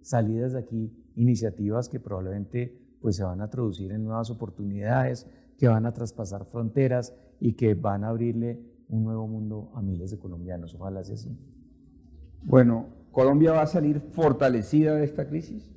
salidas 0.03 0.53
de 0.53 0.59
aquí, 0.59 1.04
iniciativas 1.16 1.89
que 1.89 1.99
probablemente 1.99 2.97
pues, 3.01 3.16
se 3.16 3.24
van 3.24 3.41
a 3.41 3.49
traducir 3.49 3.91
en 3.91 4.03
nuevas 4.03 4.30
oportunidades, 4.30 5.28
que 5.57 5.68
van 5.68 5.86
a 5.86 5.93
traspasar 5.93 6.45
fronteras 6.45 7.16
y 7.39 7.53
que 7.53 7.74
van 7.74 8.03
a 8.03 8.09
abrirle 8.09 8.59
un 8.89 9.03
nuevo 9.03 9.28
mundo 9.28 9.72
a 9.76 9.82
miles 9.82 10.11
de 10.11 10.20
colombianos. 10.20 10.76
Ojalá 10.76 11.03
sea 11.03 11.16
así. 11.16 11.38
Bueno, 12.43 12.88
¿Colombia 13.11 13.53
va 13.53 13.61
a 13.61 13.68
salir 13.68 14.01
fortalecida 14.11 14.95
de 14.95 15.05
esta 15.05 15.26
crisis? 15.28 15.72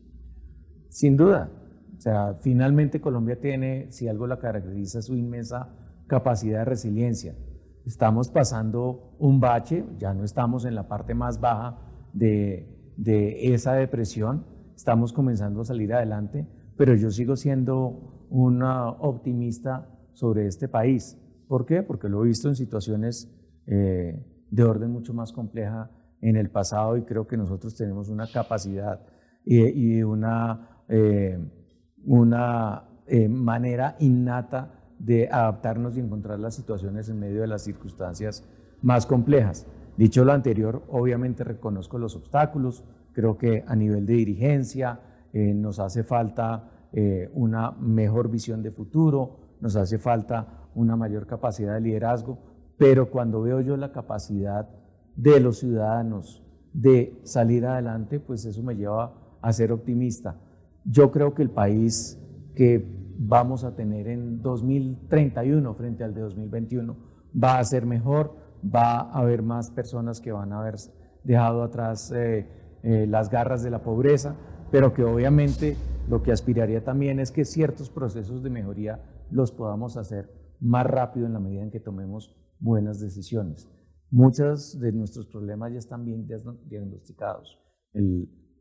Sin 0.89 1.17
duda. 1.17 1.51
O 1.97 2.01
sea, 2.01 2.35
finalmente 2.35 3.01
Colombia 3.01 3.41
tiene, 3.41 3.91
si 3.91 4.09
algo 4.09 4.27
la 4.27 4.39
caracteriza, 4.39 5.03
su 5.03 5.17
inmensa 5.17 5.69
capacidad 6.09 6.61
de 6.61 6.65
resiliencia. 6.65 7.37
Estamos 7.87 8.29
pasando 8.31 9.15
un 9.19 9.39
bache, 9.39 9.85
ya 9.99 10.15
no 10.15 10.25
estamos 10.25 10.65
en 10.65 10.75
la 10.75 10.89
parte 10.89 11.15
más 11.15 11.41
baja 11.41 11.79
de, 12.13 12.93
de 12.97 13.55
esa 13.55 13.75
depresión, 13.75 14.45
estamos 14.79 15.13
comenzando 15.13 15.61
a 15.61 15.65
salir 15.65 15.93
adelante, 15.93 16.47
pero 16.77 16.95
yo 16.95 17.11
sigo 17.11 17.35
siendo 17.35 18.27
una 18.31 18.91
optimista 18.91 19.89
sobre 20.13 20.47
este 20.47 20.69
país. 20.69 21.19
¿Por 21.49 21.67
qué? 21.67 21.83
Porque 21.83 22.09
lo 22.09 22.23
he 22.23 22.29
visto 22.29 22.47
en 22.47 22.55
situaciones 22.55 23.29
eh, 23.67 24.25
de 24.49 24.63
orden 24.63 24.93
mucho 24.93 25.13
más 25.13 25.33
compleja 25.33 25.91
en 26.21 26.37
el 26.37 26.51
pasado 26.51 26.97
y 26.97 27.03
creo 27.03 27.27
que 27.27 27.37
nosotros 27.37 27.75
tenemos 27.75 28.09
una 28.09 28.29
capacidad 28.29 29.01
y, 29.45 30.01
una, 30.05 30.85
eh, 30.89 31.41
una 32.05 32.85
eh, 33.09 33.29
manera 33.29 33.97
innata 33.99 34.93
de 35.01 35.29
adaptarnos 35.29 35.97
y 35.97 36.01
encontrar 36.01 36.39
las 36.39 36.55
situaciones 36.55 37.09
en 37.09 37.19
medio 37.19 37.41
de 37.41 37.49
las 37.49 37.63
circunstancias 37.63 38.45
más 38.81 39.07
complejas. 39.07 39.67
Dicho 39.97 40.25
lo 40.25 40.33
anterior, 40.33 40.85
obviamente 40.89 41.43
reconozco 41.43 41.99
los 41.99 42.15
obstáculos, 42.15 42.85
creo 43.19 43.37
que 43.37 43.65
a 43.67 43.75
nivel 43.75 44.07
de 44.07 44.13
dirigencia 44.13 45.01
nos 45.33 45.81
hace 45.81 46.05
falta 46.05 46.71
una 47.35 47.73
mejor 47.73 48.31
visión 48.31 48.63
de 48.63 48.71
futuro, 48.71 49.57
nos 49.61 49.75
hace 49.75 49.99
falta 49.99 50.69
una 50.77 50.95
mayor 50.95 51.27
capacidad 51.27 51.75
de 51.75 51.81
liderazgo, 51.81 52.39
pero 52.77 53.11
cuando 53.11 53.43
veo 53.43 53.61
yo 53.61 53.77
la 53.77 53.91
capacidad 53.91 54.69
de 55.17 55.41
los 55.41 55.59
ciudadanos 55.59 56.45
de 56.73 57.21
salir 57.25 57.67
adelante, 57.67 58.21
pues 58.21 58.45
eso 58.45 58.63
me 58.63 58.77
lleva 58.77 59.13
a 59.43 59.53
ser 59.53 59.73
optimista. 59.73 60.37
Yo 60.85 61.11
creo 61.11 61.35
que 61.35 61.43
el 61.43 61.51
país 61.51 62.23
que 62.55 62.87
vamos 63.19 63.65
a 63.65 63.75
tener 63.75 64.07
en 64.07 64.43
2031 64.43 65.75
frente 65.75 66.05
al 66.05 66.15
de 66.15 66.21
2021 66.21 66.97
va 67.43 67.59
a 67.59 67.65
ser 67.65 67.85
mejor, 67.85 68.37
va 68.65 69.01
a 69.01 69.19
haber 69.19 69.43
más 69.43 69.73
personas 69.73 70.21
que 70.21 70.31
van 70.31 70.53
a 70.53 70.61
haber 70.61 70.77
dejado 71.25 71.65
atrás 71.65 72.13
eh, 72.15 72.47
eh, 72.83 73.07
las 73.07 73.31
garras 73.31 73.63
de 73.63 73.71
la 73.71 73.83
pobreza, 73.83 74.37
pero 74.71 74.93
que 74.95 75.05
obviamente 75.05 75.77
lo 76.09 76.23
que 76.23 76.33
aspiraría 76.33 76.85
también 76.85 77.21
es 77.21 77.33
que 77.33 77.45
ciertos 77.45 77.91
procesos 77.91 78.43
de 78.43 78.51
mejoría 78.51 79.03
los 79.31 79.53
podamos 79.53 79.97
hacer 79.97 80.31
más 80.61 80.87
rápido 80.87 81.27
en 81.27 81.33
la 81.33 81.41
medida 81.41 81.63
en 81.63 81.71
que 81.71 81.81
tomemos 81.81 82.35
buenas 82.59 83.01
decisiones. 83.01 83.69
Muchos 84.11 84.79
de 84.81 84.93
nuestros 84.93 85.27
problemas 85.27 85.73
ya 85.73 85.79
están 85.79 86.05
bien 86.05 86.27
diagnosticados. 86.27 87.59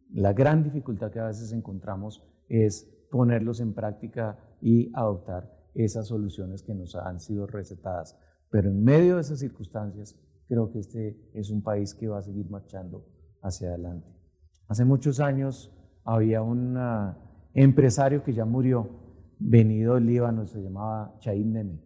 la 0.10 0.34
gran 0.34 0.64
dificultad 0.64 1.12
que 1.12 1.20
a 1.20 1.28
veces 1.28 1.52
encontramos 1.52 2.24
es 2.50 2.86
ponerlos 3.12 3.60
en 3.60 3.74
práctica 3.74 4.38
y 4.62 4.92
adoptar 4.94 5.52
esas 5.74 6.08
soluciones 6.08 6.64
que 6.64 6.74
nos 6.74 6.96
han 6.96 7.20
sido 7.20 7.46
recetadas. 7.48 8.18
Pero 8.50 8.70
en 8.70 8.84
medio 8.84 9.16
de 9.16 9.22
esas 9.22 9.40
circunstancias, 9.40 10.20
creo 10.48 10.72
que 10.72 10.80
este 10.80 11.30
es 11.34 11.50
un 11.50 11.62
país 11.62 11.94
que 11.94 12.08
va 12.08 12.20
a 12.20 12.24
seguir 12.24 12.50
marchando 12.50 13.06
hacia 13.42 13.70
adelante. 13.70 14.08
Hace 14.68 14.86
muchos 14.86 15.20
años 15.20 15.74
había 16.04 16.42
un 16.42 16.76
ah, 16.78 17.18
empresario 17.54 18.24
que 18.24 18.34
ya 18.34 18.46
murió, 18.46 18.90
venido 19.40 19.96
del 19.96 20.06
Líbano, 20.06 20.46
se 20.46 20.62
llamaba 20.62 21.16
Chaid 21.20 21.46
Neme. 21.46 21.82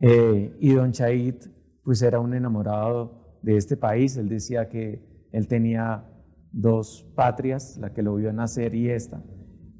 Eh, 0.00 0.56
y 0.60 0.72
don 0.72 0.92
Chaid, 0.92 1.36
pues 1.82 2.02
era 2.02 2.20
un 2.20 2.34
enamorado 2.34 3.38
de 3.42 3.56
este 3.56 3.76
país. 3.76 4.16
Él 4.16 4.28
decía 4.28 4.68
que 4.68 5.28
él 5.32 5.48
tenía 5.48 6.10
dos 6.52 7.10
patrias, 7.14 7.76
la 7.78 7.92
que 7.92 8.02
lo 8.02 8.14
vio 8.16 8.32
nacer 8.32 8.74
y 8.74 8.90
esta. 8.90 9.22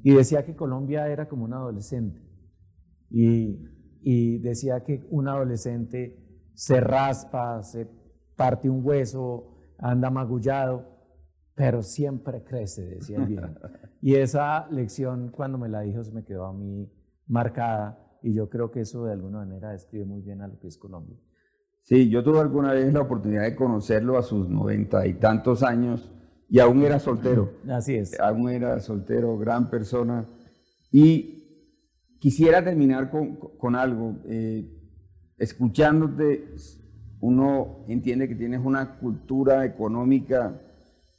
Y 0.03 0.13
decía 0.13 0.45
que 0.45 0.55
Colombia 0.55 1.07
era 1.07 1.27
como 1.27 1.45
un 1.45 1.53
adolescente. 1.53 2.21
Y, 3.09 3.59
y 4.01 4.39
decía 4.39 4.83
que 4.83 5.05
un 5.09 5.27
adolescente 5.27 6.49
se 6.53 6.79
raspa, 6.79 7.61
se 7.63 7.87
parte 8.35 8.69
un 8.69 8.85
hueso, 8.85 9.54
anda 9.77 10.09
magullado, 10.09 10.85
pero 11.55 11.81
siempre 11.81 12.43
crece, 12.43 12.85
decía 12.85 13.17
el 13.17 13.25
bien. 13.25 13.57
Y 14.01 14.15
esa 14.15 14.67
lección, 14.69 15.29
cuando 15.29 15.57
me 15.57 15.69
la 15.69 15.81
dijo, 15.81 16.03
se 16.03 16.11
me 16.11 16.23
quedó 16.23 16.45
a 16.45 16.53
mí 16.53 16.91
marcada 17.27 18.17
y 18.21 18.33
yo 18.33 18.49
creo 18.49 18.71
que 18.71 18.81
eso 18.81 19.05
de 19.05 19.13
alguna 19.13 19.39
manera 19.39 19.71
describe 19.71 20.05
muy 20.05 20.21
bien 20.21 20.41
a 20.41 20.47
lo 20.47 20.59
que 20.59 20.67
es 20.67 20.77
Colombia. 20.77 21.17
Sí, 21.83 22.09
yo 22.09 22.23
tuve 22.23 22.39
alguna 22.39 22.73
vez 22.73 22.91
la 22.91 23.01
oportunidad 23.01 23.43
de 23.43 23.55
conocerlo 23.55 24.17
a 24.17 24.23
sus 24.23 24.49
noventa 24.49 25.05
y 25.05 25.13
tantos 25.13 25.61
años 25.61 26.11
y 26.49 26.59
aún 26.59 26.81
era 26.83 26.99
soltero. 26.99 27.51
Así 27.69 27.95
es. 27.95 28.19
Aún 28.19 28.49
era 28.49 28.79
soltero, 28.79 29.37
gran 29.37 29.69
persona. 29.69 30.25
Y 30.91 32.17
quisiera 32.19 32.63
terminar 32.63 33.09
con, 33.09 33.35
con 33.35 33.75
algo. 33.75 34.17
Eh, 34.25 34.71
escuchándote, 35.37 36.55
uno 37.25 37.85
entiende 37.87 38.27
que 38.27 38.35
tienes 38.35 38.61
una 38.63 38.97
cultura 38.99 39.65
económica 39.65 40.61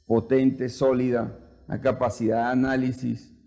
potente, 0.05 0.69
sólida, 0.69 1.37
una 1.67 1.81
capacidad 1.81 2.45
de 2.45 2.51
análisis 2.51 3.37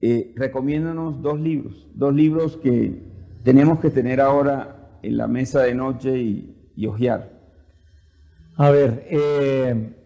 eh, 0.00 0.34
recomiéndanos 0.36 1.22
dos 1.22 1.40
libros, 1.40 1.88
dos 1.94 2.14
libros 2.14 2.58
que 2.58 3.02
tenemos 3.42 3.80
que 3.80 3.88
tener 3.88 4.20
ahora 4.20 4.98
en 5.02 5.16
la 5.16 5.26
mesa 5.26 5.62
de 5.62 5.74
noche 5.74 6.18
y, 6.18 6.72
y. 6.76 7.08
A 7.08 8.70
ver, 8.70 9.06
eh, 9.08 9.96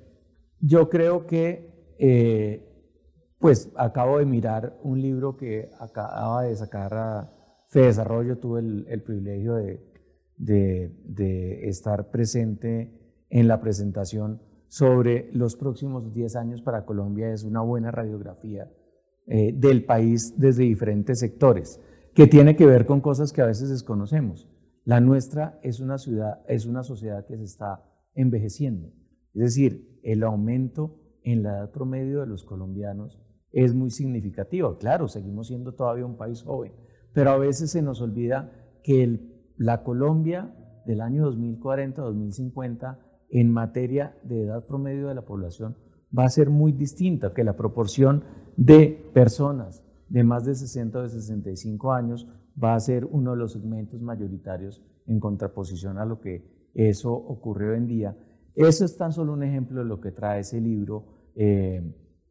yo 0.60 0.88
creo 0.88 1.26
que, 1.26 1.96
eh, 1.98 2.66
pues 3.40 3.72
acabo 3.76 4.18
de 4.18 4.26
mirar 4.26 4.78
un 4.84 5.02
libro 5.02 5.36
que 5.36 5.70
acaba 5.80 6.44
de 6.44 6.54
sacar 6.54 6.94
a 6.94 7.32
Fe 7.66 7.80
Desarrollo, 7.80 8.38
tuve 8.38 8.60
el, 8.60 9.02
privilegio 9.02 9.54
de, 9.54 9.89
de, 10.40 11.68
estar 11.68 12.10
presente 12.10 12.90
en 13.28 13.48
la 13.48 13.60
presentación 13.60 14.40
sobre 14.68 15.30
los 15.32 15.56
próximos 15.56 16.12
10 16.12 16.36
años 16.36 16.62
para 16.62 16.84
Colombia, 16.84 17.32
es 17.32 17.44
una 17.44 17.60
buena 17.60 17.90
radiografía 17.90 18.70
eh, 19.26 19.52
del 19.52 19.84
país 19.84 20.34
desde 20.38 20.64
diferentes 20.64 21.18
sectores, 21.18 21.80
que 22.14 22.26
tiene 22.26 22.56
que 22.56 22.66
ver 22.66 22.86
con 22.86 23.00
cosas 23.00 23.32
que 23.32 23.42
a 23.42 23.46
veces 23.46 23.68
desconocemos. 23.68 24.48
La 24.84 25.00
nuestra 25.00 25.58
es 25.62 25.80
una 25.80 25.98
ciudad, 25.98 26.40
es 26.48 26.66
una 26.66 26.82
sociedad 26.82 27.26
que 27.26 27.36
se 27.36 27.44
está 27.44 27.84
envejeciendo. 28.14 28.88
Es 29.34 29.42
decir, 29.42 30.00
el 30.02 30.22
aumento 30.22 30.96
en 31.22 31.42
la 31.42 31.50
edad 31.50 31.70
promedio 31.70 32.20
de 32.20 32.26
los 32.26 32.44
colombianos 32.44 33.20
es 33.52 33.74
muy 33.74 33.90
significativo. 33.90 34.78
Claro, 34.78 35.08
seguimos 35.08 35.48
siendo 35.48 35.74
todavía 35.74 36.06
un 36.06 36.16
país 36.16 36.42
joven, 36.42 36.72
pero 37.12 37.30
a 37.30 37.38
veces 37.38 37.70
se 37.70 37.82
nos 37.82 38.00
olvida 38.00 38.52
que 38.82 39.02
la 39.60 39.82
Colombia 39.82 40.54
del 40.86 41.02
año 41.02 41.30
2040-2050 41.30 42.96
en 43.28 43.52
materia 43.52 44.16
de 44.24 44.44
edad 44.44 44.64
promedio 44.64 45.08
de 45.08 45.14
la 45.14 45.26
población 45.26 45.76
va 46.18 46.24
a 46.24 46.30
ser 46.30 46.48
muy 46.48 46.72
distinta, 46.72 47.34
que 47.34 47.44
la 47.44 47.56
proporción 47.56 48.24
de 48.56 49.10
personas 49.12 49.84
de 50.08 50.24
más 50.24 50.46
de 50.46 50.54
60 50.54 50.98
o 50.98 51.02
de 51.02 51.08
65 51.10 51.92
años 51.92 52.26
va 52.62 52.74
a 52.74 52.80
ser 52.80 53.04
uno 53.04 53.32
de 53.32 53.36
los 53.36 53.52
segmentos 53.52 54.00
mayoritarios 54.00 54.82
en 55.06 55.20
contraposición 55.20 55.98
a 55.98 56.06
lo 56.06 56.20
que 56.20 56.70
eso 56.72 57.12
ocurre 57.12 57.72
hoy 57.72 57.76
en 57.76 57.86
día. 57.86 58.16
Eso 58.54 58.86
es 58.86 58.96
tan 58.96 59.12
solo 59.12 59.34
un 59.34 59.42
ejemplo 59.42 59.80
de 59.80 59.86
lo 59.86 60.00
que 60.00 60.10
trae 60.10 60.40
ese 60.40 60.58
libro 60.58 61.32
eh, 61.36 61.82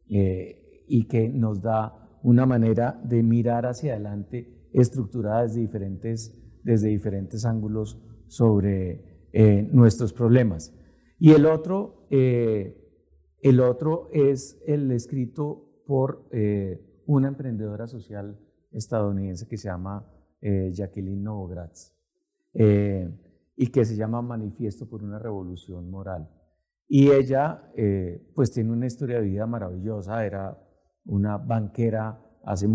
eh, 0.08 0.84
y 0.88 1.06
que 1.06 1.28
nos 1.28 1.62
da 1.62 2.18
una 2.24 2.44
manera 2.44 3.00
de 3.04 3.22
mirar 3.22 3.66
hacia 3.66 3.92
adelante 3.92 4.68
estructurada 4.72 5.42
desde 5.42 5.60
diferentes, 5.60 6.36
desde 6.62 6.88
diferentes 6.88 7.44
ángulos 7.44 8.00
sobre 8.26 9.28
eh, 9.32 9.68
nuestros 9.72 10.12
problemas. 10.12 10.74
Y 11.18 11.32
el 11.32 11.44
otro, 11.46 12.06
el 12.10 13.60
otro 13.60 14.08
es 14.12 14.58
el 14.66 14.90
escrito 14.90 15.82
por 15.86 16.30
una 17.04 17.28
emprendedora 17.28 17.86
social 17.86 18.40
estadounidense 18.72 19.46
que 19.46 19.58
se 19.58 19.68
llama 19.68 20.10
Jacqueline 20.40 21.22
Novogratz 21.22 21.94
y 23.60 23.66
que 23.66 23.84
se 23.84 23.96
llama 23.96 24.22
Manifiesto 24.22 24.88
por 24.88 25.04
una 25.04 25.18
Revolución 25.18 25.90
Moral. 25.90 26.26
Y 26.92 27.12
ella, 27.12 27.70
eh, 27.76 28.20
pues 28.34 28.50
tiene 28.50 28.72
una 28.72 28.86
historia 28.86 29.20
de 29.20 29.22
vida 29.28 29.46
maravillosa, 29.46 30.26
era 30.26 30.58
una 31.04 31.38
banquera 31.38 32.20
hace 32.42 32.66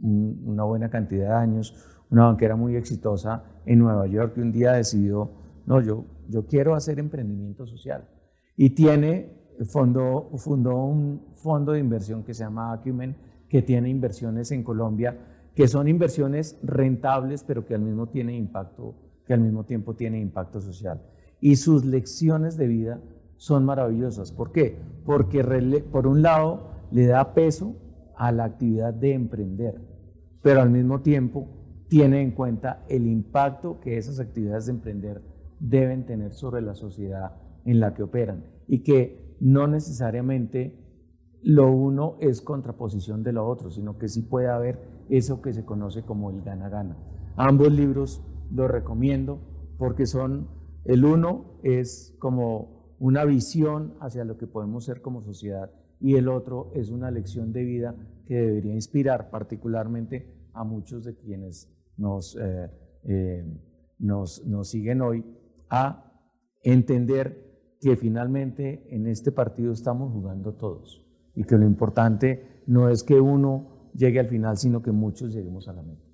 una 0.00 0.64
buena 0.64 0.88
cantidad 0.88 1.28
de 1.28 1.34
años, 1.34 1.99
una 2.10 2.26
banquera 2.26 2.56
muy 2.56 2.76
exitosa 2.76 3.44
en 3.66 3.78
Nueva 3.78 4.06
York 4.06 4.34
que 4.34 4.40
un 4.40 4.52
día 4.52 4.72
decidió, 4.72 5.30
no, 5.66 5.80
yo, 5.80 6.04
yo 6.28 6.46
quiero 6.46 6.74
hacer 6.74 6.98
emprendimiento 6.98 7.66
social. 7.66 8.08
Y 8.56 8.70
tiene, 8.70 9.32
fundó, 9.66 10.30
fundó 10.36 10.84
un 10.84 11.22
fondo 11.34 11.72
de 11.72 11.80
inversión 11.80 12.24
que 12.24 12.34
se 12.34 12.44
llama 12.44 12.72
Acumen, 12.72 13.16
que 13.48 13.62
tiene 13.62 13.88
inversiones 13.88 14.50
en 14.52 14.62
Colombia, 14.62 15.16
que 15.54 15.68
son 15.68 15.88
inversiones 15.88 16.58
rentables, 16.62 17.44
pero 17.44 17.64
que 17.64 17.74
al 17.74 17.82
mismo 17.82 18.08
tienen 18.08 18.36
impacto 18.36 18.94
que 19.30 19.34
al 19.34 19.42
mismo 19.42 19.62
tiempo 19.62 19.94
tiene 19.94 20.18
impacto 20.18 20.60
social. 20.60 21.00
Y 21.40 21.54
sus 21.54 21.84
lecciones 21.84 22.56
de 22.56 22.66
vida 22.66 23.00
son 23.36 23.64
maravillosas. 23.64 24.32
¿Por 24.32 24.50
qué? 24.50 24.76
Porque 25.06 25.44
por 25.92 26.08
un 26.08 26.22
lado 26.22 26.72
le 26.90 27.06
da 27.06 27.32
peso 27.32 27.76
a 28.16 28.32
la 28.32 28.42
actividad 28.42 28.92
de 28.92 29.12
emprender, 29.12 29.80
pero 30.42 30.60
al 30.60 30.70
mismo 30.70 31.02
tiempo 31.02 31.46
tiene 31.90 32.22
en 32.22 32.30
cuenta 32.30 32.84
el 32.88 33.08
impacto 33.08 33.80
que 33.80 33.98
esas 33.98 34.20
actividades 34.20 34.66
de 34.66 34.72
emprender 34.72 35.22
deben 35.58 36.06
tener 36.06 36.32
sobre 36.32 36.62
la 36.62 36.76
sociedad 36.76 37.32
en 37.64 37.80
la 37.80 37.94
que 37.94 38.04
operan 38.04 38.44
y 38.68 38.84
que 38.84 39.36
no 39.40 39.66
necesariamente 39.66 40.78
lo 41.42 41.68
uno 41.72 42.16
es 42.20 42.42
contraposición 42.42 43.24
de 43.24 43.32
lo 43.32 43.44
otro, 43.44 43.72
sino 43.72 43.98
que 43.98 44.06
sí 44.06 44.22
puede 44.22 44.48
haber 44.48 44.78
eso 45.08 45.42
que 45.42 45.52
se 45.52 45.64
conoce 45.64 46.02
como 46.02 46.30
el 46.30 46.42
gana-gana. 46.42 46.96
Ambos 47.34 47.72
libros 47.72 48.22
lo 48.52 48.68
recomiendo 48.68 49.40
porque 49.76 50.06
son, 50.06 50.46
el 50.84 51.04
uno 51.04 51.58
es 51.64 52.14
como 52.20 52.94
una 53.00 53.24
visión 53.24 53.94
hacia 53.98 54.24
lo 54.24 54.38
que 54.38 54.46
podemos 54.46 54.84
ser 54.84 55.02
como 55.02 55.22
sociedad 55.22 55.72
y 55.98 56.14
el 56.14 56.28
otro 56.28 56.70
es 56.72 56.90
una 56.90 57.10
lección 57.10 57.52
de 57.52 57.64
vida 57.64 57.96
que 58.26 58.36
debería 58.36 58.74
inspirar 58.74 59.28
particularmente 59.30 60.32
a 60.52 60.62
muchos 60.62 61.04
de 61.04 61.16
quienes 61.16 61.68
nos, 62.00 62.36
eh, 62.36 62.70
eh, 63.04 63.44
nos, 63.98 64.44
nos 64.46 64.68
siguen 64.68 65.02
hoy 65.02 65.24
a 65.68 66.12
entender 66.62 67.76
que 67.80 67.96
finalmente 67.96 68.86
en 68.90 69.06
este 69.06 69.32
partido 69.32 69.72
estamos 69.72 70.12
jugando 70.12 70.54
todos 70.54 71.06
y 71.34 71.44
que 71.44 71.56
lo 71.56 71.66
importante 71.66 72.62
no 72.66 72.88
es 72.88 73.02
que 73.02 73.20
uno 73.20 73.90
llegue 73.94 74.20
al 74.20 74.28
final, 74.28 74.56
sino 74.56 74.82
que 74.82 74.92
muchos 74.92 75.32
lleguemos 75.32 75.68
a 75.68 75.72
la 75.72 75.82
meta. 75.82 76.04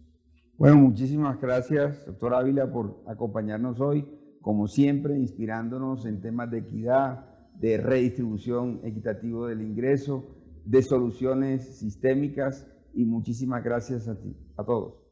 Bueno, 0.59 0.77
muchísimas 0.77 1.41
gracias, 1.41 2.07
doctor 2.07 2.35
Ávila, 2.35 2.71
por 2.71 3.03
acompañarnos 3.07 3.81
hoy, 3.81 4.07
como 4.41 4.67
siempre, 4.69 5.19
inspirándonos 5.19 6.07
en 6.07 6.21
temas 6.21 6.51
de 6.51 6.59
equidad, 6.59 7.27
de 7.59 7.77
redistribución 7.79 8.81
equitativa 8.85 9.49
del 9.49 9.63
ingreso, 9.63 10.25
de 10.65 10.83
soluciones 10.83 11.79
sistémicas 11.79 12.67
y 12.95 13.05
muchísimas 13.05 13.63
gracias 13.63 14.09
a 14.09 14.19
ti, 14.19 14.37
a 14.57 14.65
todos. 14.65 15.06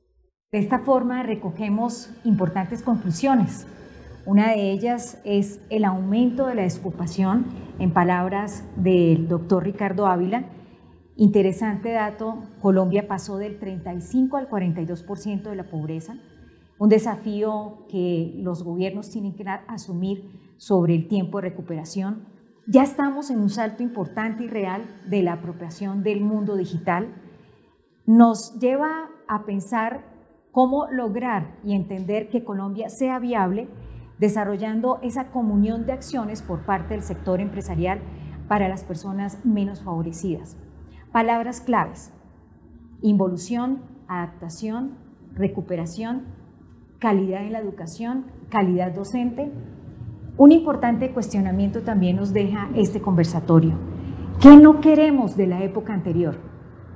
De 0.54 0.60
esta 0.60 0.78
forma 0.78 1.24
recogemos 1.24 2.10
importantes 2.22 2.80
conclusiones. 2.80 3.66
Una 4.24 4.50
de 4.50 4.70
ellas 4.70 5.20
es 5.24 5.60
el 5.68 5.84
aumento 5.84 6.46
de 6.46 6.54
la 6.54 6.62
desocupación, 6.62 7.46
en 7.80 7.92
palabras 7.92 8.62
del 8.76 9.26
doctor 9.26 9.64
Ricardo 9.64 10.06
Ávila, 10.06 10.44
Interesante 11.16 11.90
dato, 11.90 12.44
Colombia 12.62 13.08
pasó 13.08 13.36
del 13.36 13.58
35 13.58 14.36
al 14.36 14.48
42% 14.48 15.42
de 15.42 15.56
la 15.56 15.64
pobreza, 15.64 16.18
un 16.78 16.88
desafío 16.88 17.86
que 17.88 18.34
los 18.36 18.62
gobiernos 18.62 19.10
tienen 19.10 19.34
que 19.34 19.44
asumir 19.66 20.54
sobre 20.56 20.94
el 20.94 21.08
tiempo 21.08 21.38
de 21.38 21.48
recuperación. 21.48 22.28
Ya 22.68 22.84
estamos 22.84 23.28
en 23.30 23.40
un 23.40 23.50
salto 23.50 23.82
importante 23.82 24.44
y 24.44 24.46
real 24.46 24.84
de 25.10 25.24
la 25.24 25.32
apropiación 25.32 26.04
del 26.04 26.20
mundo 26.20 26.54
digital. 26.54 27.12
Nos 28.06 28.56
lleva 28.60 29.08
a 29.26 29.44
pensar 29.46 30.13
cómo 30.54 30.86
lograr 30.86 31.56
y 31.64 31.74
entender 31.74 32.28
que 32.28 32.44
Colombia 32.44 32.88
sea 32.88 33.18
viable 33.18 33.68
desarrollando 34.18 35.00
esa 35.02 35.32
comunión 35.32 35.84
de 35.84 35.92
acciones 35.92 36.42
por 36.42 36.60
parte 36.60 36.94
del 36.94 37.02
sector 37.02 37.40
empresarial 37.40 37.98
para 38.46 38.68
las 38.68 38.84
personas 38.84 39.44
menos 39.44 39.82
favorecidas. 39.82 40.56
Palabras 41.10 41.60
claves. 41.60 42.12
Involución, 43.02 43.82
adaptación, 44.06 44.92
recuperación, 45.34 46.22
calidad 47.00 47.42
en 47.42 47.52
la 47.52 47.58
educación, 47.58 48.26
calidad 48.48 48.92
docente. 48.94 49.50
Un 50.36 50.52
importante 50.52 51.12
cuestionamiento 51.12 51.82
también 51.82 52.14
nos 52.14 52.32
deja 52.32 52.68
este 52.76 53.02
conversatorio. 53.02 53.74
¿Qué 54.40 54.56
no 54.56 54.80
queremos 54.80 55.36
de 55.36 55.48
la 55.48 55.64
época 55.64 55.94
anterior? 55.94 56.36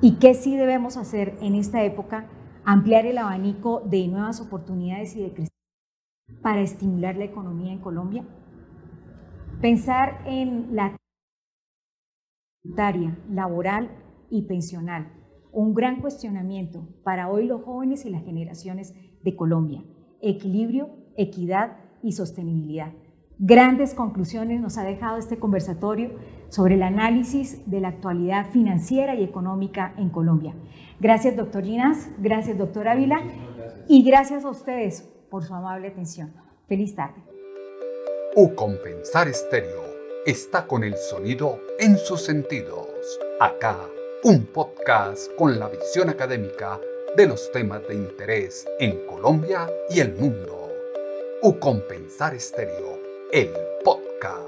¿Y 0.00 0.12
qué 0.20 0.34
sí 0.34 0.56
debemos 0.56 0.96
hacer 0.96 1.36
en 1.40 1.56
esta 1.56 1.82
época? 1.82 2.26
Ampliar 2.70 3.06
el 3.06 3.16
abanico 3.16 3.80
de 3.80 4.06
nuevas 4.08 4.42
oportunidades 4.42 5.16
y 5.16 5.22
de 5.22 5.32
crecimiento 5.32 6.42
para 6.42 6.60
estimular 6.60 7.16
la 7.16 7.24
economía 7.24 7.72
en 7.72 7.78
Colombia. 7.78 8.26
Pensar 9.62 10.22
en 10.26 10.76
la 10.76 10.94
laboral 13.30 13.90
y 14.28 14.42
pensional. 14.42 15.10
Un 15.50 15.72
gran 15.72 16.02
cuestionamiento 16.02 16.86
para 17.04 17.30
hoy 17.30 17.46
los 17.46 17.62
jóvenes 17.62 18.04
y 18.04 18.10
las 18.10 18.22
generaciones 18.22 18.94
de 19.22 19.34
Colombia. 19.34 19.82
Equilibrio, 20.20 20.90
equidad 21.16 21.78
y 22.02 22.12
sostenibilidad. 22.12 22.92
Grandes 23.38 23.94
conclusiones 23.94 24.60
nos 24.60 24.76
ha 24.76 24.84
dejado 24.84 25.16
este 25.16 25.38
conversatorio 25.38 26.18
sobre 26.48 26.74
el 26.74 26.82
análisis 26.82 27.68
de 27.70 27.80
la 27.80 27.88
actualidad 27.88 28.50
financiera 28.50 29.14
y 29.14 29.24
económica 29.24 29.94
en 29.98 30.10
Colombia. 30.10 30.54
Gracias, 31.00 31.36
doctor 31.36 31.64
Ginás, 31.64 32.08
gracias, 32.18 32.58
doctor 32.58 32.88
Ávila, 32.88 33.22
y 33.86 34.02
gracias 34.04 34.44
a 34.44 34.50
ustedes 34.50 35.08
por 35.30 35.44
su 35.44 35.54
amable 35.54 35.88
atención. 35.88 36.32
Feliz 36.66 36.94
tarde. 36.94 37.22
U 38.36 38.54
Compensar 38.54 39.28
Estéreo 39.28 39.84
está 40.26 40.66
con 40.66 40.84
el 40.84 40.96
sonido 40.96 41.60
en 41.78 41.96
sus 41.96 42.22
sentidos. 42.22 42.86
Acá 43.40 43.78
un 44.24 44.46
podcast 44.46 45.32
con 45.36 45.60
la 45.60 45.68
visión 45.68 46.08
académica 46.08 46.80
de 47.16 47.26
los 47.26 47.52
temas 47.52 47.86
de 47.86 47.94
interés 47.94 48.66
en 48.80 49.06
Colombia 49.06 49.70
y 49.90 50.00
el 50.00 50.14
mundo. 50.14 50.72
U 51.42 51.58
Compensar 51.58 52.34
Estéreo, 52.34 52.98
el 53.32 53.50
podcast. 53.84 54.47